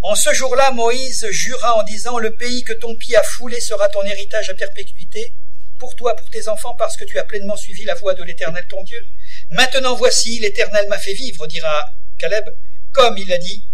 en 0.01 0.15
ce 0.15 0.33
jour-là, 0.33 0.71
Moïse 0.71 1.27
jura 1.29 1.75
en 1.75 1.83
disant, 1.83 2.17
Le 2.17 2.35
pays 2.35 2.63
que 2.63 2.73
ton 2.73 2.95
pied 2.95 3.15
a 3.17 3.23
foulé 3.23 3.59
sera 3.59 3.89
ton 3.89 4.03
héritage 4.03 4.49
à 4.49 4.53
perpétuité, 4.53 5.33
pour 5.77 5.95
toi, 5.95 6.15
pour 6.15 6.29
tes 6.29 6.47
enfants, 6.47 6.75
parce 6.75 6.95
que 6.95 7.03
tu 7.03 7.19
as 7.19 7.25
pleinement 7.25 7.57
suivi 7.57 7.83
la 7.83 7.95
voie 7.95 8.13
de 8.13 8.23
l'Éternel 8.23 8.65
ton 8.67 8.81
Dieu. 8.83 9.05
Maintenant 9.51 9.95
voici, 9.95 10.39
l'Éternel 10.39 10.87
m'a 10.87 10.97
fait 10.97 11.13
vivre, 11.13 11.47
dira 11.47 11.85
Caleb, 12.17 12.45
comme 12.91 13.17
il 13.17 13.31
a 13.33 13.37
dit. 13.37 13.65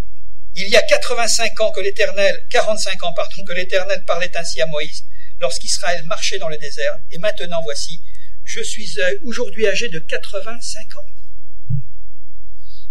Il 0.55 0.67
y 0.69 0.75
a 0.75 0.81
85 0.81 1.59
ans 1.61 1.71
que 1.71 1.81
l'Éternel, 1.81 2.45
45 2.49 3.03
ans, 3.03 3.13
pardon, 3.13 3.43
que 3.43 3.53
l'Éternel 3.53 4.03
parlait 4.05 4.35
ainsi 4.35 4.61
à 4.61 4.65
Moïse, 4.67 5.03
lorsqu'Israël 5.41 6.03
marchait 6.05 6.39
dans 6.39 6.49
le 6.49 6.57
désert, 6.57 6.97
et 7.11 7.17
maintenant 7.19 7.61
voici, 7.63 8.01
je 8.45 8.61
suis 8.61 8.99
euh, 8.99 9.19
aujourd'hui 9.23 9.67
âgé 9.67 9.89
de 9.89 9.99
85 9.99 10.97
ans. 10.97 11.05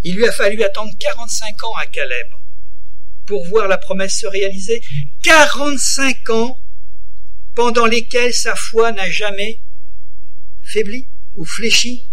Il 0.03 0.17
lui 0.17 0.27
a 0.27 0.33
fallu 0.33 0.63
attendre 0.63 0.93
45 1.01 1.65
ans 1.65 1.75
à 1.81 1.87
Caleb 1.87 2.29
pour 3.27 3.45
voir 3.47 3.69
la 3.69 3.79
promesse 3.79 4.19
se 4.19 4.27
réaliser. 4.27 4.83
45 5.23 6.31
ans 6.31 6.61
pendant 7.55 7.87
lesquels 7.87 8.35
sa 8.35 8.55
foi 8.55 8.93
n'a 8.93 9.11
jamais 9.11 9.61
faibli 10.63 11.09
ou 11.37 11.45
fléchi. 11.45 12.05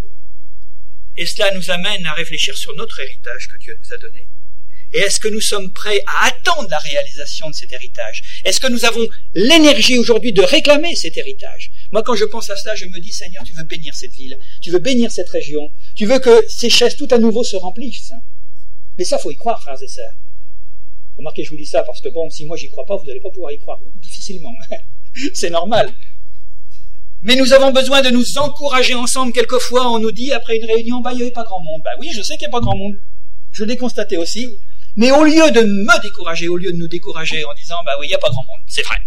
Et 1.17 1.25
cela 1.25 1.53
nous 1.53 1.71
amène 1.71 2.05
à 2.05 2.13
réfléchir 2.13 2.57
sur 2.57 2.75
notre 2.75 2.99
héritage 2.99 3.47
que 3.47 3.57
Dieu 3.57 3.75
nous 3.77 3.93
a 3.93 3.97
donné. 3.97 4.27
Et 4.93 4.99
est-ce 4.99 5.19
que 5.19 5.29
nous 5.29 5.41
sommes 5.41 5.71
prêts 5.71 6.03
à 6.05 6.27
attendre 6.27 6.67
la 6.69 6.79
réalisation 6.79 7.49
de 7.49 7.55
cet 7.55 7.71
héritage? 7.71 8.41
Est-ce 8.43 8.59
que 8.59 8.67
nous 8.67 8.83
avons 8.83 9.07
l'énergie 9.33 9.97
aujourd'hui 9.97 10.33
de 10.33 10.41
réclamer 10.41 10.95
cet 10.95 11.17
héritage? 11.17 11.71
Moi, 11.91 12.03
quand 12.03 12.15
je 12.15 12.25
pense 12.25 12.49
à 12.49 12.57
cela, 12.57 12.75
je 12.75 12.85
me 12.85 12.99
dis, 12.99 13.13
Seigneur, 13.13 13.43
tu 13.43 13.53
veux 13.53 13.63
bénir 13.63 13.95
cette 13.95 14.11
ville, 14.11 14.37
tu 14.61 14.69
veux 14.69 14.79
bénir 14.79 15.11
cette 15.11 15.29
région, 15.29 15.71
tu 15.95 16.05
veux 16.05 16.19
que 16.19 16.45
ces 16.49 16.69
chaises 16.69 16.97
tout 16.97 17.07
à 17.11 17.19
nouveau 17.19 17.43
se 17.43 17.55
remplissent. 17.55 18.13
Mais 18.97 19.05
ça, 19.05 19.17
faut 19.17 19.31
y 19.31 19.37
croire, 19.37 19.61
frères 19.61 19.81
et 19.81 19.87
sœurs. 19.87 20.13
Remarquez, 21.17 21.43
je 21.43 21.51
vous 21.51 21.57
dis 21.57 21.65
ça 21.65 21.83
parce 21.83 22.01
que 22.01 22.09
bon, 22.09 22.29
si 22.29 22.45
moi 22.45 22.57
j'y 22.57 22.69
crois 22.69 22.85
pas, 22.85 22.97
vous 22.97 23.05
n'allez 23.05 23.19
pas 23.19 23.29
pouvoir 23.29 23.51
y 23.51 23.59
croire. 23.59 23.79
Difficilement. 24.01 24.53
C'est 25.33 25.49
normal. 25.49 25.93
Mais 27.21 27.35
nous 27.35 27.53
avons 27.53 27.71
besoin 27.71 28.01
de 28.01 28.09
nous 28.09 28.37
encourager 28.37 28.95
ensemble. 28.95 29.31
Quelquefois, 29.31 29.91
on 29.91 29.99
nous 29.99 30.11
dit 30.11 30.31
après 30.31 30.57
une 30.57 30.65
réunion, 30.65 31.01
bah, 31.01 31.11
il 31.13 31.17
n'y 31.17 31.21
avait 31.23 31.31
pas 31.31 31.43
grand 31.43 31.59
monde. 31.59 31.81
Bah 31.83 31.91
oui, 31.99 32.09
je 32.15 32.21
sais 32.21 32.33
qu'il 32.37 32.47
n'y 32.47 32.53
a 32.53 32.57
pas 32.57 32.61
grand 32.61 32.75
monde. 32.75 32.95
Je 33.51 33.63
l'ai 33.63 33.77
constaté 33.77 34.17
aussi. 34.17 34.57
Mais 34.95 35.11
au 35.11 35.23
lieu 35.23 35.51
de 35.51 35.61
me 35.61 36.01
décourager, 36.01 36.47
au 36.47 36.57
lieu 36.57 36.71
de 36.71 36.77
nous 36.77 36.87
décourager 36.87 37.43
en 37.45 37.53
disant, 37.53 37.75
bah 37.85 37.93
oui, 37.99 38.07
il 38.07 38.09
n'y 38.09 38.15
a 38.15 38.19
pas 38.19 38.29
grand 38.29 38.43
monde, 38.43 38.59
c'est 38.67 38.81
vrai. 38.81 38.97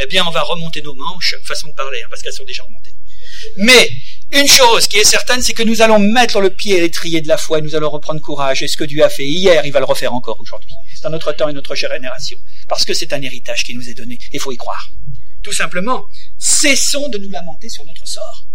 Eh 0.00 0.06
bien, 0.06 0.24
on 0.26 0.30
va 0.30 0.42
remonter 0.42 0.80
nos 0.82 0.94
manches, 0.94 1.36
façon 1.44 1.68
de 1.68 1.74
parler, 1.74 2.00
hein, 2.02 2.06
parce 2.08 2.22
qu'elles 2.22 2.32
sont 2.32 2.44
déjà 2.44 2.62
remontées. 2.62 2.94
Mais, 3.58 3.90
une 4.32 4.48
chose 4.48 4.86
qui 4.86 4.98
est 4.98 5.04
certaine, 5.04 5.42
c'est 5.42 5.52
que 5.52 5.62
nous 5.62 5.82
allons 5.82 5.98
mettre 5.98 6.40
le 6.40 6.50
pied 6.50 6.78
à 6.78 6.80
l'étrier 6.80 7.20
de 7.20 7.28
la 7.28 7.36
foi 7.36 7.58
et 7.58 7.62
nous 7.62 7.74
allons 7.74 7.90
reprendre 7.90 8.20
courage. 8.20 8.62
Et 8.62 8.68
ce 8.68 8.76
que 8.76 8.84
Dieu 8.84 9.04
a 9.04 9.08
fait 9.08 9.26
hier, 9.26 9.64
il 9.66 9.72
va 9.72 9.80
le 9.80 9.84
refaire 9.84 10.14
encore 10.14 10.40
aujourd'hui 10.40 10.70
dans 11.04 11.10
notre 11.10 11.32
temps 11.32 11.48
et 11.48 11.52
notre 11.52 11.74
génération. 11.74 12.38
Parce 12.68 12.84
que 12.84 12.94
c'est 12.94 13.12
un 13.12 13.22
héritage 13.22 13.62
qui 13.62 13.74
nous 13.74 13.88
est 13.88 13.94
donné. 13.94 14.18
Il 14.32 14.40
faut 14.40 14.52
y 14.52 14.56
croire. 14.56 14.90
Tout 15.42 15.52
simplement, 15.52 16.06
cessons 16.38 17.08
de 17.08 17.18
nous 17.18 17.30
lamenter 17.30 17.68
sur 17.68 17.84
notre 17.84 18.06
sort. 18.08 18.46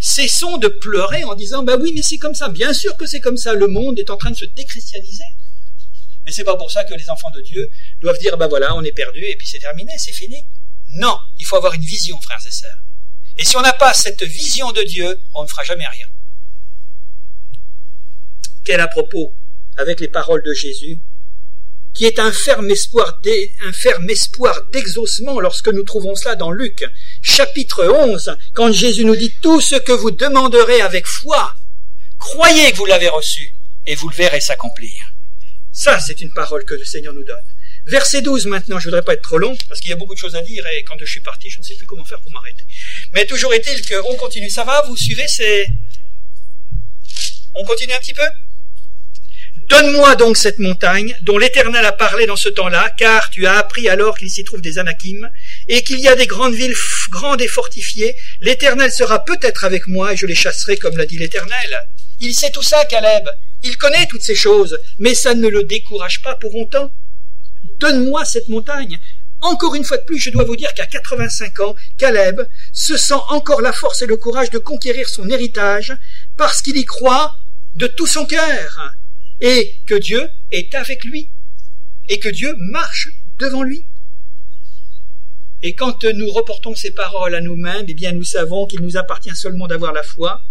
Cessons 0.00 0.56
de 0.56 0.68
pleurer 0.68 1.24
en 1.24 1.34
disant, 1.34 1.62
bah 1.62 1.76
oui, 1.78 1.92
mais 1.94 2.02
c'est 2.02 2.18
comme 2.18 2.34
ça. 2.34 2.48
Bien 2.48 2.72
sûr 2.72 2.96
que 2.96 3.06
c'est 3.06 3.20
comme 3.20 3.36
ça. 3.36 3.52
Le 3.52 3.66
monde 3.66 3.98
est 3.98 4.10
en 4.10 4.16
train 4.16 4.30
de 4.30 4.36
se 4.36 4.46
déchristianiser. 4.46 5.30
Mais 6.24 6.32
c'est 6.32 6.44
pas 6.44 6.56
pour 6.56 6.70
ça 6.70 6.84
que 6.84 6.94
les 6.94 7.10
enfants 7.10 7.30
de 7.34 7.42
Dieu 7.42 7.68
doivent 8.00 8.18
dire, 8.18 8.36
bah 8.38 8.48
voilà, 8.48 8.74
on 8.74 8.82
est 8.82 8.92
perdu 8.92 9.22
et 9.22 9.36
puis 9.36 9.46
c'est 9.46 9.58
terminé, 9.58 9.92
c'est 9.98 10.12
fini. 10.12 10.42
Non, 10.94 11.18
il 11.38 11.44
faut 11.44 11.56
avoir 11.56 11.74
une 11.74 11.82
vision, 11.82 12.18
frères 12.20 12.40
et 12.46 12.50
sœurs. 12.50 12.78
Et 13.36 13.44
si 13.44 13.56
on 13.56 13.60
n'a 13.60 13.72
pas 13.72 13.92
cette 13.92 14.22
vision 14.22 14.72
de 14.72 14.82
Dieu, 14.82 15.20
on 15.34 15.42
ne 15.42 15.48
fera 15.48 15.64
jamais 15.64 15.86
rien. 15.86 16.06
Quel 18.64 18.80
à 18.80 18.88
propos 18.88 19.34
avec 19.76 20.00
les 20.00 20.08
paroles 20.08 20.42
de 20.42 20.52
Jésus 20.52 21.00
qui 21.94 22.04
est 22.04 22.18
un 22.18 22.32
ferme 22.32 22.70
espoir 22.70 23.20
d'exaucement 24.72 25.40
lorsque 25.40 25.68
nous 25.68 25.82
trouvons 25.82 26.14
cela 26.14 26.36
dans 26.36 26.50
Luc, 26.50 26.84
chapitre 27.22 27.86
11, 27.86 28.36
quand 28.54 28.72
Jésus 28.72 29.04
nous 29.04 29.16
dit 29.16 29.34
tout 29.42 29.60
ce 29.60 29.76
que 29.76 29.92
vous 29.92 30.10
demanderez 30.10 30.80
avec 30.80 31.06
foi, 31.06 31.54
croyez 32.18 32.70
que 32.72 32.76
vous 32.76 32.86
l'avez 32.86 33.08
reçu 33.08 33.54
et 33.86 33.94
vous 33.94 34.08
le 34.08 34.14
verrez 34.14 34.40
s'accomplir. 34.40 34.92
Ça, 35.72 35.98
c'est 36.00 36.20
une 36.20 36.32
parole 36.32 36.64
que 36.64 36.74
le 36.74 36.84
Seigneur 36.84 37.14
nous 37.14 37.24
donne. 37.24 37.36
Verset 37.86 38.22
12 38.22 38.46
maintenant, 38.46 38.78
je 38.78 38.84
voudrais 38.84 39.02
pas 39.02 39.14
être 39.14 39.22
trop 39.22 39.38
long, 39.38 39.56
parce 39.68 39.80
qu'il 39.80 39.90
y 39.90 39.92
a 39.92 39.96
beaucoup 39.96 40.14
de 40.14 40.18
choses 40.18 40.34
à 40.34 40.42
dire, 40.42 40.66
et 40.76 40.82
quand 40.84 40.96
je 41.00 41.06
suis 41.06 41.20
parti, 41.20 41.48
je 41.48 41.58
ne 41.58 41.64
sais 41.64 41.74
plus 41.74 41.86
comment 41.86 42.04
faire 42.04 42.20
pour 42.20 42.30
m'arrêter. 42.32 42.64
Mais 43.14 43.26
toujours 43.26 43.54
est-il 43.54 43.80
qu'on 43.86 44.14
continue. 44.16 44.50
Ça 44.50 44.64
va, 44.64 44.84
vous 44.86 44.96
suivez 44.96 45.26
C'est... 45.26 45.66
On 47.54 47.64
continue 47.64 47.92
un 47.92 47.98
petit 47.98 48.12
peu? 48.12 48.22
Donne-moi 49.68 50.16
donc 50.16 50.38
cette 50.38 50.58
montagne 50.58 51.14
dont 51.22 51.36
l'Éternel 51.36 51.84
a 51.84 51.92
parlé 51.92 52.24
dans 52.24 52.36
ce 52.36 52.48
temps-là, 52.48 52.88
car 52.96 53.28
tu 53.28 53.46
as 53.46 53.58
appris 53.58 53.86
alors 53.90 54.16
qu'il 54.16 54.30
s'y 54.30 54.42
trouve 54.42 54.62
des 54.62 54.78
Anakim, 54.78 55.30
et 55.68 55.82
qu'il 55.82 56.00
y 56.00 56.08
a 56.08 56.16
des 56.16 56.26
grandes 56.26 56.54
villes 56.54 56.74
grandes 57.10 57.42
et 57.42 57.48
fortifiées. 57.48 58.16
L'Éternel 58.40 58.90
sera 58.90 59.26
peut-être 59.26 59.64
avec 59.64 59.86
moi, 59.86 60.14
et 60.14 60.16
je 60.16 60.24
les 60.24 60.34
chasserai 60.34 60.78
comme 60.78 60.96
l'a 60.96 61.04
dit 61.04 61.18
l'Éternel. 61.18 61.86
Il 62.20 62.34
sait 62.34 62.50
tout 62.50 62.62
ça, 62.62 62.82
Caleb. 62.86 63.28
Il 63.62 63.76
connaît 63.76 64.06
toutes 64.06 64.22
ces 64.22 64.34
choses, 64.34 64.78
mais 64.98 65.14
ça 65.14 65.34
ne 65.34 65.48
le 65.48 65.64
décourage 65.64 66.22
pas 66.22 66.34
pour 66.36 66.54
autant. 66.54 66.90
Donne-moi 67.78 68.24
cette 68.24 68.48
montagne. 68.48 68.98
Encore 69.42 69.74
une 69.74 69.84
fois 69.84 69.98
de 69.98 70.04
plus, 70.04 70.18
je 70.18 70.30
dois 70.30 70.44
vous 70.44 70.56
dire 70.56 70.72
qu'à 70.72 70.86
85 70.86 71.60
ans, 71.60 71.76
Caleb 71.98 72.40
se 72.72 72.96
sent 72.96 73.20
encore 73.28 73.60
la 73.60 73.74
force 73.74 74.00
et 74.00 74.06
le 74.06 74.16
courage 74.16 74.50
de 74.50 74.58
conquérir 74.58 75.10
son 75.10 75.28
héritage 75.28 75.94
parce 76.38 76.62
qu'il 76.62 76.78
y 76.78 76.86
croit 76.86 77.36
de 77.74 77.86
tout 77.86 78.06
son 78.06 78.24
cœur 78.24 78.94
et 79.40 79.80
que 79.86 79.94
Dieu 79.94 80.28
est 80.50 80.74
avec 80.74 81.04
lui, 81.04 81.30
et 82.08 82.18
que 82.18 82.28
Dieu 82.28 82.54
marche 82.58 83.08
devant 83.38 83.62
lui. 83.62 83.86
Et 85.62 85.74
quand 85.74 86.04
nous 86.04 86.30
reportons 86.30 86.74
ces 86.74 86.92
paroles 86.92 87.34
à 87.34 87.40
nous-mêmes, 87.40 87.86
eh 87.88 87.94
bien 87.94 88.12
nous 88.12 88.24
savons 88.24 88.66
qu'il 88.66 88.80
nous 88.80 88.96
appartient 88.96 89.34
seulement 89.34 89.66
d'avoir 89.66 89.92
la 89.92 90.02
foi 90.02 90.42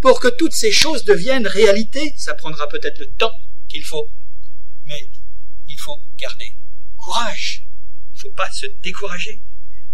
pour 0.00 0.20
que 0.20 0.28
toutes 0.28 0.52
ces 0.52 0.72
choses 0.72 1.04
deviennent 1.04 1.46
réalité. 1.46 2.12
Ça 2.16 2.34
prendra 2.34 2.68
peut-être 2.68 2.98
le 2.98 3.10
temps 3.12 3.32
qu'il 3.68 3.84
faut, 3.84 4.08
mais 4.86 5.08
il 5.68 5.78
faut 5.78 6.00
garder 6.18 6.52
courage. 6.96 7.64
Il 8.12 8.16
ne 8.16 8.20
faut 8.20 8.36
pas 8.36 8.50
se 8.50 8.66
décourager. 8.82 9.40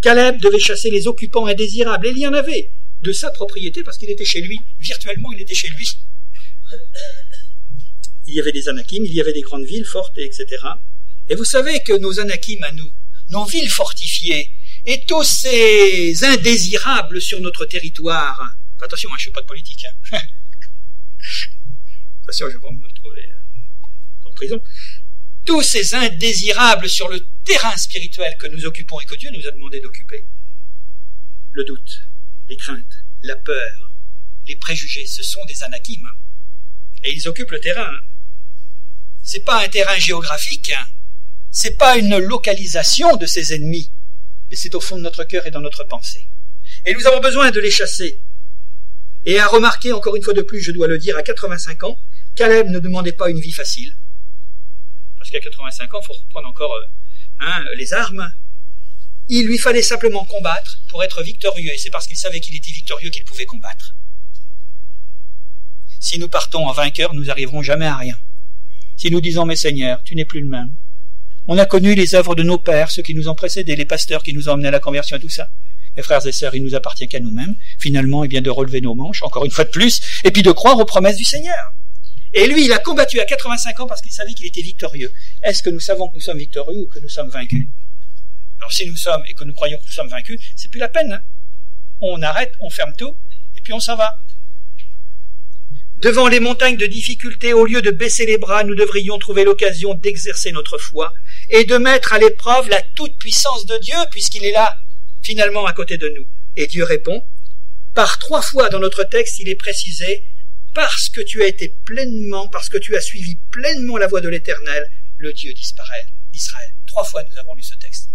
Caleb 0.00 0.40
devait 0.40 0.58
chasser 0.58 0.90
les 0.90 1.06
occupants 1.06 1.46
indésirables, 1.46 2.08
il 2.08 2.18
y 2.18 2.26
en 2.26 2.34
avait 2.34 2.72
de 3.02 3.12
sa 3.12 3.30
propriété 3.30 3.82
parce 3.82 3.98
qu'il 3.98 4.10
était 4.10 4.24
chez 4.24 4.40
lui. 4.40 4.58
Virtuellement, 4.80 5.32
il 5.32 5.42
était 5.42 5.54
chez 5.54 5.68
lui 5.68 5.88
il 8.26 8.34
y 8.34 8.40
avait 8.40 8.52
des 8.52 8.68
anakim, 8.68 9.04
il 9.04 9.12
y 9.12 9.20
avait 9.20 9.32
des 9.32 9.42
grandes 9.42 9.64
villes 9.64 9.84
fortes, 9.84 10.18
etc. 10.18 10.46
Et 11.28 11.34
vous 11.34 11.44
savez 11.44 11.80
que 11.80 11.92
nos 11.92 12.20
anakim 12.20 12.62
à 12.62 12.72
nous, 12.72 12.90
nos 13.30 13.44
villes 13.44 13.70
fortifiées, 13.70 14.50
et 14.84 15.04
tous 15.06 15.24
ces 15.24 16.24
indésirables 16.24 17.20
sur 17.20 17.40
notre 17.40 17.64
territoire. 17.64 18.54
Attention, 18.82 19.10
hein, 19.10 19.16
je 19.18 19.28
ne 19.28 19.32
fais 19.32 19.34
pas 19.34 19.40
de 19.40 19.46
politique. 19.46 19.84
Hein. 20.12 20.18
Attention, 22.22 22.48
je 22.50 22.58
vais 22.58 22.70
me 22.70 22.86
retrouver 22.86 23.22
euh, 23.22 24.28
en 24.28 24.32
prison. 24.32 24.60
Tous 25.46 25.62
ces 25.62 25.94
indésirables 25.94 26.88
sur 26.88 27.08
le 27.08 27.26
terrain 27.44 27.76
spirituel 27.76 28.34
que 28.38 28.46
nous 28.48 28.66
occupons 28.66 29.00
et 29.00 29.06
que 29.06 29.14
Dieu 29.14 29.30
nous 29.30 29.46
a 29.46 29.50
demandé 29.52 29.80
d'occuper. 29.80 30.26
Le 31.52 31.64
doute, 31.64 32.02
les 32.48 32.56
craintes, 32.56 33.04
la 33.22 33.36
peur, 33.36 33.92
les 34.46 34.56
préjugés, 34.56 35.06
ce 35.06 35.22
sont 35.22 35.44
des 35.46 35.62
anakimes. 35.62 36.08
Et 37.04 37.12
ils 37.12 37.28
occupent 37.28 37.52
le 37.52 37.60
terrain. 37.60 37.92
C'est 39.26 39.40
pas 39.40 39.64
un 39.64 39.68
terrain 39.68 39.98
géographique, 39.98 40.70
hein. 40.70 40.84
c'est 41.50 41.78
pas 41.78 41.96
une 41.96 42.18
localisation 42.18 43.16
de 43.16 43.24
ces 43.24 43.54
ennemis, 43.54 43.90
mais 44.50 44.56
c'est 44.56 44.74
au 44.74 44.80
fond 44.80 44.96
de 44.98 45.00
notre 45.00 45.24
cœur 45.24 45.46
et 45.46 45.50
dans 45.50 45.62
notre 45.62 45.84
pensée. 45.84 46.28
Et 46.84 46.92
nous 46.92 47.06
avons 47.06 47.20
besoin 47.20 47.50
de 47.50 47.58
les 47.58 47.70
chasser. 47.70 48.20
Et 49.24 49.38
à 49.38 49.46
remarquer, 49.46 49.92
encore 49.94 50.14
une 50.14 50.22
fois 50.22 50.34
de 50.34 50.42
plus, 50.42 50.60
je 50.60 50.72
dois 50.72 50.88
le 50.88 50.98
dire, 50.98 51.16
à 51.16 51.22
85 51.22 51.84
ans, 51.84 51.98
Caleb 52.36 52.68
ne 52.68 52.78
demandait 52.78 53.12
pas 53.12 53.30
une 53.30 53.40
vie 53.40 53.52
facile. 53.52 53.96
Parce 55.16 55.30
qu'à 55.30 55.40
85 55.40 55.94
ans, 55.94 56.00
il 56.02 56.06
faut 56.06 56.12
reprendre 56.12 56.48
encore 56.48 56.74
euh, 56.74 56.86
hein, 57.40 57.64
les 57.76 57.94
armes. 57.94 58.30
Il 59.28 59.46
lui 59.46 59.56
fallait 59.56 59.80
simplement 59.80 60.26
combattre 60.26 60.80
pour 60.90 61.02
être 61.02 61.22
victorieux. 61.22 61.72
Et 61.72 61.78
c'est 61.78 61.88
parce 61.88 62.06
qu'il 62.06 62.18
savait 62.18 62.40
qu'il 62.40 62.54
était 62.54 62.72
victorieux 62.72 63.08
qu'il 63.08 63.24
pouvait 63.24 63.46
combattre. 63.46 63.94
Si 65.98 66.18
nous 66.18 66.28
partons 66.28 66.66
en 66.66 66.72
vainqueur, 66.72 67.14
nous 67.14 67.24
n'arriverons 67.24 67.62
jamais 67.62 67.86
à 67.86 67.96
rien. 67.96 68.18
Si 68.96 69.10
nous 69.10 69.20
disons, 69.20 69.44
mais 69.44 69.56
Seigneur, 69.56 70.02
tu 70.04 70.14
n'es 70.14 70.24
plus 70.24 70.40
le 70.40 70.48
même. 70.48 70.70
On 71.46 71.58
a 71.58 71.66
connu 71.66 71.94
les 71.94 72.14
œuvres 72.14 72.34
de 72.34 72.42
nos 72.42 72.58
pères, 72.58 72.90
ceux 72.90 73.02
qui 73.02 73.14
nous 73.14 73.28
ont 73.28 73.34
précédés, 73.34 73.76
les 73.76 73.84
pasteurs 73.84 74.22
qui 74.22 74.32
nous 74.32 74.48
ont 74.48 74.52
emmenés 74.52 74.68
à 74.68 74.70
la 74.70 74.80
conversion 74.80 75.16
et 75.16 75.20
tout 75.20 75.28
ça. 75.28 75.50
Mes 75.96 76.02
frères 76.02 76.26
et 76.26 76.32
sœurs, 76.32 76.54
il 76.54 76.62
nous 76.62 76.74
appartient 76.74 77.06
qu'à 77.06 77.20
nous-mêmes, 77.20 77.54
finalement, 77.78 78.24
et 78.24 78.28
bien 78.28 78.40
de 78.40 78.50
relever 78.50 78.80
nos 78.80 78.94
manches, 78.94 79.22
encore 79.22 79.44
une 79.44 79.50
fois 79.50 79.64
de 79.64 79.70
plus, 79.70 80.00
et 80.24 80.30
puis 80.30 80.42
de 80.42 80.50
croire 80.50 80.78
aux 80.78 80.84
promesses 80.84 81.16
du 81.16 81.24
Seigneur. 81.24 81.74
Et 82.32 82.48
lui, 82.48 82.64
il 82.64 82.72
a 82.72 82.78
combattu 82.78 83.20
à 83.20 83.24
85 83.24 83.80
ans 83.80 83.86
parce 83.86 84.02
qu'il 84.02 84.10
savait 84.10 84.34
qu'il 84.34 84.46
était 84.46 84.62
victorieux. 84.62 85.12
Est-ce 85.42 85.62
que 85.62 85.70
nous 85.70 85.78
savons 85.78 86.08
que 86.08 86.14
nous 86.14 86.20
sommes 86.20 86.38
victorieux 86.38 86.82
ou 86.82 86.88
que 86.88 86.98
nous 86.98 87.08
sommes 87.08 87.28
vaincus? 87.28 87.68
Alors 88.58 88.72
si 88.72 88.86
nous 88.86 88.96
sommes 88.96 89.22
et 89.28 89.34
que 89.34 89.44
nous 89.44 89.52
croyons 89.52 89.78
que 89.78 89.84
nous 89.84 89.92
sommes 89.92 90.08
vaincus, 90.08 90.40
c'est 90.56 90.68
plus 90.68 90.80
la 90.80 90.88
peine. 90.88 91.12
Hein. 91.12 91.22
on 92.00 92.20
arrête, 92.22 92.52
on 92.60 92.70
ferme 92.70 92.92
tout, 92.96 93.14
et 93.56 93.60
puis 93.60 93.72
on 93.72 93.78
s'en 93.78 93.94
va. 93.94 94.18
Devant 96.04 96.28
les 96.28 96.38
montagnes 96.38 96.76
de 96.76 96.84
difficultés, 96.84 97.54
au 97.54 97.64
lieu 97.64 97.80
de 97.80 97.90
baisser 97.90 98.26
les 98.26 98.36
bras, 98.36 98.62
nous 98.62 98.74
devrions 98.74 99.18
trouver 99.18 99.42
l'occasion 99.42 99.94
d'exercer 99.94 100.52
notre 100.52 100.76
foi 100.76 101.14
et 101.48 101.64
de 101.64 101.78
mettre 101.78 102.12
à 102.12 102.18
l'épreuve 102.18 102.68
la 102.68 102.82
toute-puissance 102.82 103.64
de 103.64 103.78
Dieu, 103.78 103.96
puisqu'il 104.10 104.44
est 104.44 104.52
là, 104.52 104.76
finalement, 105.22 105.64
à 105.64 105.72
côté 105.72 105.96
de 105.96 106.10
nous. 106.10 106.26
Et 106.56 106.66
Dieu 106.66 106.84
répond, 106.84 107.26
par 107.94 108.18
trois 108.18 108.42
fois 108.42 108.68
dans 108.68 108.80
notre 108.80 109.04
texte, 109.04 109.38
il 109.38 109.48
est 109.48 109.54
précisé, 109.54 110.26
parce 110.74 111.08
que 111.08 111.22
tu 111.22 111.42
as 111.42 111.46
été 111.46 111.74
pleinement, 111.86 112.48
parce 112.48 112.68
que 112.68 112.76
tu 112.76 112.94
as 112.96 113.00
suivi 113.00 113.36
pleinement 113.50 113.96
la 113.96 114.06
voie 114.06 114.20
de 114.20 114.28
l'Éternel, 114.28 114.84
le 115.16 115.32
Dieu 115.32 115.54
d'Israël. 115.54 116.06
Trois 116.86 117.04
fois 117.04 117.22
nous 117.30 117.38
avons 117.38 117.54
lu 117.54 117.62
ce 117.62 117.76
texte. 117.76 118.10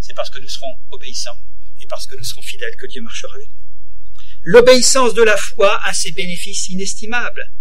C'est 0.00 0.14
parce 0.14 0.30
que 0.30 0.40
nous 0.40 0.48
serons 0.48 0.74
obéissants 0.90 1.36
et 1.82 1.86
parce 1.86 2.06
que 2.06 2.16
nous 2.16 2.24
serons 2.24 2.40
fidèles 2.40 2.76
que 2.76 2.86
Dieu 2.86 3.02
marchera 3.02 3.34
avec 3.34 3.48
nous. 3.48 3.67
L'obéissance 4.44 5.14
de 5.14 5.22
la 5.22 5.36
foi 5.36 5.78
a 5.84 5.92
ses 5.92 6.12
bénéfices 6.12 6.68
inestimables. 6.68 7.52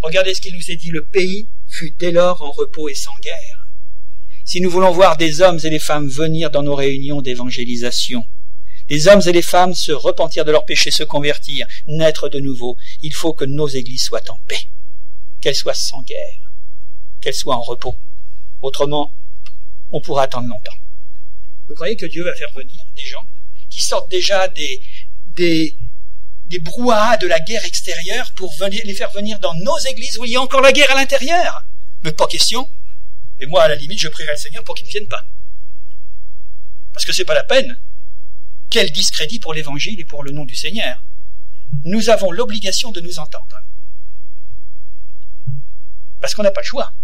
Regardez 0.00 0.34
ce 0.34 0.40
qu'il 0.40 0.54
nous 0.54 0.70
est 0.70 0.76
dit, 0.76 0.90
le 0.90 1.04
pays 1.04 1.48
fut 1.66 1.94
dès 1.98 2.12
lors 2.12 2.42
en 2.42 2.52
repos 2.52 2.88
et 2.88 2.94
sans 2.94 3.16
guerre. 3.22 3.66
Si 4.44 4.60
nous 4.60 4.70
voulons 4.70 4.92
voir 4.92 5.16
des 5.16 5.40
hommes 5.40 5.58
et 5.62 5.70
des 5.70 5.78
femmes 5.78 6.08
venir 6.08 6.50
dans 6.50 6.62
nos 6.62 6.74
réunions 6.74 7.20
d'évangélisation, 7.20 8.24
des 8.88 9.06
hommes 9.06 9.20
et 9.26 9.32
des 9.32 9.42
femmes 9.42 9.74
se 9.74 9.92
repentir 9.92 10.44
de 10.44 10.52
leurs 10.52 10.64
péchés, 10.64 10.90
se 10.90 11.02
convertir, 11.02 11.66
naître 11.86 12.28
de 12.28 12.38
nouveau, 12.38 12.78
il 13.02 13.12
faut 13.12 13.34
que 13.34 13.44
nos 13.44 13.68
églises 13.68 14.04
soient 14.04 14.30
en 14.30 14.38
paix, 14.46 14.68
qu'elles 15.42 15.54
soient 15.54 15.74
sans 15.74 16.02
guerre, 16.02 16.40
qu'elles 17.20 17.34
soient 17.34 17.56
en 17.56 17.62
repos. 17.62 17.96
Autrement, 18.62 19.14
on 19.90 20.00
pourra 20.00 20.22
attendre 20.22 20.48
longtemps. 20.48 20.76
Vous 21.68 21.74
croyez 21.74 21.96
que 21.96 22.06
Dieu 22.06 22.24
va 22.24 22.34
faire 22.34 22.52
venir 22.54 22.82
des 22.96 23.04
gens 23.04 23.26
qui 23.68 23.80
sortent 23.80 24.10
déjà 24.10 24.48
des, 24.48 24.80
des, 25.36 25.76
des 26.48 26.58
brouhahas 26.58 27.18
de 27.18 27.26
la 27.26 27.40
guerre 27.40 27.64
extérieure 27.64 28.32
pour 28.34 28.54
les 28.60 28.94
faire 28.94 29.10
venir 29.10 29.38
dans 29.38 29.54
nos 29.54 29.78
églises 29.90 30.18
où 30.18 30.24
il 30.24 30.32
y 30.32 30.36
a 30.36 30.40
encore 30.40 30.60
la 30.60 30.72
guerre 30.72 30.90
à 30.90 30.94
l'intérieur. 30.94 31.64
Mais 32.04 32.12
pas 32.12 32.26
question. 32.26 32.68
Et 33.40 33.46
moi, 33.46 33.64
à 33.64 33.68
la 33.68 33.74
limite, 33.74 34.00
je 34.00 34.08
prierai 34.08 34.32
le 34.32 34.38
Seigneur 34.38 34.64
pour 34.64 34.74
qu'il 34.74 34.86
ne 34.86 34.90
vienne 34.90 35.08
pas. 35.08 35.24
Parce 36.92 37.04
que 37.04 37.12
c'est 37.12 37.24
pas 37.24 37.34
la 37.34 37.44
peine. 37.44 37.78
Quel 38.70 38.90
discrédit 38.90 39.38
pour 39.38 39.54
l'évangile 39.54 40.00
et 40.00 40.04
pour 40.04 40.22
le 40.22 40.30
nom 40.30 40.44
du 40.44 40.56
Seigneur. 40.56 41.02
Nous 41.84 42.10
avons 42.10 42.32
l'obligation 42.32 42.90
de 42.90 43.00
nous 43.00 43.18
entendre. 43.18 43.62
Parce 46.20 46.34
qu'on 46.34 46.42
n'a 46.42 46.50
pas 46.50 46.62
le 46.62 46.66
choix. 46.66 46.94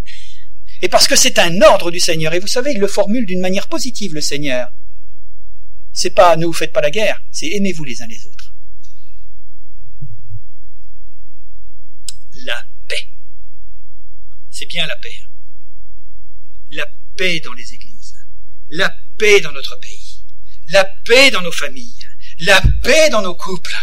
Et 0.83 0.89
parce 0.89 1.07
que 1.07 1.17
c'est 1.17 1.39
un 1.39 1.63
ordre 1.63 1.91
du 1.91 2.01
Seigneur. 2.01 2.35
Et 2.35 2.41
vous 2.41 2.47
savez, 2.47 2.73
il 2.73 2.79
le 2.79 2.89
formule 2.89 3.27
d'une 3.27 3.41
manière 3.41 3.69
positive, 3.69 4.15
le 4.15 4.21
Seigneur 4.21 4.71
c'est 5.95 6.11
pas 6.11 6.37
ne 6.37 6.45
vous 6.45 6.53
faites 6.53 6.73
pas 6.73 6.81
la 6.81 6.91
guerre, 6.91 7.23
c'est 7.31 7.47
aimez-vous 7.47 7.85
les 7.85 8.03
uns 8.03 8.07
les 8.09 8.27
autres. 8.27 8.44
La 12.45 12.65
paix. 12.89 13.09
C'est 14.51 14.67
bien 14.67 14.87
la 14.87 14.97
paix. 14.97 15.17
La 16.71 16.87
paix 17.17 17.41
dans 17.41 17.53
les 17.53 17.75
églises. 17.75 18.15
La 18.71 18.97
paix 19.19 19.41
dans 19.41 19.53
notre 19.53 19.79
pays. 19.81 20.25
La 20.71 20.85
paix 21.05 21.31
dans 21.31 21.43
nos 21.43 21.53
familles. 21.53 22.07
La 22.41 22.61
paix 22.83 23.11
dans 23.11 23.23
nos 23.23 23.35
couples. 23.35 23.77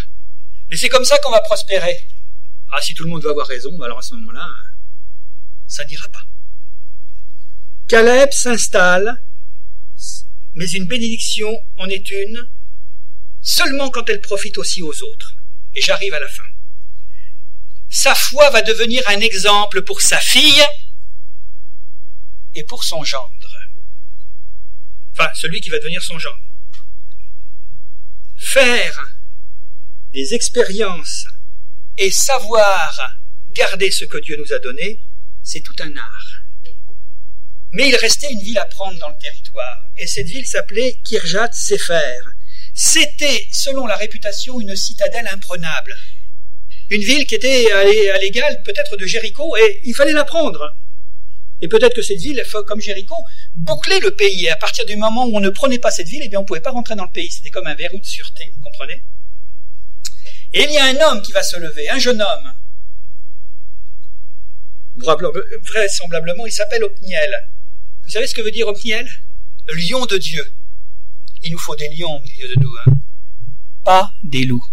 Et 0.70 0.78
c'est 0.78 0.90
comme 0.90 1.06
ça 1.06 1.18
qu'on 1.20 1.32
va 1.32 1.42
prospérer. 1.42 1.98
Ah, 2.72 2.82
si 2.82 2.94
tout 2.94 3.04
le 3.04 3.10
monde 3.10 3.24
va 3.24 3.32
avoir 3.32 3.48
raison, 3.48 3.80
alors 3.82 4.00
à 4.00 4.02
ce 4.02 4.16
moment-là, 4.16 4.48
ça 5.68 5.84
n'ira 5.86 6.08
pas. 6.08 6.24
Caleb 7.88 8.32
s'installe 8.32 9.22
mais 10.56 10.70
une 10.72 10.86
bénédiction 10.86 11.50
en 11.78 11.88
est 11.88 12.10
une 12.10 12.48
seulement 13.42 13.90
quand 13.90 14.10
elle 14.10 14.22
profite 14.22 14.58
aussi 14.58 14.82
aux 14.82 15.04
autres. 15.04 15.36
Et 15.74 15.82
j'arrive 15.82 16.14
à 16.14 16.20
la 16.20 16.28
fin. 16.28 16.44
Sa 17.92 18.16
foi 18.16 18.50
va 18.52 18.62
devenir 18.62 19.04
un 19.10 19.20
exemple 19.20 19.82
pour 19.82 20.00
sa 20.02 20.18
fille 20.18 20.64
et 22.54 22.64
pour 22.64 22.86
son 22.86 23.04
gendre. 23.04 23.60
Enfin, 25.12 25.30
celui 25.36 25.60
qui 25.60 25.70
va 25.70 25.78
devenir 25.78 26.02
son 26.02 26.18
gendre. 26.18 26.40
Faire 28.38 29.06
des 30.14 30.34
expériences 30.34 31.26
et 31.98 32.12
savoir 32.12 33.18
garder 33.52 33.92
ce 33.92 34.06
que 34.06 34.20
Dieu 34.20 34.38
nous 34.38 34.54
a 34.54 34.60
donné, 34.60 35.02
c'est 35.44 35.60
tout 35.60 35.76
un 35.80 35.96
art. 35.98 36.44
Mais 37.74 37.90
il 37.90 37.96
restait 37.98 38.32
une 38.32 38.42
ville 38.42 38.58
à 38.58 38.66
prendre 38.66 38.98
dans 39.00 39.10
le 39.10 39.18
territoire, 39.20 39.84
et 39.98 40.08
cette 40.08 40.28
ville 40.28 40.46
s'appelait 40.46 41.00
Kirjat 41.04 41.52
Sefer. 41.52 42.20
C'était, 42.74 43.50
selon 43.52 43.86
la 43.86 43.98
réputation, 43.98 44.62
une 44.62 44.78
citadelle 44.78 45.28
imprenable. 45.28 45.94
Une 46.92 47.02
ville 47.02 47.26
qui 47.26 47.36
était 47.36 47.72
à 47.72 48.18
l'égal 48.20 48.62
peut-être 48.66 48.98
de 48.98 49.06
Jéricho, 49.06 49.56
et 49.56 49.82
il 49.86 49.96
fallait 49.96 50.12
la 50.12 50.26
prendre. 50.26 50.76
Et 51.62 51.70
peut-être 51.70 51.96
que 51.96 52.02
cette 52.02 52.20
ville, 52.20 52.44
comme 52.68 52.82
Jéricho, 52.82 53.16
bouclait 53.56 54.02
le 54.02 54.12
pays. 54.12 54.46
Et 54.46 54.50
à 54.50 54.58
partir 54.58 54.86
du 54.86 54.98
moment 54.98 55.26
où 55.26 55.38
on 55.38 55.40
ne 55.40 55.50
prenait 55.50 55.80
pas 55.80 55.90
cette 55.90 56.10
ville, 56.10 56.22
eh 56.26 56.28
bien, 56.28 56.40
on 56.40 56.42
ne 56.42 56.48
pouvait 56.48 56.60
pas 56.60 56.72
rentrer 56.72 56.96
dans 56.96 57.06
le 57.06 57.12
pays. 57.12 57.32
C'était 57.32 57.50
comme 57.50 57.66
un 57.68 57.76
verrou 57.76 57.98
de 57.98 58.06
sûreté, 58.06 58.54
vous 58.54 58.62
comprenez? 58.62 59.04
Et 60.54 60.64
il 60.64 60.72
y 60.72 60.78
a 60.78 60.86
un 60.86 60.96
homme 61.08 61.22
qui 61.22 61.32
va 61.32 61.44
se 61.44 61.58
lever, 61.58 61.88
un 61.90 62.00
jeune 62.00 62.22
homme. 62.22 62.54
Vraisemblablement, 64.98 66.46
il 66.46 66.52
s'appelle 66.52 66.84
Opniel. 66.84 67.32
Vous 68.04 68.10
savez 68.10 68.28
ce 68.28 68.36
que 68.36 68.42
veut 68.42 68.52
dire 68.52 68.68
Othniel 68.68 69.08
Lion 69.70 70.06
de 70.06 70.18
Dieu. 70.18 70.44
Il 71.44 71.54
nous 71.54 71.58
faut 71.58 71.76
des 71.78 71.88
lions 71.96 72.18
au 72.18 72.22
milieu 72.22 72.48
de 72.50 72.62
nous, 72.62 72.76
hein. 72.86 72.94
pas 73.86 74.12
des 74.24 74.44
loups. 74.44 74.66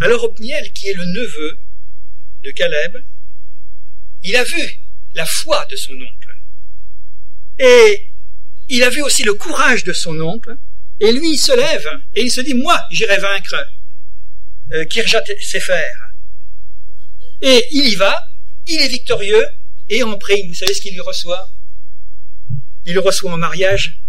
Alors 0.00 0.24
Othniel, 0.24 0.72
qui 0.72 0.88
est 0.88 0.94
le 0.94 1.04
neveu 1.04 1.58
de 2.42 2.50
Caleb, 2.50 2.98
il 4.22 4.36
a 4.36 4.44
vu 4.44 4.80
la 5.14 5.24
foi 5.24 5.64
de 5.70 5.76
son 5.76 5.94
oncle. 5.94 6.36
Et 7.58 8.10
il 8.68 8.82
a 8.82 8.90
vu 8.90 9.02
aussi 9.02 9.22
le 9.22 9.34
courage 9.34 9.84
de 9.84 9.92
son 9.92 10.18
oncle. 10.20 10.56
Et 11.00 11.12
lui, 11.12 11.32
il 11.32 11.38
se 11.38 11.56
lève 11.56 12.02
et 12.14 12.22
il 12.22 12.30
se 12.30 12.40
dit, 12.40 12.54
moi, 12.54 12.80
j'irai 12.90 13.18
vaincre 13.18 13.56
euh, 14.72 14.84
Kirjat 14.86 15.24
Sefer. 15.40 15.84
Et 17.42 17.66
il 17.72 17.88
y 17.88 17.94
va, 17.94 18.28
il 18.66 18.80
est 18.80 18.88
victorieux, 18.88 19.46
et 19.88 20.02
en 20.02 20.16
prime, 20.16 20.48
vous 20.48 20.54
savez 20.54 20.72
ce 20.72 20.80
qu'il 20.80 20.94
lui 20.94 21.00
reçoit? 21.00 21.50
Il 22.86 22.98
reçoit 22.98 23.32
en 23.32 23.36
mariage 23.36 24.00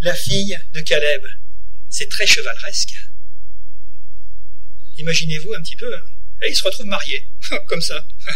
la 0.00 0.14
fille 0.14 0.58
de 0.74 0.80
Caleb. 0.80 1.22
C'est 1.88 2.08
très 2.08 2.26
chevaleresque. 2.26 2.94
Imaginez-vous 4.98 5.54
un 5.54 5.62
petit 5.62 5.76
peu. 5.76 5.92
Hein. 5.94 6.04
Et 6.42 6.50
il 6.50 6.56
se 6.56 6.62
retrouve 6.62 6.86
marié, 6.86 7.26
comme 7.66 7.80
ça. 7.80 8.06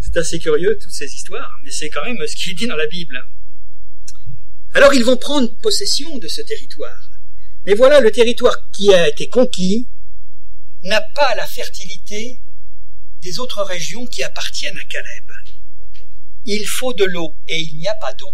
C'est 0.00 0.16
assez 0.16 0.38
curieux, 0.38 0.78
toutes 0.80 0.92
ces 0.92 1.12
histoires, 1.14 1.50
mais 1.62 1.70
c'est 1.70 1.90
quand 1.90 2.02
même 2.02 2.16
ce 2.26 2.34
qui 2.34 2.50
est 2.50 2.54
dit 2.54 2.66
dans 2.66 2.76
la 2.76 2.86
Bible. 2.86 3.22
Alors 4.72 4.94
ils 4.94 5.04
vont 5.04 5.18
prendre 5.18 5.54
possession 5.58 6.16
de 6.18 6.28
ce 6.28 6.40
territoire. 6.40 7.10
Mais 7.66 7.74
voilà, 7.74 8.00
le 8.00 8.10
territoire 8.10 8.56
qui 8.70 8.92
a 8.94 9.08
été 9.08 9.28
conquis 9.28 9.86
n'a 10.82 11.02
pas 11.02 11.34
la 11.34 11.46
fertilité 11.46 12.40
des 13.22 13.38
autres 13.38 13.62
régions 13.62 14.06
qui 14.06 14.22
appartiennent 14.22 14.78
à 14.78 14.84
Caleb. 14.84 15.30
Il 16.46 16.66
faut 16.66 16.94
de 16.94 17.04
l'eau 17.04 17.36
et 17.46 17.58
il 17.58 17.76
n'y 17.76 17.88
a 17.88 17.94
pas 17.96 18.14
d'eau. 18.14 18.32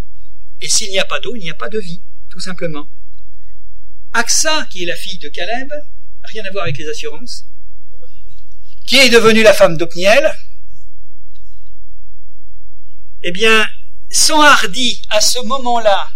Et 0.60 0.68
s'il 0.68 0.90
n'y 0.90 1.00
a 1.00 1.04
pas 1.04 1.18
d'eau, 1.20 1.34
il 1.34 1.42
n'y 1.42 1.50
a 1.50 1.54
pas 1.54 1.68
de 1.68 1.78
vie, 1.78 2.02
tout 2.30 2.40
simplement. 2.40 2.88
Axa, 4.12 4.66
qui 4.70 4.84
est 4.84 4.86
la 4.86 4.96
fille 4.96 5.18
de 5.18 5.28
Caleb, 5.28 5.72
rien 6.24 6.44
à 6.44 6.50
voir 6.50 6.64
avec 6.64 6.78
les 6.78 6.88
assurances, 6.88 7.44
qui 8.86 8.96
est 8.96 9.08
devenue 9.08 9.42
la 9.42 9.52
femme 9.52 9.76
d'Opniel, 9.76 10.34
eh 13.22 13.32
bien, 13.32 13.66
s'enhardit 14.10 15.02
à 15.10 15.20
ce 15.20 15.40
moment-là 15.40 16.10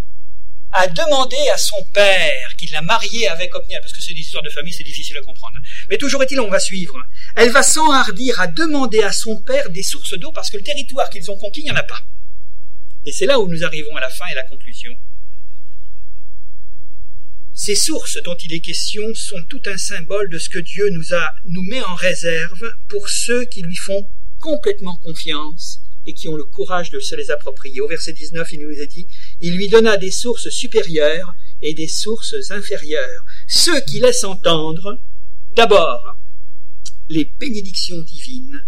à 0.71 0.87
demander 0.87 1.49
à 1.53 1.57
son 1.57 1.83
père 1.95 2.55
qu'il 2.59 2.71
l'a 2.71 2.83
mariée 2.83 3.27
avec 3.29 3.55
Opniel, 3.55 3.81
parce 3.81 3.93
que 3.93 4.03
c'est 4.03 4.13
des 4.13 4.21
histoires 4.21 4.43
de 4.43 4.51
famille, 4.51 4.73
c'est 4.73 4.85
difficile 4.85 5.17
à 5.17 5.23
comprendre. 5.23 5.57
Mais 5.89 5.97
toujours 5.97 6.23
est-il, 6.23 6.39
on 6.41 6.51
va 6.51 6.61
suivre. 6.61 6.95
Elle 7.37 7.51
va 7.51 7.63
s'enhardir 7.63 8.39
à 8.41 8.47
demander 8.47 9.03
à 9.03 9.13
son 9.13 9.41
père 9.41 9.71
des 9.71 9.83
sources 9.83 10.19
d'eau, 10.19 10.31
parce 10.33 10.51
que 10.51 10.59
le 10.59 10.63
territoire 10.63 11.09
qu'ils 11.09 11.31
ont 11.31 11.37
conquis, 11.39 11.61
il 11.61 11.65
n'y 11.65 11.71
en 11.71 11.77
a 11.77 11.83
pas. 11.83 12.03
Et 13.07 13.13
c'est 13.13 13.27
là 13.27 13.41
où 13.41 13.49
nous 13.49 13.65
arrivons 13.65 13.97
à 13.97 14.01
la 14.01 14.11
fin 14.11 14.27
et 14.31 14.35
la 14.35 14.43
conclusion. 14.43 14.95
Ces 17.61 17.75
sources 17.75 18.19
dont 18.23 18.37
il 18.37 18.53
est 18.53 18.61
question 18.61 19.03
sont 19.15 19.43
tout 19.49 19.61
un 19.67 19.77
symbole 19.77 20.31
de 20.31 20.39
ce 20.39 20.49
que 20.49 20.61
Dieu 20.61 20.91
nous 20.91 21.13
a, 21.13 21.35
nous 21.45 21.65
met 21.65 21.83
en 21.83 21.97
réserve 21.97 22.73
pour 22.89 23.09
ceux 23.09 23.47
qui 23.47 23.63
lui 23.63 23.75
font 23.75 24.09
complètement 24.39 24.97
confiance 24.99 25.81
et 26.07 26.15
qui 26.15 26.29
ont 26.29 26.37
le 26.37 26.45
courage 26.45 26.93
de 26.93 27.01
se 27.01 27.17
les 27.17 27.33
approprier. 27.33 27.81
Au 27.81 27.89
verset 27.89 28.13
19, 28.13 28.53
il 28.53 28.61
nous 28.61 28.81
a 28.81 28.87
dit, 28.87 29.09
il 29.41 29.57
lui 29.57 29.67
donna 29.67 29.97
des 29.97 30.13
sources 30.13 30.51
supérieures 30.51 31.35
et 31.61 31.75
des 31.75 31.89
sources 31.89 32.53
inférieures, 32.53 33.25
ceux 33.49 33.81
qui 33.81 33.99
laissent 33.99 34.23
entendre, 34.23 35.01
d'abord, 35.57 36.17
les 37.09 37.25
bénédictions 37.25 38.01
divines, 38.03 38.65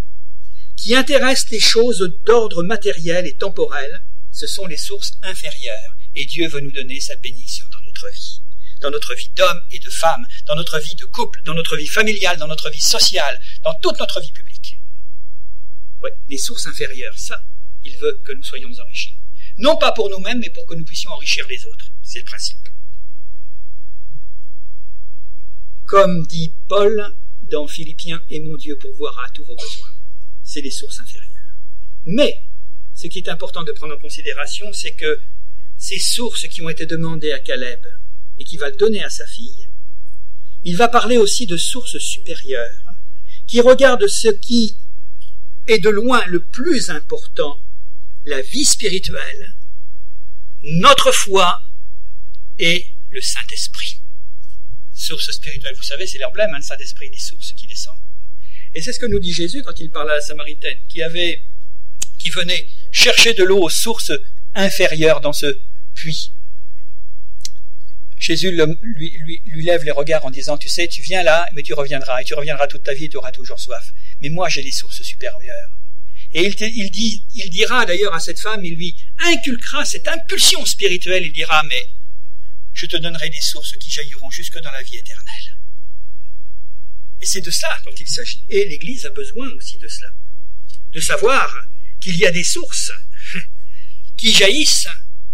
qui 0.76 0.97
intéressent 0.97 1.53
les 1.53 1.61
choses 1.61 2.12
d'ordre 2.26 2.64
matériel 2.64 3.24
et 3.28 3.34
temporel, 3.34 4.05
ce 4.32 4.49
sont 4.49 4.66
les 4.66 4.76
sources 4.76 5.12
inférieures, 5.22 5.97
et 6.16 6.24
Dieu 6.24 6.49
veut 6.49 6.61
nous 6.61 6.72
donner 6.72 6.99
sa 6.99 7.14
bénédiction 7.14 7.66
dans 7.70 7.86
notre 7.86 8.12
vie 8.12 8.39
dans 8.81 8.91
notre 8.91 9.14
vie 9.14 9.31
d'homme 9.37 9.61
et 9.70 9.78
de 9.78 9.91
femme, 9.91 10.26
dans 10.47 10.55
notre 10.57 10.78
vie 10.78 10.95
de 10.95 11.05
couple, 11.05 11.43
dans 11.45 11.55
notre 11.55 11.76
vie 11.76 11.87
familiale, 11.87 12.39
dans 12.39 12.49
notre 12.49 12.70
vie 12.70 12.81
sociale, 12.81 13.41
dans 13.64 13.74
toute 13.83 13.99
notre 13.99 14.20
vie 14.20 14.33
publique. 14.33 14.78
Oui, 16.03 16.11
les 16.28 16.39
sources 16.39 16.66
inférieures, 16.66 17.18
ça, 17.18 17.43
il 17.85 17.97
veut 17.99 18.20
que 18.24 18.33
nous 18.33 18.43
soyons 18.43 18.70
enrichis. 18.81 19.16
Non 19.59 19.76
pas 19.76 19.93
pour 19.93 20.09
nous-mêmes, 20.11 20.39
mais 20.39 20.51
pour 20.51 20.66
que 20.66 20.74
nous 20.74 20.85
puissions 20.85 21.11
enrichir 21.11 21.47
les 21.49 21.66
autres. 21.66 21.87
C'est 22.03 22.20
le 22.20 22.24
principe. 22.24 22.57
Comme 25.87 26.26
dit 26.26 26.55
Paul 26.68 27.14
dans 27.51 27.66
Philippiens, 27.66 28.22
et 28.31 28.41
mon 28.41 28.57
Dieu 28.57 28.78
pourvoira 28.78 29.24
à 29.26 29.31
tous 29.31 29.45
vos 29.45 29.57
besoins. 29.57 29.89
C'est 30.43 30.61
les 30.61 30.70
sources 30.70 31.01
inférieures. 31.01 31.31
Mais, 32.07 32.43
ce 32.95 33.09
qui 33.09 33.18
est 33.18 33.28
important 33.28 33.64
de 33.64 33.72
prendre 33.72 33.95
en 33.95 33.99
considération, 33.99 34.72
c'est 34.72 34.95
que 34.95 35.20
ces 35.76 35.99
sources 35.99 36.47
qui 36.49 36.62
ont 36.62 36.68
été 36.68 36.87
demandées 36.87 37.33
à 37.33 37.41
Caleb 37.41 37.81
et 38.41 38.45
qui 38.45 38.57
va 38.57 38.70
donner 38.70 39.05
à 39.05 39.11
sa 39.11 39.26
fille, 39.26 39.68
il 40.64 40.76
va 40.76 40.88
parler 40.88 41.18
aussi 41.18 41.47
de 41.47 41.57
sources 41.57 41.99
supérieures, 41.99 42.82
qui 43.47 43.61
regardent 43.61 44.09
ce 44.09 44.28
qui 44.28 44.76
est 45.68 45.78
de 45.78 45.91
loin 45.91 46.24
le 46.26 46.43
plus 46.43 46.91
important, 46.91 47.61
la 48.24 48.41
vie 48.41 48.64
spirituelle, 48.64 49.55
notre 50.62 51.12
foi 51.12 51.62
et 52.59 52.86
le 53.11 53.20
Saint-Esprit. 53.20 54.01
Source 54.95 55.30
spirituelle, 55.30 55.74
vous 55.76 55.82
savez, 55.82 56.07
c'est 56.07 56.18
l'emblème, 56.18 56.51
hein, 56.53 56.59
le 56.59 56.64
Saint-Esprit, 56.64 57.11
des 57.11 57.18
sources 57.18 57.53
qui 57.53 57.66
descendent. 57.66 57.95
Et 58.74 58.82
c'est 58.82 58.93
ce 58.93 59.01
que 59.01 59.07
nous 59.07 59.18
dit 59.18 59.32
Jésus 59.32 59.62
quand 59.62 59.78
il 59.80 59.91
parle 59.91 60.11
à 60.11 60.16
la 60.16 60.20
Samaritaine, 60.20 60.78
qui 60.88 61.03
avait, 61.03 61.43
qui 62.18 62.30
venait 62.30 62.68
chercher 62.91 63.34
de 63.34 63.45
l'eau 63.45 63.62
aux 63.62 63.70
sources 63.70 64.12
inférieures 64.55 65.20
dans 65.20 65.32
ce 65.32 65.59
puits. 65.95 66.32
Jésus 68.21 68.51
lui, 68.51 69.43
lève 69.64 69.83
les 69.83 69.91
regards 69.91 70.27
en 70.27 70.31
disant, 70.31 70.59
tu 70.59 70.68
sais, 70.68 70.87
tu 70.87 71.01
viens 71.01 71.23
là, 71.23 71.49
mais 71.55 71.62
tu 71.62 71.73
reviendras, 71.73 72.21
et 72.21 72.25
tu 72.25 72.35
reviendras 72.35 72.66
toute 72.66 72.83
ta 72.83 72.93
vie 72.93 73.07
et 73.07 73.09
tu 73.09 73.16
auras 73.16 73.33
toujours 73.33 73.59
soif. 73.59 73.93
Mais 74.21 74.29
moi, 74.29 74.51
j'ai 74.51 74.61
les 74.61 74.73
sources 74.73 75.03
supérieures. 75.03 75.71
Et 76.33 76.45
il, 76.45 76.55
il, 76.61 76.91
dit, 76.91 77.25
il 77.35 77.49
dira 77.49 77.87
d'ailleurs 77.87 78.14
à 78.14 78.21
cette 78.21 78.39
femme, 78.39 78.62
il 78.62 78.75
lui 78.75 78.95
inculquera 79.21 79.87
cette 79.87 80.07
impulsion 80.07 80.64
spirituelle, 80.66 81.25
il 81.25 81.33
dira, 81.33 81.62
mais 81.64 81.83
je 82.75 82.85
te 82.85 82.99
donnerai 82.99 83.31
des 83.31 83.41
sources 83.41 83.75
qui 83.79 83.91
jailliront 83.91 84.31
jusque 84.31 84.61
dans 84.61 84.71
la 84.71 84.83
vie 84.83 84.97
éternelle. 84.97 85.57
Et 87.23 87.27
c'est 87.27 87.41
de 87.41 87.51
cela 87.51 87.81
dont 87.87 87.95
il 87.99 88.07
s'agit. 88.07 88.45
Et 88.51 88.66
l'Église 88.66 89.07
a 89.07 89.11
besoin 89.11 89.49
aussi 89.57 89.79
de 89.79 89.89
cela. 89.89 90.11
De 90.93 91.01
savoir 91.01 91.66
qu'il 92.01 92.16
y 92.16 92.27
a 92.27 92.31
des 92.31 92.45
sources 92.45 92.93
qui 94.18 94.31
jaillissent 94.31 94.89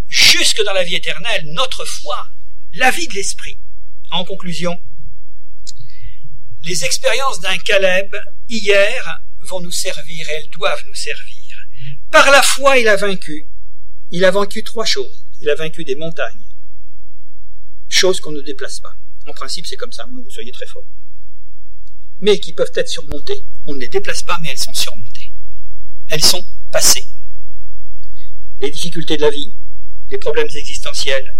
jusque 0.08 0.62
dans 0.62 0.72
la 0.72 0.84
vie 0.84 0.94
éternelle, 0.94 1.46
notre 1.46 1.84
foi, 1.84 2.30
la 2.76 2.90
vie 2.90 3.08
de 3.08 3.14
l'esprit. 3.14 3.58
En 4.10 4.24
conclusion, 4.24 4.78
les 6.64 6.84
expériences 6.84 7.40
d'un 7.40 7.56
Caleb 7.58 8.14
hier 8.48 9.20
vont 9.40 9.60
nous 9.60 9.70
servir, 9.70 10.26
elles 10.30 10.50
doivent 10.50 10.84
nous 10.86 10.94
servir. 10.94 11.66
Par 12.10 12.30
la 12.30 12.42
foi, 12.42 12.78
il 12.78 12.88
a 12.88 12.96
vaincu. 12.96 13.46
Il 14.10 14.24
a 14.24 14.30
vaincu 14.30 14.62
trois 14.62 14.84
choses. 14.84 15.24
Il 15.40 15.48
a 15.50 15.54
vaincu 15.54 15.84
des 15.84 15.96
montagnes, 15.96 16.46
choses 17.88 18.20
qu'on 18.20 18.32
ne 18.32 18.40
déplace 18.40 18.80
pas. 18.80 18.94
En 19.26 19.32
principe, 19.32 19.66
c'est 19.66 19.76
comme 19.76 19.92
ça, 19.92 20.06
vous 20.10 20.30
soyez 20.30 20.52
très 20.52 20.66
fort. 20.66 20.84
Mais 22.20 22.38
qui 22.38 22.52
peuvent 22.52 22.72
être 22.74 22.88
surmontées. 22.88 23.44
On 23.66 23.74
ne 23.74 23.80
les 23.80 23.88
déplace 23.88 24.22
pas, 24.22 24.38
mais 24.42 24.50
elles 24.50 24.58
sont 24.58 24.72
surmontées. 24.72 25.30
Elles 26.08 26.24
sont 26.24 26.44
passées. 26.70 27.06
Les 28.60 28.70
difficultés 28.70 29.16
de 29.16 29.22
la 29.22 29.30
vie, 29.30 29.52
les 30.10 30.18
problèmes 30.18 30.48
existentiels, 30.54 31.36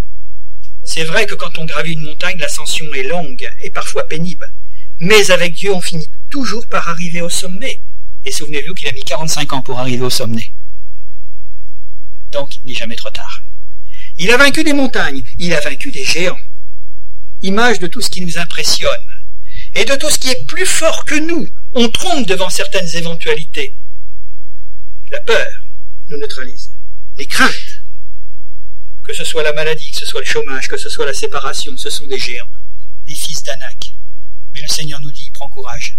c'est 0.86 1.02
vrai 1.02 1.26
que 1.26 1.34
quand 1.34 1.58
on 1.58 1.64
gravit 1.64 1.94
une 1.94 2.04
montagne, 2.04 2.38
l'ascension 2.38 2.86
est 2.94 3.02
longue 3.02 3.46
et 3.60 3.70
parfois 3.70 4.06
pénible. 4.06 4.50
Mais 5.00 5.32
avec 5.32 5.54
Dieu, 5.54 5.74
on 5.74 5.80
finit 5.80 6.08
toujours 6.30 6.66
par 6.68 6.88
arriver 6.88 7.20
au 7.20 7.28
sommet. 7.28 7.82
Et 8.24 8.30
souvenez-vous 8.30 8.72
qu'il 8.74 8.88
a 8.88 8.92
mis 8.92 9.02
45 9.02 9.52
ans 9.52 9.62
pour 9.62 9.80
arriver 9.80 10.04
au 10.04 10.10
sommet. 10.10 10.52
Donc, 12.30 12.56
il 12.56 12.68
n'est 12.68 12.74
jamais 12.74 12.94
trop 12.94 13.10
tard. 13.10 13.42
Il 14.18 14.30
a 14.30 14.36
vaincu 14.36 14.62
des 14.62 14.72
montagnes, 14.72 15.22
il 15.38 15.52
a 15.54 15.60
vaincu 15.60 15.90
des 15.90 16.04
géants. 16.04 16.38
Image 17.42 17.80
de 17.80 17.88
tout 17.88 18.00
ce 18.00 18.08
qui 18.08 18.20
nous 18.20 18.38
impressionne 18.38 18.90
et 19.74 19.84
de 19.84 19.94
tout 19.96 20.08
ce 20.08 20.20
qui 20.20 20.30
est 20.30 20.46
plus 20.46 20.66
fort 20.66 21.04
que 21.04 21.16
nous. 21.16 21.46
On 21.74 21.88
trompe 21.88 22.28
devant 22.28 22.48
certaines 22.48 22.96
éventualités. 22.96 23.74
La 25.10 25.20
peur 25.20 25.46
nous 26.10 26.18
neutralise. 26.18 26.70
Les 27.18 27.26
craintes 27.26 27.82
que 29.06 29.14
ce 29.14 29.24
soit 29.24 29.44
la 29.44 29.52
maladie, 29.52 29.92
que 29.92 29.98
ce 29.98 30.06
soit 30.06 30.20
le 30.20 30.26
chômage, 30.26 30.66
que 30.66 30.76
ce 30.76 30.88
soit 30.88 31.06
la 31.06 31.14
séparation, 31.14 31.72
ce 31.76 31.90
sont 31.90 32.06
des 32.06 32.18
géants, 32.18 32.50
des 33.06 33.14
fils 33.14 33.40
d'Anak. 33.44 33.94
Mais 34.52 34.60
le 34.60 34.66
Seigneur 34.66 35.00
nous 35.00 35.12
dit, 35.12 35.30
prends 35.32 35.48
courage, 35.48 35.96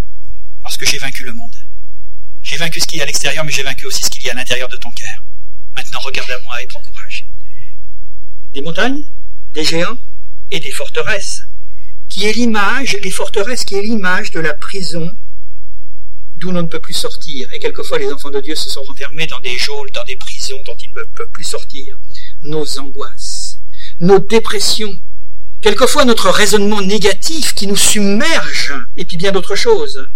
parce 0.62 0.76
que 0.76 0.86
j'ai 0.86 0.98
vaincu 0.98 1.24
le 1.24 1.34
monde. 1.34 1.56
J'ai 2.44 2.58
vaincu 2.58 2.82
ce 2.82 2.88
qu'il 2.88 2.98
y 2.98 3.02
a 3.02 3.04
à 3.04 3.08
l'extérieur, 3.08 3.46
mais 3.46 3.52
j'ai 3.52 3.64
vaincu 3.64 3.86
aussi 3.86 4.04
ce 4.04 4.10
qu'il 4.10 4.24
y 4.24 4.30
a 4.30 4.34
à 4.34 4.36
l'intérieur 4.36 4.68
de 4.68 4.76
ton 4.76 4.92
cœur. 4.92 5.24
Maintenant, 5.76 6.00
regarde 6.00 6.30
à 6.32 6.40
moi 6.42 6.62
et 6.62 6.68
prends 6.68 6.82
courage. 6.82 7.26
Des 8.54 8.62
montagnes, 8.62 9.04
des 9.54 9.64
géants 9.64 9.98
et 10.52 10.60
des 10.60 10.72
forteresses, 10.72 11.44
qui 12.10 12.26
est 12.26 12.34
l'image, 12.34 12.98
les 13.02 13.12
forteresses 13.12 13.64
qui 13.64 13.76
est 13.76 13.84
l'image 13.84 14.32
de 14.32 14.42
la 14.42 14.54
prison 14.54 15.10
d'où 16.36 16.52
l'on 16.52 16.64
ne 16.64 16.68
peut 16.68 16.80
plus 16.80 16.94
sortir. 16.94 17.48
Et 17.54 17.60
quelquefois, 17.60 18.00
les 18.00 18.12
enfants 18.12 18.30
de 18.30 18.42
Dieu 18.42 18.56
se 18.56 18.70
sont 18.70 18.84
enfermés 18.90 19.28
dans 19.28 19.40
des 19.40 19.58
geôles, 19.58 19.92
dans 19.92 20.04
des 20.04 20.18
prisons 20.18 20.62
dont 20.66 20.76
ils 20.84 20.90
ne 20.90 21.04
peuvent 21.16 21.32
plus 21.32 21.46
sortir 21.46 21.96
nos 22.44 22.80
angoisses, 22.80 23.60
nos 24.00 24.20
dépressions, 24.20 24.94
quelquefois 25.62 26.06
notre 26.06 26.30
raisonnement 26.30 26.82
négatif 26.82 27.54
qui 27.54 27.68
nous 27.68 27.76
submerge, 27.76 28.74
et 28.96 29.06
puis 29.06 29.18
bien 29.18 29.32
d'autres 29.32 29.56
choses. 29.56 30.10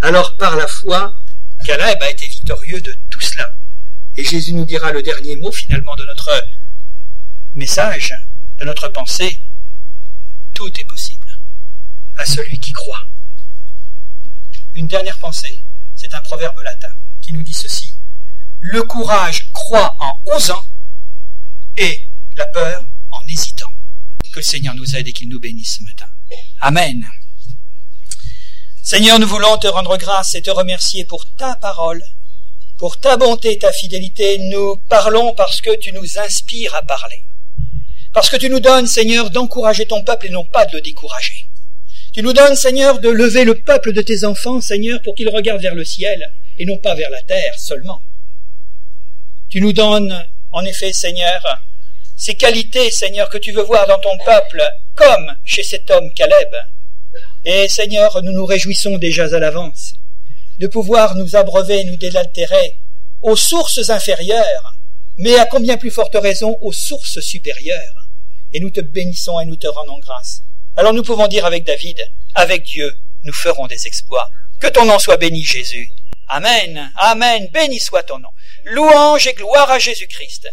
Alors 0.00 0.36
par 0.36 0.56
la 0.56 0.66
foi, 0.66 1.14
Caleb 1.64 2.02
a 2.02 2.10
été 2.10 2.26
victorieux 2.26 2.80
de 2.80 2.98
tout 3.10 3.20
cela. 3.20 3.48
Et 4.16 4.24
Jésus 4.24 4.52
nous 4.52 4.64
dira 4.64 4.92
le 4.92 5.02
dernier 5.02 5.36
mot 5.36 5.52
finalement 5.52 5.94
de 5.96 6.04
notre 6.04 6.44
message, 7.54 8.14
de 8.60 8.64
notre 8.64 8.88
pensée. 8.88 9.40
Tout 10.54 10.68
est 10.80 10.84
possible 10.84 11.28
à 12.16 12.24
celui 12.24 12.58
qui 12.58 12.72
croit. 12.72 13.06
Une 14.74 14.86
dernière 14.86 15.18
pensée, 15.18 15.60
c'est 15.94 16.12
un 16.14 16.20
proverbe 16.20 16.58
latin 16.60 16.88
qui 17.20 17.34
nous 17.34 17.42
dit 17.42 17.52
ceci. 17.52 17.94
Le 18.60 18.82
courage 18.82 19.50
croit 19.52 19.96
en 20.00 20.20
osant 20.34 20.64
et 21.76 22.08
la 22.36 22.46
peur 22.46 22.84
en 23.10 23.20
hésitant. 23.32 23.70
Que 24.32 24.38
le 24.38 24.44
Seigneur 24.44 24.74
nous 24.74 24.96
aide 24.96 25.08
et 25.08 25.12
qu'il 25.12 25.28
nous 25.28 25.40
bénisse 25.40 25.78
ce 25.78 25.84
matin. 25.84 26.06
Amen. 26.60 27.04
Seigneur, 28.82 29.18
nous 29.18 29.26
voulons 29.26 29.58
te 29.58 29.66
rendre 29.66 29.96
grâce 29.96 30.34
et 30.34 30.42
te 30.42 30.50
remercier 30.50 31.04
pour 31.04 31.24
ta 31.36 31.54
parole, 31.56 32.02
pour 32.78 32.98
ta 32.98 33.16
bonté 33.16 33.58
ta 33.58 33.72
fidélité. 33.72 34.38
Nous 34.50 34.76
parlons 34.88 35.34
parce 35.34 35.60
que 35.60 35.76
tu 35.76 35.92
nous 35.92 36.18
inspires 36.18 36.74
à 36.74 36.82
parler. 36.82 37.24
Parce 38.12 38.28
que 38.28 38.36
tu 38.36 38.50
nous 38.50 38.60
donnes, 38.60 38.86
Seigneur, 38.86 39.30
d'encourager 39.30 39.86
ton 39.86 40.02
peuple 40.02 40.26
et 40.26 40.30
non 40.30 40.44
pas 40.44 40.66
de 40.66 40.76
le 40.76 40.82
décourager. 40.82 41.48
Tu 42.12 42.22
nous 42.22 42.34
donnes, 42.34 42.56
Seigneur, 42.56 43.00
de 43.00 43.08
lever 43.08 43.44
le 43.44 43.54
peuple 43.54 43.92
de 43.92 44.02
tes 44.02 44.24
enfants, 44.24 44.60
Seigneur, 44.60 45.00
pour 45.02 45.14
qu'ils 45.14 45.30
regardent 45.30 45.62
vers 45.62 45.74
le 45.74 45.84
ciel 45.84 46.30
et 46.58 46.66
non 46.66 46.76
pas 46.76 46.94
vers 46.94 47.08
la 47.08 47.22
terre 47.22 47.58
seulement. 47.58 48.02
Tu 49.48 49.60
nous 49.60 49.72
donnes, 49.72 50.26
en 50.52 50.64
effet, 50.64 50.92
Seigneur, 50.92 51.62
ces 52.16 52.34
qualités, 52.34 52.90
Seigneur, 52.90 53.28
que 53.28 53.38
tu 53.38 53.52
veux 53.52 53.62
voir 53.62 53.86
dans 53.86 53.98
ton 53.98 54.16
peuple, 54.24 54.62
comme 54.94 55.36
chez 55.44 55.62
cet 55.62 55.90
homme 55.90 56.12
Caleb. 56.14 56.54
Et, 57.44 57.68
Seigneur, 57.68 58.22
nous 58.22 58.32
nous 58.32 58.46
réjouissons 58.46 58.98
déjà 58.98 59.24
à 59.24 59.38
l'avance 59.38 59.94
de 60.58 60.66
pouvoir 60.66 61.16
nous 61.16 61.34
abreuver 61.34 61.84
nous 61.84 61.96
délaltérer 61.96 62.78
aux 63.20 63.36
sources 63.36 63.90
inférieures, 63.90 64.74
mais 65.18 65.36
à 65.38 65.46
combien 65.46 65.76
plus 65.76 65.90
forte 65.90 66.14
raison 66.14 66.56
aux 66.60 66.72
sources 66.72 67.20
supérieures. 67.20 68.08
Et 68.52 68.60
nous 68.60 68.70
te 68.70 68.80
bénissons 68.80 69.40
et 69.40 69.44
nous 69.44 69.56
te 69.56 69.66
rendons 69.66 69.98
grâce. 69.98 70.42
Alors 70.76 70.92
nous 70.92 71.02
pouvons 71.02 71.26
dire 71.26 71.46
avec 71.46 71.64
David, 71.64 71.96
avec 72.34 72.64
Dieu, 72.64 72.96
nous 73.24 73.32
ferons 73.32 73.66
des 73.66 73.86
exploits. 73.86 74.30
Que 74.60 74.68
ton 74.68 74.84
nom 74.84 74.98
soit 74.98 75.16
béni, 75.16 75.42
Jésus. 75.42 75.90
Amen, 76.28 76.92
Amen, 76.96 77.48
béni 77.52 77.80
soit 77.80 78.04
ton 78.04 78.18
nom. 78.18 78.28
Louange 78.64 79.26
et 79.26 79.34
gloire 79.34 79.70
à 79.70 79.78
Jésus-Christ. 79.78 80.48